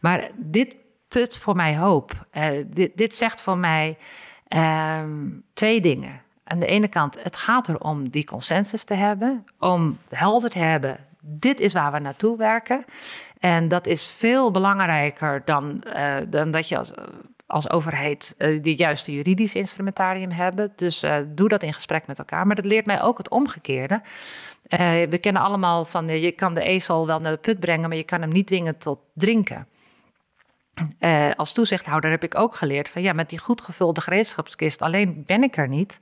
Maar 0.00 0.28
dit 0.36 0.74
put 1.08 1.38
voor 1.38 1.56
mij 1.56 1.76
hoop. 1.76 2.12
Dit, 2.94 3.14
zegt 3.14 3.40
voor 3.40 3.58
mij 3.58 3.98
ehm, 4.50 5.28
twee 5.52 5.80
dingen. 5.80 6.22
Aan 6.44 6.58
de 6.58 6.66
ene 6.66 6.88
kant, 6.88 7.22
het 7.22 7.36
gaat 7.36 7.68
erom 7.68 8.08
die 8.08 8.24
consensus 8.24 8.84
te 8.84 8.94
hebben, 8.94 9.46
om 9.58 9.98
helder 10.08 10.50
te 10.50 10.58
hebben, 10.58 10.96
dit 11.20 11.60
is 11.60 11.72
waar 11.72 11.92
we 11.92 11.98
naartoe 11.98 12.36
werken. 12.36 12.84
En 13.38 13.68
dat 13.68 13.86
is 13.86 14.06
veel 14.06 14.50
belangrijker 14.50 15.42
dan, 15.44 15.84
dan 16.28 16.50
dat 16.50 16.68
je 16.68 16.78
als, 16.78 16.90
als 17.50 17.70
overheid 17.70 18.34
uh, 18.38 18.64
juiste 18.76 19.12
juridische 19.12 19.58
instrumentarium 19.58 20.30
hebben. 20.30 20.72
Dus 20.76 21.04
uh, 21.04 21.16
doe 21.26 21.48
dat 21.48 21.62
in 21.62 21.72
gesprek 21.72 22.06
met 22.06 22.18
elkaar. 22.18 22.46
Maar 22.46 22.56
dat 22.56 22.64
leert 22.64 22.86
mij 22.86 23.02
ook 23.02 23.18
het 23.18 23.28
omgekeerde. 23.28 24.00
We 25.08 25.18
kennen 25.20 25.42
allemaal 25.42 25.84
van 25.84 26.08
je 26.08 26.32
kan 26.32 26.54
de 26.54 26.62
ezel 26.62 27.06
wel 27.06 27.20
naar 27.20 27.32
de 27.32 27.38
put 27.38 27.60
brengen, 27.60 27.88
maar 27.88 27.98
je 27.98 28.04
kan 28.04 28.20
hem 28.20 28.32
niet 28.32 28.46
dwingen 28.46 28.78
tot 28.78 28.98
drinken. 29.14 29.66
Als 31.36 31.52
toezichthouder 31.52 32.10
heb 32.10 32.22
ik 32.22 32.38
ook 32.38 32.56
geleerd 32.56 32.88
van 32.88 33.02
ja, 33.02 33.12
met 33.12 33.28
die 33.28 33.38
goed 33.38 33.60
gevulde 33.60 34.00
gereedschapskist 34.00 34.82
alleen 34.82 35.22
ben 35.26 35.42
ik 35.42 35.56
er 35.56 35.68
niet. 35.68 36.00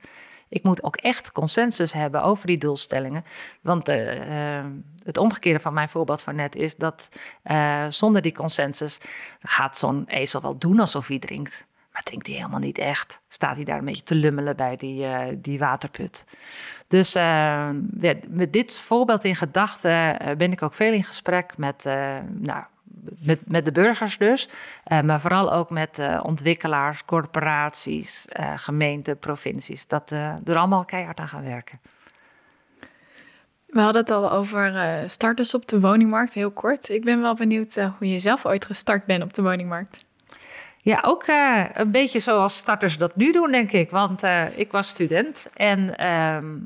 Ik 0.49 0.63
moet 0.63 0.83
ook 0.83 0.95
echt 0.95 1.31
consensus 1.31 1.93
hebben 1.93 2.23
over 2.23 2.47
die 2.47 2.57
doelstellingen. 2.57 3.23
Want 3.61 3.89
uh, 3.89 4.65
het 5.03 5.17
omgekeerde 5.17 5.59
van 5.59 5.73
mijn 5.73 5.89
voorbeeld 5.89 6.21
van 6.21 6.35
net 6.35 6.55
is 6.55 6.75
dat 6.75 7.09
zonder 7.89 8.21
die 8.21 8.33
consensus 8.33 8.97
gaat 9.41 9.77
zo'n 9.77 10.05
ezel 10.07 10.41
wel 10.41 10.57
doen 10.57 10.79
alsof 10.79 11.07
hij 11.07 11.19
drinkt. 11.19 11.67
Maar 11.91 12.03
drinkt 12.03 12.27
hij 12.27 12.35
helemaal 12.35 12.59
niet 12.59 12.77
echt. 12.77 13.21
Staat 13.27 13.55
hij 13.55 13.65
daar 13.65 13.77
een 13.77 13.85
beetje 13.85 14.03
te 14.03 14.15
lummelen 14.15 14.55
bij 14.55 14.75
die, 14.75 15.05
die 15.41 15.59
waterput. 15.59 16.25
Dus 16.87 17.13
met 18.27 18.53
dit 18.53 18.77
voorbeeld 18.77 19.23
in 19.23 19.35
gedachten 19.35 20.17
ben 20.37 20.51
ik 20.51 20.61
ook 20.61 20.73
veel 20.73 20.93
in 20.93 21.03
gesprek 21.03 21.57
met 21.57 21.83
nou, 22.29 22.63
met, 23.19 23.39
met 23.45 23.65
de 23.65 23.71
burgers 23.71 24.17
dus, 24.17 24.49
uh, 24.87 25.01
maar 25.01 25.21
vooral 25.21 25.53
ook 25.53 25.69
met 25.69 25.99
uh, 25.99 26.19
ontwikkelaars, 26.23 27.05
corporaties, 27.05 28.27
uh, 28.39 28.53
gemeenten, 28.55 29.17
provincies. 29.17 29.87
Dat 29.87 30.11
er 30.11 30.55
allemaal 30.55 30.85
keihard 30.85 31.19
aan 31.19 31.27
gaan 31.27 31.43
werken. 31.43 31.79
We 33.67 33.81
hadden 33.81 34.01
het 34.01 34.11
al 34.11 34.31
over 34.31 34.73
starters 35.07 35.53
op 35.53 35.67
de 35.67 35.79
woningmarkt, 35.79 36.33
heel 36.33 36.51
kort. 36.51 36.89
Ik 36.89 37.03
ben 37.03 37.21
wel 37.21 37.35
benieuwd 37.35 37.75
hoe 37.75 38.09
je 38.09 38.19
zelf 38.19 38.45
ooit 38.45 38.65
gestart 38.65 39.05
bent 39.05 39.23
op 39.23 39.33
de 39.33 39.41
woningmarkt. 39.41 40.05
Ja, 40.77 40.99
ook 41.05 41.23
een 41.73 41.91
beetje 41.91 42.19
zoals 42.19 42.57
starters 42.57 42.97
dat 42.97 43.15
nu 43.15 43.31
doen, 43.31 43.51
denk 43.51 43.71
ik. 43.71 43.89
Want 43.89 44.23
ik 44.55 44.71
was 44.71 44.87
student 44.87 45.47
en 45.53 45.95
ehm, 45.95 46.57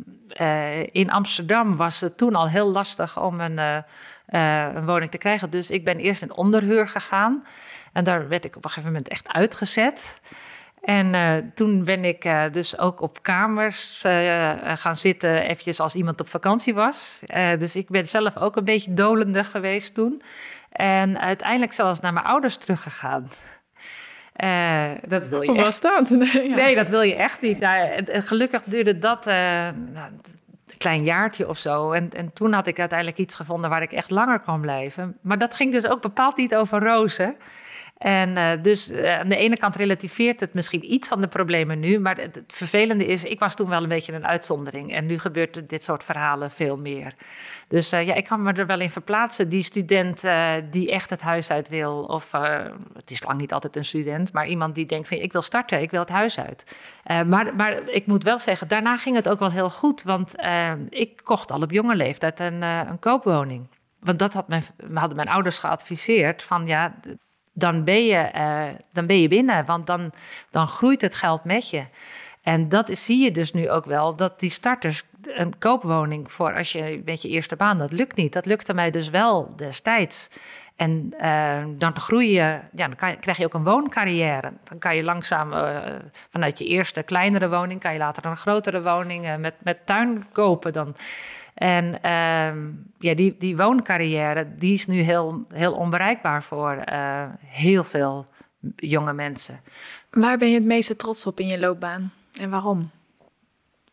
in 0.92 1.12
Amsterdam 1.12 1.76
was 1.76 2.02
het 2.02 2.18
toen 2.18 2.36
al 2.36 2.50
heel 2.50 2.72
lastig 2.72 3.22
om 3.22 3.40
een 3.40 3.84
uh, 4.30 4.68
een 4.74 4.86
woning 4.86 5.12
te 5.12 5.18
krijgen. 5.18 5.50
Dus 5.50 5.72
ik 5.72 5.84
ben 5.84 5.98
eerst 5.98 6.22
in 6.22 6.34
onderhuur 6.34 6.88
gegaan. 6.88 7.46
En 7.94 8.04
daar 8.04 8.28
werd 8.28 8.46
ik 8.46 8.56
op 8.56 8.64
een 8.64 8.70
gegeven 8.70 8.92
moment 8.92 9.10
echt 9.10 9.28
uitgezet. 9.28 10.20
En 10.82 11.14
uh, 11.14 11.36
toen 11.54 11.84
ben 11.84 12.06
ik 12.06 12.26
uh, 12.26 12.44
dus 12.52 12.78
ook 12.78 13.02
op 13.02 13.22
kamers 13.22 14.00
gaan 14.76 14.96
zitten, 14.96 15.42
eventjes 15.42 15.80
als 15.80 15.96
iemand 15.96 16.22
op 16.22 16.30
vakantie 16.30 16.74
was. 16.74 17.24
dus 17.60 17.76
ik 17.76 17.90
ben 17.90 18.08
zelf 18.08 18.38
ook 18.38 18.56
een 18.56 18.64
beetje 18.64 18.94
dolende 18.94 19.44
geweest 19.44 19.94
toen. 19.94 20.22
En 20.72 21.20
uiteindelijk 21.20 21.74
zelfs 21.74 22.00
naar 22.00 22.14
mijn 22.14 22.26
ouders 22.26 22.58
teruggegaan. 22.58 23.30
dat 25.08 25.28
wil 25.28 25.42
je 25.42 25.48
Hoe 25.48 25.62
was 25.62 25.82
dat? 25.82 26.10
Nee, 26.34 26.50
ja. 26.50 26.56
nee, 26.56 26.76
dat 26.76 26.90
wil 26.90 27.02
je 27.02 27.16
echt 27.16 27.42
niet. 27.42 27.60
Nou, 27.60 28.04
gelukkig 28.06 28.64
duurde 28.64 29.00
dat 29.00 29.26
nou, 29.26 30.12
klein 30.84 31.04
jaartje 31.04 31.50
of 31.50 31.58
zo. 31.58 31.92
En, 31.92 32.10
en 32.14 32.34
toen 32.34 32.54
had 32.54 32.68
ik 32.68 32.80
uiteindelijk 32.80 33.20
iets 33.20 33.36
gevonden 33.36 33.70
waar 33.70 33.82
ik 33.82 33.92
echt 33.92 34.10
langer 34.10 34.40
kon 34.40 34.62
blijven. 34.62 35.18
Maar 35.22 35.38
dat 35.38 35.56
ging 35.56 35.72
dus 35.72 35.88
ook 35.88 36.02
bepaald 36.02 36.38
niet 36.38 36.56
over 36.56 36.84
rozen. 36.84 37.36
En 38.04 38.30
uh, 38.30 38.52
dus 38.62 38.92
uh, 38.92 39.20
aan 39.20 39.30
de 39.30 39.36
ene 39.36 39.58
kant 39.58 39.76
relativeert 39.76 40.40
het 40.40 40.54
misschien 40.54 40.94
iets 40.94 41.08
van 41.08 41.22
de 41.22 41.28
problemen 41.28 41.80
nu. 41.80 42.00
Maar 42.00 42.18
het, 42.18 42.44
vervelende 42.48 43.06
is, 43.06 43.24
ik 43.24 43.40
was 43.40 43.56
toen 43.56 43.70
wel 43.70 43.84
een 43.84 43.90
beetje 43.90 44.14
een 44.14 44.26
uitzondering. 44.26 44.94
En 44.94 45.06
nu 45.06 45.20
gebeurt 45.20 45.70
dit 45.70 45.84
soort 45.84 46.04
verhalen 46.04 46.52
veel 46.52 46.78
meer. 46.78 47.14
Dus 47.68 47.94
uh, 47.94 48.06
ja, 48.06 48.14
ik 48.14 48.26
kan 48.26 48.42
me 48.42 48.54
er 48.54 48.66
wel 48.66 48.80
in 48.80 48.90
verplaatsen. 48.90 49.50
Die 49.50 49.64
student 49.64 50.24
die 50.72 50.92
echt 50.92 51.10
het 51.10 51.22
huis 51.22 51.52
uit 51.52 51.70
wil. 51.70 52.04
Of 52.04 52.32
het 52.94 53.12
is 53.12 53.24
lang 53.24 53.40
niet 53.40 53.54
altijd 53.54 53.76
een 53.76 53.86
student. 53.86 54.34
Maar 54.34 54.48
iemand 54.48 54.76
die 54.76 54.86
denkt 54.86 55.08
van 55.08 55.18
ik 55.18 55.32
wil 55.32 55.42
starten, 55.42 55.82
ik 55.82 55.92
wil 55.92 56.00
het 56.00 56.10
huis 56.10 56.40
uit. 56.40 56.78
maar, 57.06 57.56
maar 57.56 57.90
ik 57.90 58.06
moet 58.06 58.24
wel 58.24 58.40
zeggen, 58.40 58.68
daarna 58.68 58.98
ging 58.98 59.16
het 59.16 59.30
ook 59.30 59.40
wel 59.40 59.52
heel 59.52 59.70
goed. 59.70 60.04
Want 60.04 60.34
ik 60.90 61.22
kocht 61.24 61.52
al 61.52 61.62
op 61.62 61.72
jonge 61.72 61.96
leeftijd 61.96 62.40
een, 62.40 62.62
een 62.62 63.00
koopwoning. 63.00 63.68
Want 64.00 64.20
dat 64.20 64.34
had 64.34 64.48
mijn, 64.48 64.64
hadden 64.94 65.16
mijn 65.16 65.30
ouders 65.30 65.58
geadviseerd. 65.58 66.44
Van 66.44 66.68
ja, 66.68 66.96
dan 67.54 67.84
ben 67.84 68.06
je, 68.06 68.32
uh, 68.36 68.64
dan 68.92 69.06
ben 69.06 69.22
je 69.22 69.28
binnen. 69.28 69.66
Want 69.66 69.88
dan, 69.88 70.12
dan 70.50 70.68
groeit 70.68 71.02
het 71.02 71.16
geld 71.16 71.44
met 71.44 71.70
je. 71.70 71.86
En 72.42 72.70
dat 72.70 72.90
is, 72.90 73.06
zie 73.06 73.24
je 73.24 73.32
dus 73.32 73.54
nu 73.54 73.70
ook 73.70 73.86
wel, 73.86 74.16
dat 74.16 74.40
die 74.40 74.50
starters 74.50 75.04
een 75.22 75.58
koopwoning 75.58 76.32
voor 76.32 76.56
als 76.56 76.72
je 76.72 77.02
met 77.06 77.22
je 77.22 77.28
eerste 77.28 77.56
baan, 77.56 77.78
dat 77.78 77.92
lukt 77.92 78.16
niet. 78.16 78.34
Dat 78.34 78.46
lukte 78.46 78.74
mij 78.74 78.92
dus 78.92 79.10
wel 79.10 79.54
destijds. 79.56 80.30
En 80.76 81.14
uh, 81.22 81.64
dan 81.78 82.00
groei 82.00 82.32
je, 82.32 82.60
ja, 82.74 82.88
dan 82.88 82.96
krijg 83.20 83.38
je 83.38 83.46
ook 83.46 83.54
een 83.54 83.64
wooncarrière. 83.64 84.54
Dan 84.64 84.80
kan 84.80 84.96
je 84.96 85.04
langzaam 85.04 85.54
uh, 85.54 85.78
vanuit 86.30 86.60
je 86.60 86.66
eerste 86.66 87.04
kleinere 87.04 87.50
woning, 87.50 87.80
kan 87.80 87.94
je 87.94 88.00
later 88.00 88.26
een 88.26 88.38
grotere 88.38 88.82
woning 88.82 89.38
met, 89.38 89.54
met 89.60 89.86
tuin 89.86 90.26
kopen. 90.32 90.74
Dan, 90.74 90.96
en 91.54 91.86
uh, 91.86 92.74
ja, 93.00 93.16
die, 93.16 93.36
die 93.38 93.58
wooncarrière, 93.58 94.56
die 94.58 94.74
is 94.74 94.86
nu 94.86 95.02
heel, 95.02 95.46
heel 95.54 95.74
onbereikbaar 95.74 96.44
voor 96.44 96.84
uh, 96.92 97.26
heel 97.40 97.84
veel 97.84 98.28
jonge 98.76 99.14
mensen. 99.14 99.62
Waar 100.10 100.38
ben 100.38 100.48
je 100.48 100.56
het 100.56 100.66
meeste 100.66 100.96
trots 100.96 101.26
op 101.26 101.40
in 101.40 101.48
je 101.48 101.60
loopbaan 101.60 102.14
en 102.40 102.50
waarom? 102.50 102.90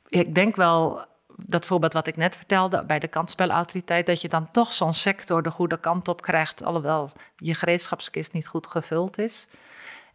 Ik 0.09 0.35
denk 0.35 0.57
wel 0.57 1.05
dat 1.37 1.67
voorbeeld 1.67 1.93
wat 1.93 2.07
ik 2.07 2.17
net 2.17 2.37
vertelde 2.37 2.85
bij 2.85 2.99
de 2.99 3.09
kansspelautoriteit, 3.09 4.07
dat 4.07 4.21
je 4.21 4.29
dan 4.29 4.51
toch 4.51 4.73
zo'n 4.73 4.95
sector 4.95 5.43
de 5.43 5.51
goede 5.51 5.81
kant 5.81 6.09
op 6.09 6.23
krijgt, 6.23 6.65
alhoewel 6.65 7.13
je 7.37 7.55
gereedschapskist 7.55 8.33
niet 8.33 8.47
goed 8.47 8.67
gevuld 8.67 9.19
is. 9.19 9.47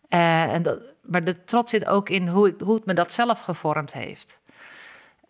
Uh, 0.10 0.44
en 0.44 0.64
dat, 0.64 0.80
maar 1.02 1.24
de 1.24 1.44
trots 1.44 1.72
zit 1.72 1.86
ook 1.86 2.10
in 2.10 2.28
hoe, 2.28 2.56
hoe 2.64 2.76
het 2.76 2.86
me 2.86 2.94
dat 2.94 3.12
zelf 3.12 3.42
gevormd 3.42 3.94
heeft. 3.94 4.42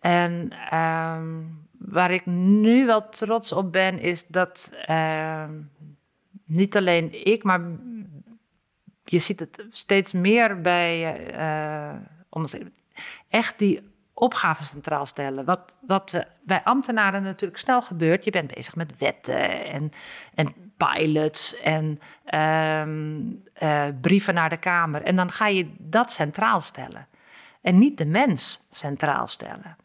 En 0.00 0.52
um, 0.76 1.65
waar 1.78 2.10
ik 2.10 2.26
nu 2.26 2.86
wel 2.86 3.08
trots 3.08 3.52
op 3.52 3.72
ben, 3.72 3.98
is 3.98 4.26
dat 4.26 4.74
ehm, 4.84 5.52
niet 6.44 6.76
alleen 6.76 7.26
ik, 7.26 7.42
maar 7.42 7.60
je 9.04 9.18
ziet 9.18 9.40
het 9.40 9.64
steeds 9.70 10.12
meer 10.12 10.60
bij, 10.60 11.16
uh, 11.34 12.60
echt 13.28 13.58
die 13.58 13.94
opgaven 14.14 14.64
centraal 14.64 15.06
stellen. 15.06 15.44
Wat, 15.44 15.78
wat 15.80 16.24
bij 16.42 16.62
ambtenaren 16.64 17.22
natuurlijk 17.22 17.60
snel 17.60 17.82
gebeurt, 17.82 18.24
je 18.24 18.30
bent 18.30 18.54
bezig 18.54 18.76
met 18.76 18.98
wetten 18.98 19.64
en, 19.64 19.92
en 20.34 20.54
pilots 20.76 21.60
en 21.60 22.00
ehm, 22.24 23.20
eh, 23.52 23.86
brieven 24.00 24.34
naar 24.34 24.50
de 24.50 24.56
Kamer. 24.56 25.02
En 25.02 25.16
dan 25.16 25.30
ga 25.30 25.46
je 25.46 25.74
dat 25.78 26.10
centraal 26.10 26.60
stellen. 26.60 27.06
En 27.60 27.78
niet 27.78 27.98
de 27.98 28.06
mens 28.06 28.66
centraal 28.70 29.26
stellen. 29.26 29.76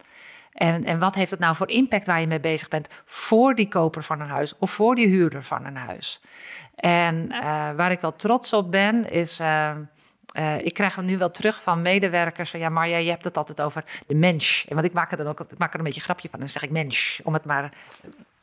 En, 0.53 0.83
en 0.83 0.99
wat 0.99 1.15
heeft 1.15 1.31
het 1.31 1.39
nou 1.39 1.55
voor 1.55 1.69
impact 1.69 2.07
waar 2.07 2.21
je 2.21 2.27
mee 2.27 2.39
bezig 2.39 2.67
bent 2.67 2.87
voor 3.05 3.55
die 3.55 3.67
koper 3.67 4.03
van 4.03 4.21
een 4.21 4.29
huis 4.29 4.53
of 4.57 4.71
voor 4.71 4.95
die 4.95 5.07
huurder 5.07 5.43
van 5.43 5.65
een 5.65 5.77
huis? 5.77 6.21
En 6.75 7.27
uh, 7.31 7.71
waar 7.75 7.91
ik 7.91 8.01
wel 8.01 8.15
trots 8.15 8.53
op 8.53 8.71
ben, 8.71 9.11
is. 9.11 9.39
Uh, 9.39 9.71
uh, 10.37 10.65
ik 10.65 10.73
krijg 10.73 10.95
het 10.95 11.05
nu 11.05 11.17
wel 11.17 11.31
terug 11.31 11.61
van 11.61 11.81
medewerkers 11.81 12.49
van 12.49 12.59
ja, 12.59 12.69
Marja, 12.69 12.97
je 12.97 13.09
hebt 13.09 13.23
het 13.23 13.37
altijd 13.37 13.61
over 13.61 13.83
de 14.07 14.15
mens. 14.15 14.65
En 14.69 14.75
want 14.75 14.87
ik 14.87 14.93
maak 14.93 15.11
er 15.11 15.17
dan 15.17 15.27
ook 15.27 15.39
ik 15.39 15.57
maak 15.57 15.73
er 15.73 15.77
een 15.79 15.85
beetje 15.85 15.99
een 15.99 16.05
grapje 16.05 16.29
van. 16.29 16.39
Dan 16.39 16.49
zeg 16.49 16.63
ik 16.63 16.71
mens, 16.71 17.19
om 17.23 17.33
het 17.33 17.45
maar 17.45 17.71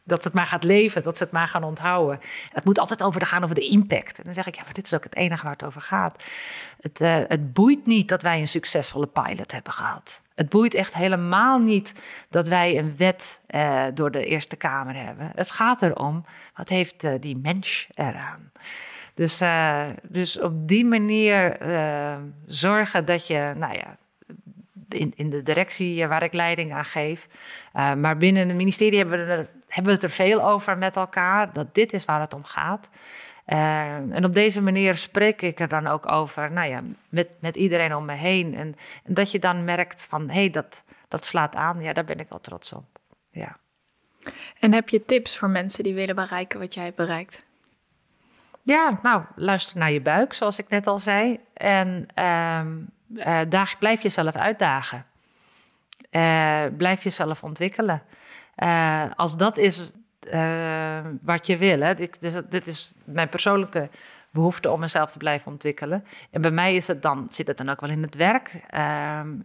dat 0.09 0.25
het 0.25 0.35
maar 0.35 0.47
gaat 0.47 0.65
leven, 0.65 1.03
dat 1.03 1.17
ze 1.17 1.23
het 1.23 1.33
maar 1.33 1.49
gaan 1.49 1.65
onthouden. 1.65 2.21
Het 2.53 2.65
moet 2.65 2.79
altijd 2.79 3.03
over 3.03 3.27
gaan 3.27 3.43
over 3.43 3.55
de 3.55 3.69
impact. 3.69 4.19
En 4.19 4.25
dan 4.25 4.35
zeg 4.35 4.47
ik, 4.47 4.55
ja, 4.55 4.63
maar 4.65 4.73
dit 4.73 4.87
is 4.87 4.95
ook 4.95 5.05
het 5.05 5.15
enige 5.15 5.43
waar 5.43 5.53
het 5.53 5.65
over 5.65 5.81
gaat. 5.81 6.23
Het, 6.81 7.01
uh, 7.01 7.19
het 7.29 7.53
boeit 7.53 7.87
niet 7.87 8.09
dat 8.09 8.23
wij 8.23 8.41
een 8.41 8.49
succesvolle 8.49 9.07
pilot 9.07 9.53
hebben 9.53 9.73
gehad. 9.73 10.23
Het 10.35 10.49
boeit 10.49 10.75
echt 10.75 10.95
helemaal 10.95 11.59
niet 11.59 11.95
dat 12.31 12.49
wij 12.49 12.79
een 12.79 12.97
wet 12.97 13.41
uh, 13.51 13.85
door 13.95 14.11
de 14.11 14.27
Eerste 14.27 14.57
Kamer 14.57 14.95
hebben. 14.95 15.33
Het 15.35 15.51
gaat 15.51 15.83
erom, 15.83 16.25
wat 16.55 16.69
heeft 16.69 17.05
uh, 17.05 17.13
die 17.21 17.37
mens 17.37 17.89
eraan? 17.95 18.51
Dus, 19.15 19.43
dus 20.03 20.41
op 20.41 20.69
die 20.69 20.85
manier 20.85 21.57
zorgen 22.47 23.05
dat 23.05 23.27
je, 23.27 23.53
nou 23.57 23.75
ja, 23.75 23.97
in, 24.89 25.13
in 25.17 25.31
de 25.31 25.43
directie 25.43 26.07
waar 26.07 26.23
ik 26.23 26.33
leiding 26.33 26.73
aan 26.73 26.85
geef. 26.85 27.29
maar 27.73 28.17
binnen 28.17 28.49
het 28.49 28.57
ministerie 28.57 28.99
hebben 28.99 29.27
we 29.27 29.33
er 29.33 29.49
hebben 29.69 29.93
we 29.93 30.01
het 30.01 30.03
er 30.03 30.25
veel 30.25 30.45
over 30.45 30.79
met 30.79 30.97
elkaar, 30.97 31.53
dat 31.53 31.75
dit 31.75 31.93
is 31.93 32.05
waar 32.05 32.21
het 32.21 32.35
om 32.35 32.45
gaat. 32.45 32.89
Uh, 33.47 33.95
en 33.95 34.25
op 34.25 34.35
deze 34.35 34.63
manier 34.63 34.97
spreek 34.97 35.43
ik 35.43 35.61
er 35.61 35.69
dan 35.69 35.87
ook 35.87 36.09
over, 36.13 36.53
nou 36.53 36.69
ja, 36.69 36.83
met, 37.09 37.37
met 37.41 37.57
iedereen 37.57 37.95
om 37.95 38.05
me 38.05 38.13
heen. 38.13 38.55
En, 38.55 38.77
en 39.05 39.15
dat 39.15 39.31
je 39.31 39.39
dan 39.39 39.65
merkt 39.65 40.05
van, 40.05 40.29
hé, 40.29 40.35
hey, 40.35 40.51
dat, 40.51 40.83
dat 41.09 41.27
slaat 41.27 41.55
aan. 41.55 41.81
Ja, 41.81 41.93
daar 41.93 42.05
ben 42.05 42.19
ik 42.19 42.29
wel 42.29 42.41
trots 42.41 42.73
op. 42.73 42.85
Ja. 43.31 43.57
En 44.61 44.75
heb 44.75 44.89
je 44.89 45.05
tips 45.05 45.39
voor 45.39 45.51
mensen 45.51 45.85
die 45.85 45.95
willen 45.95 46.15
bereiken 46.15 46.61
wat 46.61 46.75
jij 46.75 46.85
hebt 46.85 46.97
bereikt? 46.97 47.47
Ja, 48.63 48.99
nou, 49.03 49.23
luister 49.35 49.79
naar 49.79 49.93
je 49.93 50.01
buik, 50.01 50.33
zoals 50.33 50.59
ik 50.59 50.69
net 50.69 50.87
al 50.87 50.99
zei. 50.99 51.41
En 51.53 52.09
uh, 52.15 52.61
uh, 53.15 53.41
daar 53.49 53.77
blijf 53.79 54.03
jezelf 54.03 54.37
uitdagen. 54.37 55.05
Uh, 56.11 56.65
blijf 56.77 57.03
jezelf 57.03 57.45
ontwikkelen. 57.45 58.03
Uh, 58.57 59.03
als 59.17 59.37
dat 59.37 59.59
is 59.59 59.91
wat 61.23 61.47
je 61.47 61.57
wil, 61.57 61.81
hè, 61.81 61.95
dit, 61.95 62.17
dus, 62.21 62.35
dit 62.49 62.67
is 62.67 62.93
mijn 63.05 63.29
persoonlijke 63.29 63.91
behoefte 64.31 64.71
om 64.71 64.81
mezelf 64.81 65.11
te 65.11 65.19
blijven 65.19 65.53
ontwikkelen. 65.53 66.05
En 66.31 66.41
bij 66.41 66.51
mij 66.51 66.75
is 66.75 66.87
het 66.87 67.03
dan, 67.03 67.27
zit 67.31 67.47
het 67.47 67.57
dan 67.57 67.69
ook 67.69 67.81
wel 67.81 67.91
in 67.91 68.03
het 68.03 68.15
werk, 68.15 68.51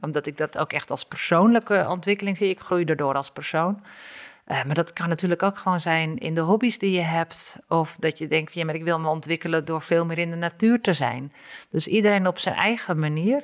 omdat 0.01 0.25
ik 0.25 0.37
dat 0.37 0.57
ook 0.57 0.73
echt 0.73 0.91
als 0.91 1.05
persoonlijke 1.05 1.85
ontwikkeling 1.89 2.37
zie. 2.37 2.49
Ik 2.49 2.59
groei 2.59 2.85
erdoor 2.85 3.15
als 3.15 3.31
persoon. 3.31 3.83
Uh, 4.47 4.63
maar 4.63 4.75
dat 4.75 4.93
kan 4.93 5.09
natuurlijk 5.09 5.43
ook 5.43 5.57
gewoon 5.57 5.79
zijn 5.79 6.17
in 6.17 6.35
de 6.35 6.41
hobby's 6.41 6.77
die 6.77 6.91
je 6.91 7.01
hebt. 7.01 7.59
Of 7.67 7.95
dat 7.99 8.17
je 8.17 8.27
denkt, 8.27 8.53
ja, 8.53 8.65
maar 8.65 8.75
ik 8.75 8.83
wil 8.83 8.99
me 8.99 9.09
ontwikkelen 9.09 9.65
door 9.65 9.81
veel 9.81 10.05
meer 10.05 10.17
in 10.17 10.29
de 10.29 10.35
natuur 10.35 10.81
te 10.81 10.93
zijn. 10.93 11.33
Dus 11.69 11.87
iedereen 11.87 12.27
op 12.27 12.39
zijn 12.39 12.55
eigen 12.55 12.99
manier. 12.99 13.43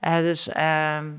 Uh, 0.00 0.16
dus 0.16 0.48
ehm, 0.48 1.10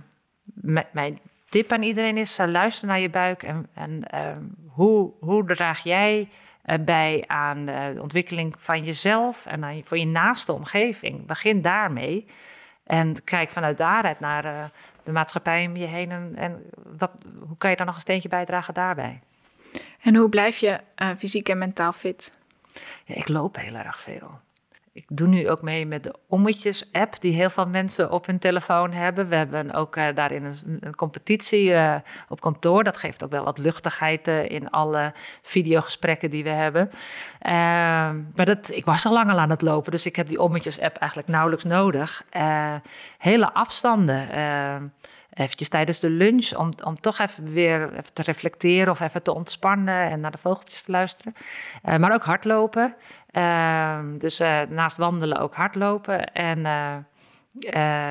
mijn 0.91 1.19
tip 1.49 1.71
aan 1.71 1.83
iedereen 1.83 2.17
is: 2.17 2.39
uh, 2.39 2.47
luister 2.47 2.87
naar 2.87 2.99
je 2.99 3.09
buik 3.09 3.43
en, 3.43 3.67
en 3.73 4.03
uh, 4.13 4.19
hoe, 4.67 5.11
hoe 5.19 5.45
draag 5.45 5.83
jij 5.83 6.29
bij 6.79 7.23
aan 7.27 7.65
de 7.65 7.97
ontwikkeling 8.01 8.55
van 8.57 8.83
jezelf 8.83 9.45
en 9.45 9.63
aan, 9.63 9.81
voor 9.83 9.97
je 9.97 10.05
naaste 10.05 10.53
omgeving? 10.53 11.25
Begin 11.25 11.61
daarmee 11.61 12.25
en 12.87 13.23
kijk 13.23 13.51
vanuit 13.51 13.77
daaruit 13.77 14.19
naar 14.19 14.45
eh, 14.45 14.63
de 15.07 15.13
maatschappij 15.13 15.67
om 15.67 15.75
je 15.75 15.85
heen 15.85 16.11
en, 16.11 16.35
en 16.35 16.63
wat, 16.97 17.11
hoe 17.47 17.57
kan 17.57 17.69
je 17.69 17.75
dan 17.75 17.85
nog 17.85 17.95
een 17.95 18.01
steentje 18.01 18.29
bijdragen 18.29 18.73
daarbij? 18.73 19.19
En 20.01 20.15
hoe 20.15 20.29
blijf 20.29 20.57
je 20.57 20.79
fysiek 21.17 21.49
en 21.49 21.57
mentaal 21.57 21.93
fit? 21.93 22.33
Ja, 23.05 23.15
ik 23.15 23.27
loop 23.27 23.55
heel 23.55 23.75
erg 23.75 24.01
veel 24.01 24.39
ik 24.97 25.05
doe 25.07 25.27
nu 25.27 25.49
ook 25.49 25.61
mee 25.61 25.85
met 25.85 26.03
de 26.03 26.13
Ommetjes-app, 26.27 27.21
die 27.21 27.33
heel 27.33 27.49
veel 27.49 27.67
mensen 27.67 28.11
op 28.11 28.25
hun 28.25 28.39
telefoon 28.39 28.91
hebben. 28.91 29.29
We 29.29 29.35
hebben 29.35 29.73
ook 29.73 29.95
uh, 29.95 30.05
daarin 30.15 30.43
een, 30.43 30.77
een 30.79 30.95
competitie 30.95 31.69
uh, 31.69 31.95
op 32.29 32.41
kantoor. 32.41 32.83
Dat 32.83 32.97
geeft 32.97 33.23
ook 33.23 33.31
wel 33.31 33.43
wat 33.43 33.57
luchtigheid 33.57 34.27
uh, 34.27 34.49
in 34.49 34.69
alle 34.69 35.13
videogesprekken 35.41 36.29
die 36.29 36.43
we 36.43 36.49
hebben. 36.49 36.89
Ehm, 37.39 38.15
maar 38.35 38.45
dat, 38.45 38.69
ik 38.71 38.85
was 38.85 39.05
al 39.05 39.13
lang 39.13 39.31
al 39.31 39.39
aan 39.39 39.49
het 39.49 39.61
lopen, 39.61 39.91
dus 39.91 40.05
ik 40.05 40.15
heb 40.15 40.27
die 40.27 40.41
Ommetjes-app 40.41 40.95
eigenlijk 40.95 41.29
nauwelijks 41.29 41.63
nodig. 41.63 42.23
hele 43.17 43.53
afstanden 43.53 44.29
ehm, 44.29 44.83
eventjes 45.37 45.69
tijdens 45.69 45.99
de 45.99 46.09
lunch 46.09 46.55
om, 46.55 46.73
om 46.83 46.99
toch 46.99 47.19
even 47.19 47.51
weer 47.53 47.93
even 47.93 48.13
te 48.13 48.21
reflecteren 48.21 48.91
of 48.91 48.99
even 48.99 49.23
te 49.23 49.33
ontspannen 49.33 50.09
en 50.09 50.19
naar 50.19 50.31
de 50.31 50.37
vogeltjes 50.37 50.81
te 50.81 50.91
luisteren. 50.91 51.35
Uh, 51.85 51.97
maar 51.97 52.13
ook 52.13 52.23
hardlopen. 52.23 52.95
Uh, 53.31 53.99
dus 54.17 54.39
uh, 54.39 54.61
naast 54.69 54.97
wandelen 54.97 55.39
ook 55.39 55.55
hardlopen. 55.55 56.33
En 56.33 56.61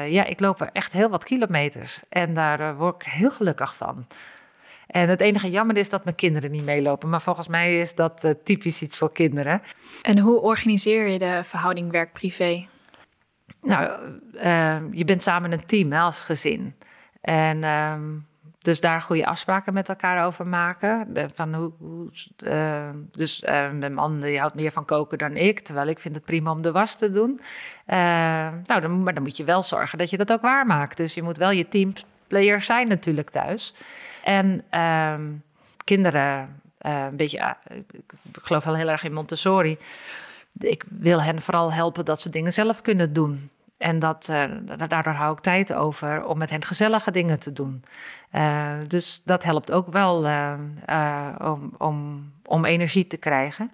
ja, 0.09 0.24
ik 0.24 0.41
loop 0.41 0.61
echt 0.61 0.93
heel 0.93 1.09
wat 1.09 1.24
kilometers 1.24 2.01
en 2.09 2.35
daar 2.35 2.77
word 2.77 2.95
ik 2.95 3.09
heel 3.09 3.31
gelukkig 3.31 3.77
van. 3.77 4.07
En 4.87 5.09
het 5.09 5.20
enige 5.20 5.51
jammer 5.51 5.77
is 5.77 5.91
dat 5.91 6.05
mijn 6.05 6.16
kinderen 6.16 6.51
niet 6.51 6.64
meelopen. 6.64 7.09
Maar 7.09 7.22
volgens 7.22 7.49
mij 7.49 7.79
is 7.79 7.95
dat 7.95 8.35
typisch 8.45 8.83
iets 8.83 8.99
voor 8.99 9.12
kinderen. 9.12 9.62
En 10.03 10.18
hoe 10.18 10.41
organiseer 10.41 11.07
je 11.07 11.18
de 11.18 11.41
verhouding 11.45 11.91
werk-privé? 11.91 12.66
Nou, 13.62 14.11
je 14.93 15.05
bent 15.05 15.22
samen 15.22 15.53
een 15.53 15.66
team 15.66 15.93
hè, 15.93 16.01
als 16.01 16.20
gezin. 16.20 16.74
En 17.27 17.64
um, 17.64 18.27
dus 18.59 18.81
daar 18.81 19.01
goede 19.01 19.24
afspraken 19.24 19.72
met 19.72 19.89
elkaar 19.89 20.27
over 20.27 20.47
maken. 20.47 21.09
Van 21.35 21.55
hoe, 21.55 21.72
hoe 21.79 22.11
uh, 22.39 22.89
dus 23.11 23.43
uh, 23.43 23.70
mijn 23.70 23.95
man 23.95 24.20
die 24.20 24.39
houdt 24.39 24.55
meer 24.55 24.72
van 24.72 24.85
koken 24.85 25.18
dan 25.18 25.33
ik, 25.33 25.61
terwijl 25.61 25.89
ik 25.89 26.01
vind 26.01 26.14
het 26.14 26.24
prima 26.24 26.51
om 26.51 26.62
de 26.62 26.72
was 26.72 26.97
te 26.97 27.11
doen. 27.11 27.41
Nou, 28.66 28.81
dan, 28.81 29.03
maar 29.03 29.14
dan 29.14 29.22
moet 29.22 29.37
je 29.37 29.45
wel 29.45 29.62
zorgen 29.62 29.99
dat 29.99 30.11
je 30.11 30.16
dat 30.16 30.33
ook 30.33 30.41
waarmaakt. 30.41 30.97
Dus 30.97 31.14
je 31.14 31.22
moet 31.22 31.37
wel 31.37 31.51
je 31.51 31.68
teamplayer 31.68 32.61
zijn 32.61 32.89
natuurlijk 32.89 33.31
thuis. 33.31 33.74
En 34.24 34.64
ehm, 34.70 35.22
kinderen, 35.85 36.61
eh, 36.79 37.05
een 37.11 37.16
beetje, 37.16 37.57
ik 37.68 38.41
geloof 38.43 38.64
wel 38.64 38.77
heel 38.77 38.89
erg 38.89 39.03
in 39.03 39.12
Montessori. 39.12 39.79
Ik 40.59 40.85
wil 40.89 41.22
hen 41.22 41.43
vooral 41.43 41.72
helpen 41.72 42.05
dat 42.05 42.20
ze 42.20 42.31
dingen 42.31 42.53
zelf 42.53 42.81
kunnen 42.81 43.12
doen. 43.12 43.51
En 43.79 43.99
dat, 43.99 44.29
uh, 44.31 44.45
daardoor 44.89 45.12
hou 45.12 45.33
ik 45.33 45.41
tijd 45.41 45.72
over 45.72 46.24
om 46.24 46.39
met 46.39 46.51
hen 46.51 46.64
gezellige 46.64 47.11
dingen 47.11 47.39
te 47.39 47.53
doen. 47.53 47.85
Uh, 48.33 48.72
dus 48.87 49.22
dat 49.24 49.43
helpt 49.43 49.72
ook 49.72 49.93
wel 49.93 50.24
uh, 50.24 50.55
om, 51.39 51.72
om, 51.79 52.31
om 52.45 52.64
energie 52.64 53.07
te 53.07 53.16
krijgen. 53.16 53.72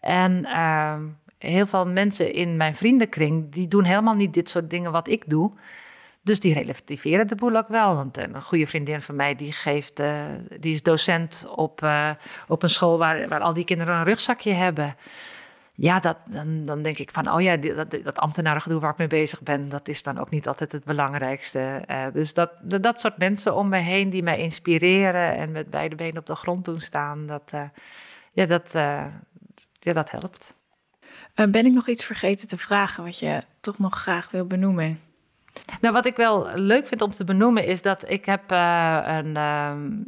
En 0.00 0.44
ehm, 0.44 1.02
heel 1.38 1.66
veel 1.66 1.86
mensen 1.86 2.32
in 2.32 2.56
mijn 2.56 2.74
vriendenkring, 2.74 3.52
die 3.52 3.68
doen 3.68 3.84
helemaal 3.84 4.14
niet 4.14 4.34
dit 4.34 4.48
soort 4.48 4.70
dingen 4.70 4.92
wat 4.92 5.08
ik 5.08 5.22
doe. 5.26 5.52
Dus 6.22 6.40
die 6.40 6.54
relativeren 6.54 7.26
de 7.26 7.34
boel 7.34 7.56
ook 7.56 7.68
wel. 7.68 7.94
Want 7.94 8.16
een 8.16 8.42
goede 8.42 8.66
vriendin 8.66 9.02
van 9.02 9.16
mij, 9.16 9.34
die, 9.34 9.52
geeft, 9.52 10.02
die 10.60 10.74
is 10.74 10.82
docent 10.82 11.48
op, 11.56 11.88
op 12.48 12.62
een 12.62 12.70
school 12.70 12.98
waar, 12.98 13.28
waar 13.28 13.40
al 13.40 13.52
die 13.52 13.64
kinderen 13.64 13.96
een 13.96 14.04
rugzakje 14.04 14.52
hebben. 14.52 14.96
Ja, 15.80 16.00
dat, 16.00 16.16
dan, 16.24 16.64
dan 16.64 16.82
denk 16.82 16.98
ik 16.98 17.10
van, 17.12 17.30
oh 17.30 17.40
ja, 17.40 17.56
dat, 17.56 17.90
dat 18.04 18.18
ambtenarengedoe 18.18 18.80
waar 18.80 18.90
ik 18.90 18.96
mee 18.96 19.06
bezig 19.06 19.40
ben, 19.40 19.68
dat 19.68 19.88
is 19.88 20.02
dan 20.02 20.18
ook 20.18 20.30
niet 20.30 20.48
altijd 20.48 20.72
het 20.72 20.84
belangrijkste. 20.84 21.84
Uh, 21.90 22.06
dus 22.12 22.34
dat, 22.34 22.50
dat 22.62 23.00
soort 23.00 23.18
mensen 23.18 23.54
om 23.54 23.68
me 23.68 23.78
heen 23.78 24.10
die 24.10 24.22
mij 24.22 24.38
inspireren 24.38 25.36
en 25.36 25.52
met 25.52 25.70
beide 25.70 25.94
benen 25.94 26.18
op 26.18 26.26
de 26.26 26.34
grond 26.34 26.64
doen 26.64 26.80
staan, 26.80 27.26
dat, 27.26 27.50
uh, 27.54 27.62
ja, 28.32 28.46
dat, 28.46 28.72
uh, 28.74 29.04
ja, 29.80 29.92
dat 29.92 30.10
helpt. 30.10 30.54
ben 31.34 31.66
ik 31.66 31.72
nog 31.72 31.88
iets 31.88 32.04
vergeten 32.04 32.48
te 32.48 32.56
vragen 32.56 33.04
wat 33.04 33.18
je 33.18 33.42
toch 33.60 33.78
nog 33.78 33.94
graag 33.94 34.30
wil 34.30 34.46
benoemen? 34.46 35.00
Nou, 35.80 35.94
wat 35.94 36.06
ik 36.06 36.16
wel 36.16 36.48
leuk 36.54 36.86
vind 36.86 37.02
om 37.02 37.12
te 37.12 37.24
benoemen 37.24 37.66
is 37.66 37.82
dat 37.82 38.10
ik 38.10 38.24
heb 38.24 38.50
een, 38.50 39.32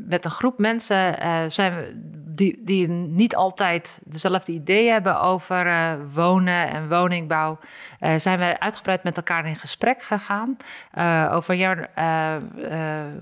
met 0.08 0.24
een 0.24 0.30
groep 0.30 0.58
mensen 0.58 1.16
zijn 1.50 1.74
we 1.76 2.10
die, 2.40 2.60
die 2.64 2.88
niet 2.88 3.36
altijd 3.36 4.00
dezelfde 4.04 4.52
ideeën 4.52 4.92
hebben 4.92 5.20
over 5.20 5.66
uh, 5.66 5.92
wonen 6.14 6.70
en 6.70 6.88
woningbouw, 6.88 7.58
uh, 8.00 8.14
zijn 8.16 8.38
we 8.38 8.60
uitgebreid 8.60 9.02
met 9.02 9.16
elkaar 9.16 9.46
in 9.46 9.56
gesprek 9.56 10.02
gegaan 10.02 10.56
uh, 10.98 11.30
over 11.32 11.88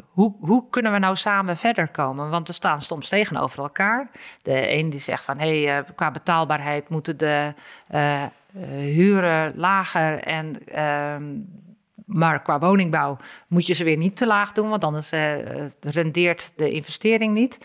hoe, 0.08 0.34
hoe 0.40 0.64
kunnen 0.70 0.92
we 0.92 0.98
nou 0.98 1.16
samen 1.16 1.56
verder 1.56 1.88
komen? 1.88 2.30
Want 2.30 2.46
we 2.46 2.52
staan 2.52 2.82
soms 2.82 3.08
tegenover 3.08 3.62
elkaar. 3.62 4.10
De 4.42 4.72
een 4.72 4.90
die 4.90 5.00
zegt 5.00 5.24
van 5.24 5.38
hé, 5.38 5.64
hey, 5.64 5.84
qua 5.94 6.10
betaalbaarheid 6.10 6.88
moeten 6.88 7.18
de 7.18 7.54
huren 8.68 9.52
lager 9.56 10.22
en 10.22 10.66
ehm, 10.66 11.24
maar 12.06 12.42
qua 12.42 12.58
woningbouw 12.58 13.16
moet 13.48 13.66
je 13.66 13.74
ze 13.74 13.84
weer 13.84 13.96
niet 13.96 14.16
te 14.16 14.26
laag 14.26 14.52
doen, 14.52 14.68
want 14.68 14.84
anders 14.84 15.12
rendeert 15.80 16.52
de 16.56 16.70
investering 16.70 17.34
niet. 17.34 17.58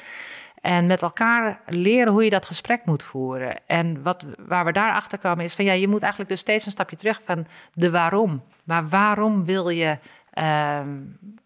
En 0.63 0.87
met 0.87 1.01
elkaar 1.01 1.59
leren 1.65 2.13
hoe 2.13 2.23
je 2.23 2.29
dat 2.29 2.45
gesprek 2.45 2.85
moet 2.85 3.03
voeren. 3.03 3.59
En 3.67 4.03
wat, 4.03 4.25
waar 4.37 4.65
we 4.65 4.71
daarachter 4.71 5.17
kwamen 5.17 5.43
is 5.43 5.55
van 5.55 5.65
ja, 5.65 5.73
je 5.73 5.87
moet 5.87 6.01
eigenlijk 6.01 6.31
dus 6.31 6.39
steeds 6.39 6.65
een 6.65 6.71
stapje 6.71 6.95
terug 6.95 7.21
van 7.25 7.47
de 7.73 7.91
waarom. 7.91 8.43
Maar 8.63 8.87
waarom 8.87 9.45
wil 9.45 9.69
je 9.69 9.97
uh, 10.33 10.79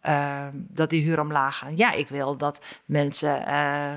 uh, 0.08 0.48
dat 0.54 0.90
die 0.90 1.04
huur 1.04 1.20
omlaag 1.20 1.58
gaat? 1.58 1.78
Ja, 1.78 1.92
ik 1.92 2.10
wil 2.10 2.38
dat 2.38 2.66
mensen 2.86 3.44
uh, 3.48 3.96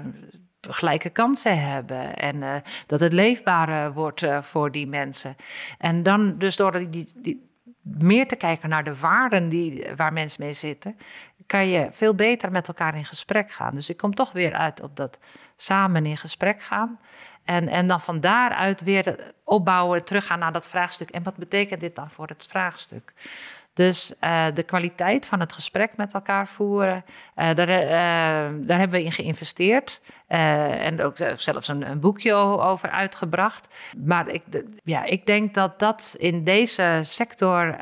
gelijke 0.61 1.11
kansen 1.11 1.63
hebben 1.63 2.17
en 2.17 2.37
uh, 2.37 2.55
dat 2.87 3.01
het 3.01 3.13
leefbaar 3.13 3.93
wordt 3.93 4.23
uh, 4.23 4.43
voor 4.43 4.71
die 4.71 4.87
mensen. 4.87 5.37
En 5.79 6.03
dan 6.03 6.39
dus 6.39 6.57
door 6.57 6.91
die, 6.91 7.13
die, 7.15 7.49
meer 7.83 8.29
te 8.29 8.37
kijken 8.37 8.69
naar 8.69 8.85
de 8.85 8.97
waarden 8.97 9.49
die, 9.49 9.87
waar 9.97 10.13
mensen 10.13 10.45
mee 10.45 10.53
zitten, 10.53 10.97
kan 11.51 11.69
je 11.69 11.89
veel 11.93 12.15
beter 12.15 12.51
met 12.51 12.69
elkaar 12.69 12.97
in 12.97 13.05
gesprek 13.05 13.53
gaan. 13.53 13.75
Dus 13.75 13.89
ik 13.89 13.97
kom 13.97 14.15
toch 14.15 14.33
weer 14.33 14.55
uit 14.55 14.83
op 14.83 14.97
dat 14.97 15.19
samen 15.57 16.07
in 16.07 16.17
gesprek 16.17 16.63
gaan. 16.63 16.99
En, 17.45 17.69
en 17.69 17.87
dan 17.87 18.01
van 18.01 18.21
daaruit 18.21 18.81
weer 18.81 19.33
opbouwen, 19.45 20.05
teruggaan 20.05 20.39
naar 20.39 20.53
dat 20.53 20.69
vraagstuk. 20.69 21.11
En 21.11 21.23
wat 21.23 21.37
betekent 21.37 21.81
dit 21.81 21.97
dan 21.97 22.11
voor 22.11 22.27
het 22.27 22.47
vraagstuk? 22.47 23.13
Dus 23.73 24.13
uh, 24.21 24.47
de 24.55 24.63
kwaliteit 24.63 25.27
van 25.27 25.41
het 25.41 25.53
gesprek 25.53 25.97
met 25.97 26.15
elkaar 26.15 26.49
voeren, 26.49 27.05
uh, 27.37 27.55
daar, 27.55 27.69
uh, 27.69 28.67
daar, 28.67 28.79
hebben 28.79 28.99
we 28.99 29.05
in 29.05 29.13
geïnvesteerd. 29.13 30.01
en 30.27 31.03
ook 31.03 31.17
zelfs 31.37 31.69
een, 31.69 31.91
een, 31.91 32.01
boekje 32.01 32.35
over 32.35 32.91
uitgebracht. 32.91 33.69
Maar 34.07 34.29
ik, 34.29 34.43
ja, 34.85 35.05
ik 35.05 35.27
denk 35.27 35.55
dat 35.55 35.79
dat 35.79 36.17
in 36.19 36.45
deze 36.45 37.01
sector 37.05 37.77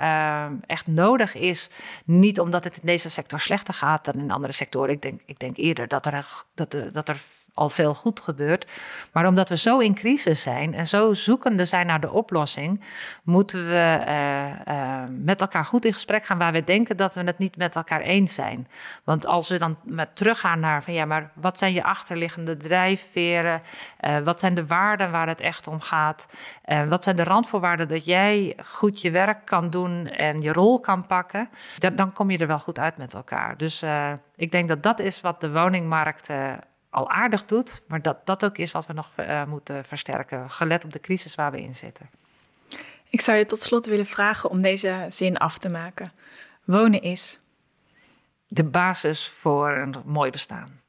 echt 0.66 0.86
nodig 0.86 1.34
is. 1.34 1.70
Niet 2.04 2.40
omdat 2.40 2.64
het 2.64 2.76
in 2.76 2.86
deze 2.86 3.10
sector 3.10 3.40
slechter 3.40 3.74
gaat 3.74 4.04
dan 4.04 4.14
in 4.14 4.30
andere 4.30 4.52
sectoren. 4.52 4.90
Ik 4.90 5.02
denk, 5.02 5.20
ik 5.26 5.38
denk 5.38 5.56
eerder 5.56 5.88
dat 5.88 6.06
er, 6.06 6.44
dat 6.54 6.74
er, 6.74 6.92
dat 6.92 7.08
er 7.08 7.20
al 7.58 7.68
veel 7.68 7.94
goed 7.94 8.20
gebeurt. 8.20 8.66
Maar 9.12 9.26
omdat 9.26 9.48
we 9.48 9.56
zo 9.56 9.78
in 9.78 9.94
crisis 9.94 10.42
zijn 10.42 10.74
en 10.74 10.86
zo 10.86 11.12
zoekende 11.12 11.64
zijn 11.64 11.86
naar 11.86 12.00
de 12.00 12.10
oplossing, 12.10 12.84
moeten 13.22 13.66
we 13.68 14.04
uh, 14.08 14.74
uh, 14.74 15.02
met 15.10 15.40
elkaar 15.40 15.64
goed 15.64 15.84
in 15.84 15.92
gesprek 15.92 16.24
gaan 16.24 16.38
waar 16.38 16.52
we 16.52 16.64
denken 16.64 16.96
dat 16.96 17.14
we 17.14 17.22
het 17.22 17.38
niet 17.38 17.56
met 17.56 17.76
elkaar 17.76 18.00
eens 18.00 18.34
zijn. 18.34 18.68
Want 19.04 19.26
als 19.26 19.48
we 19.48 19.58
dan 19.58 19.76
met 19.82 20.16
teruggaan 20.16 20.60
naar 20.60 20.82
van 20.82 20.94
ja, 20.94 21.04
maar 21.04 21.30
wat 21.34 21.58
zijn 21.58 21.72
je 21.72 21.82
achterliggende 21.82 22.56
drijfveren? 22.56 23.62
Uh, 24.00 24.18
wat 24.18 24.40
zijn 24.40 24.54
de 24.54 24.66
waarden 24.66 25.10
waar 25.10 25.28
het 25.28 25.40
echt 25.40 25.66
om 25.66 25.80
gaat? 25.80 26.26
wat 26.88 27.04
zijn 27.04 27.16
de 27.16 27.24
randvoorwaarden 27.24 27.88
dat 27.88 28.04
jij 28.04 28.56
goed 28.64 29.00
je 29.00 29.10
werk 29.10 29.46
kan 29.46 29.70
doen 29.70 30.06
en 30.06 30.40
je 30.40 30.52
rol 30.52 30.80
kan 30.80 31.06
pakken? 31.06 31.48
dan 31.94 32.12
kom 32.12 32.30
je 32.30 32.38
er 32.38 32.46
wel 32.46 32.58
goed 32.58 32.78
uit 32.78 32.96
met 32.96 33.14
elkaar. 33.14 33.56
Dus 33.56 33.84
ik 34.36 34.52
denk 34.52 34.68
dat 34.68 34.82
dat 34.82 34.98
is 34.98 35.20
wat 35.20 35.40
de 35.40 35.52
woningmarkt 35.52 36.30
al 36.90 37.10
aardig 37.10 37.44
doet, 37.44 37.82
maar 37.86 38.02
dat 38.02 38.26
dat 38.26 38.44
ook 38.44 38.58
is 38.58 38.72
wat 38.72 38.86
we 38.86 38.92
nog 38.92 39.10
uh, 39.16 39.44
moeten 39.44 39.84
versterken, 39.84 40.50
gelet 40.50 40.84
op 40.84 40.92
de 40.92 41.00
crisis 41.00 41.34
waar 41.34 41.50
we 41.50 41.60
in 41.60 41.74
zitten. 41.74 42.10
Ik 43.10 43.20
zou 43.20 43.38
je 43.38 43.46
tot 43.46 43.60
slot 43.60 43.86
willen 43.86 44.06
vragen 44.06 44.50
om 44.50 44.62
deze 44.62 45.06
zin 45.08 45.36
af 45.36 45.58
te 45.58 45.68
maken. 45.68 46.12
Wonen 46.64 47.02
is. 47.02 47.40
De 48.46 48.64
basis 48.64 49.28
voor 49.28 49.70
een 49.70 49.94
mooi 50.04 50.30
bestaan. 50.30 50.80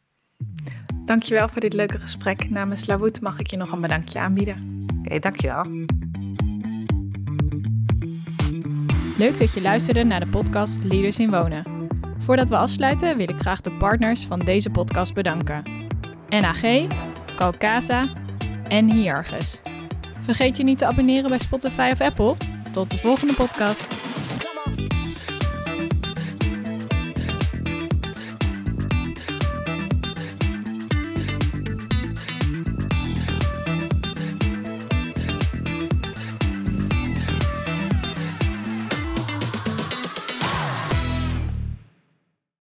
Dankjewel 1.06 1.50
voor 1.50 1.62
dit 1.62 1.74
leuke 1.74 1.98
gesprek. 1.98 2.50
Namens 2.50 2.86
Lawoet 2.86 3.22
mag 3.22 3.40
ik 3.40 3.48
je 3.48 3.58
nog 3.58 3.72
een 3.72 3.82
bedankje 3.82 4.20
aanbieden. 4.20 4.88
Oké, 4.92 5.06
okay, 5.06 5.20
dankjewel. 5.20 5.66
Leuk 9.18 9.38
dat 9.38 9.54
je 9.54 9.62
luisterde 9.62 10.04
naar 10.04 10.20
de 10.20 10.28
podcast 10.28 10.84
Leaders 10.84 11.20
in 11.20 11.30
Wonen. 11.30 11.88
Voordat 12.18 12.50
we 12.50 12.58
afsluiten 12.58 13.18
wil 13.18 13.30
ik 13.30 13.38
graag 13.38 13.62
de 13.62 13.72
partners 13.72 14.26
van 14.26 14.40
deze 14.40 14.70
podcast 14.70 15.14
bedanken. 15.14 15.79
NAG, 16.30 16.88
Calcasa 17.36 18.10
en 18.68 18.92
Hiargus. 18.92 19.62
Vergeet 20.20 20.58
je 20.58 20.64
niet 20.64 20.78
te 20.78 20.86
abonneren 20.86 21.30
bij 21.30 21.40
Spotify 21.40 21.90
of 21.92 22.02
Apple. 22.02 22.36
Tot 22.72 22.92
de 22.92 22.98
volgende 22.98 23.34
podcast. 23.34 23.88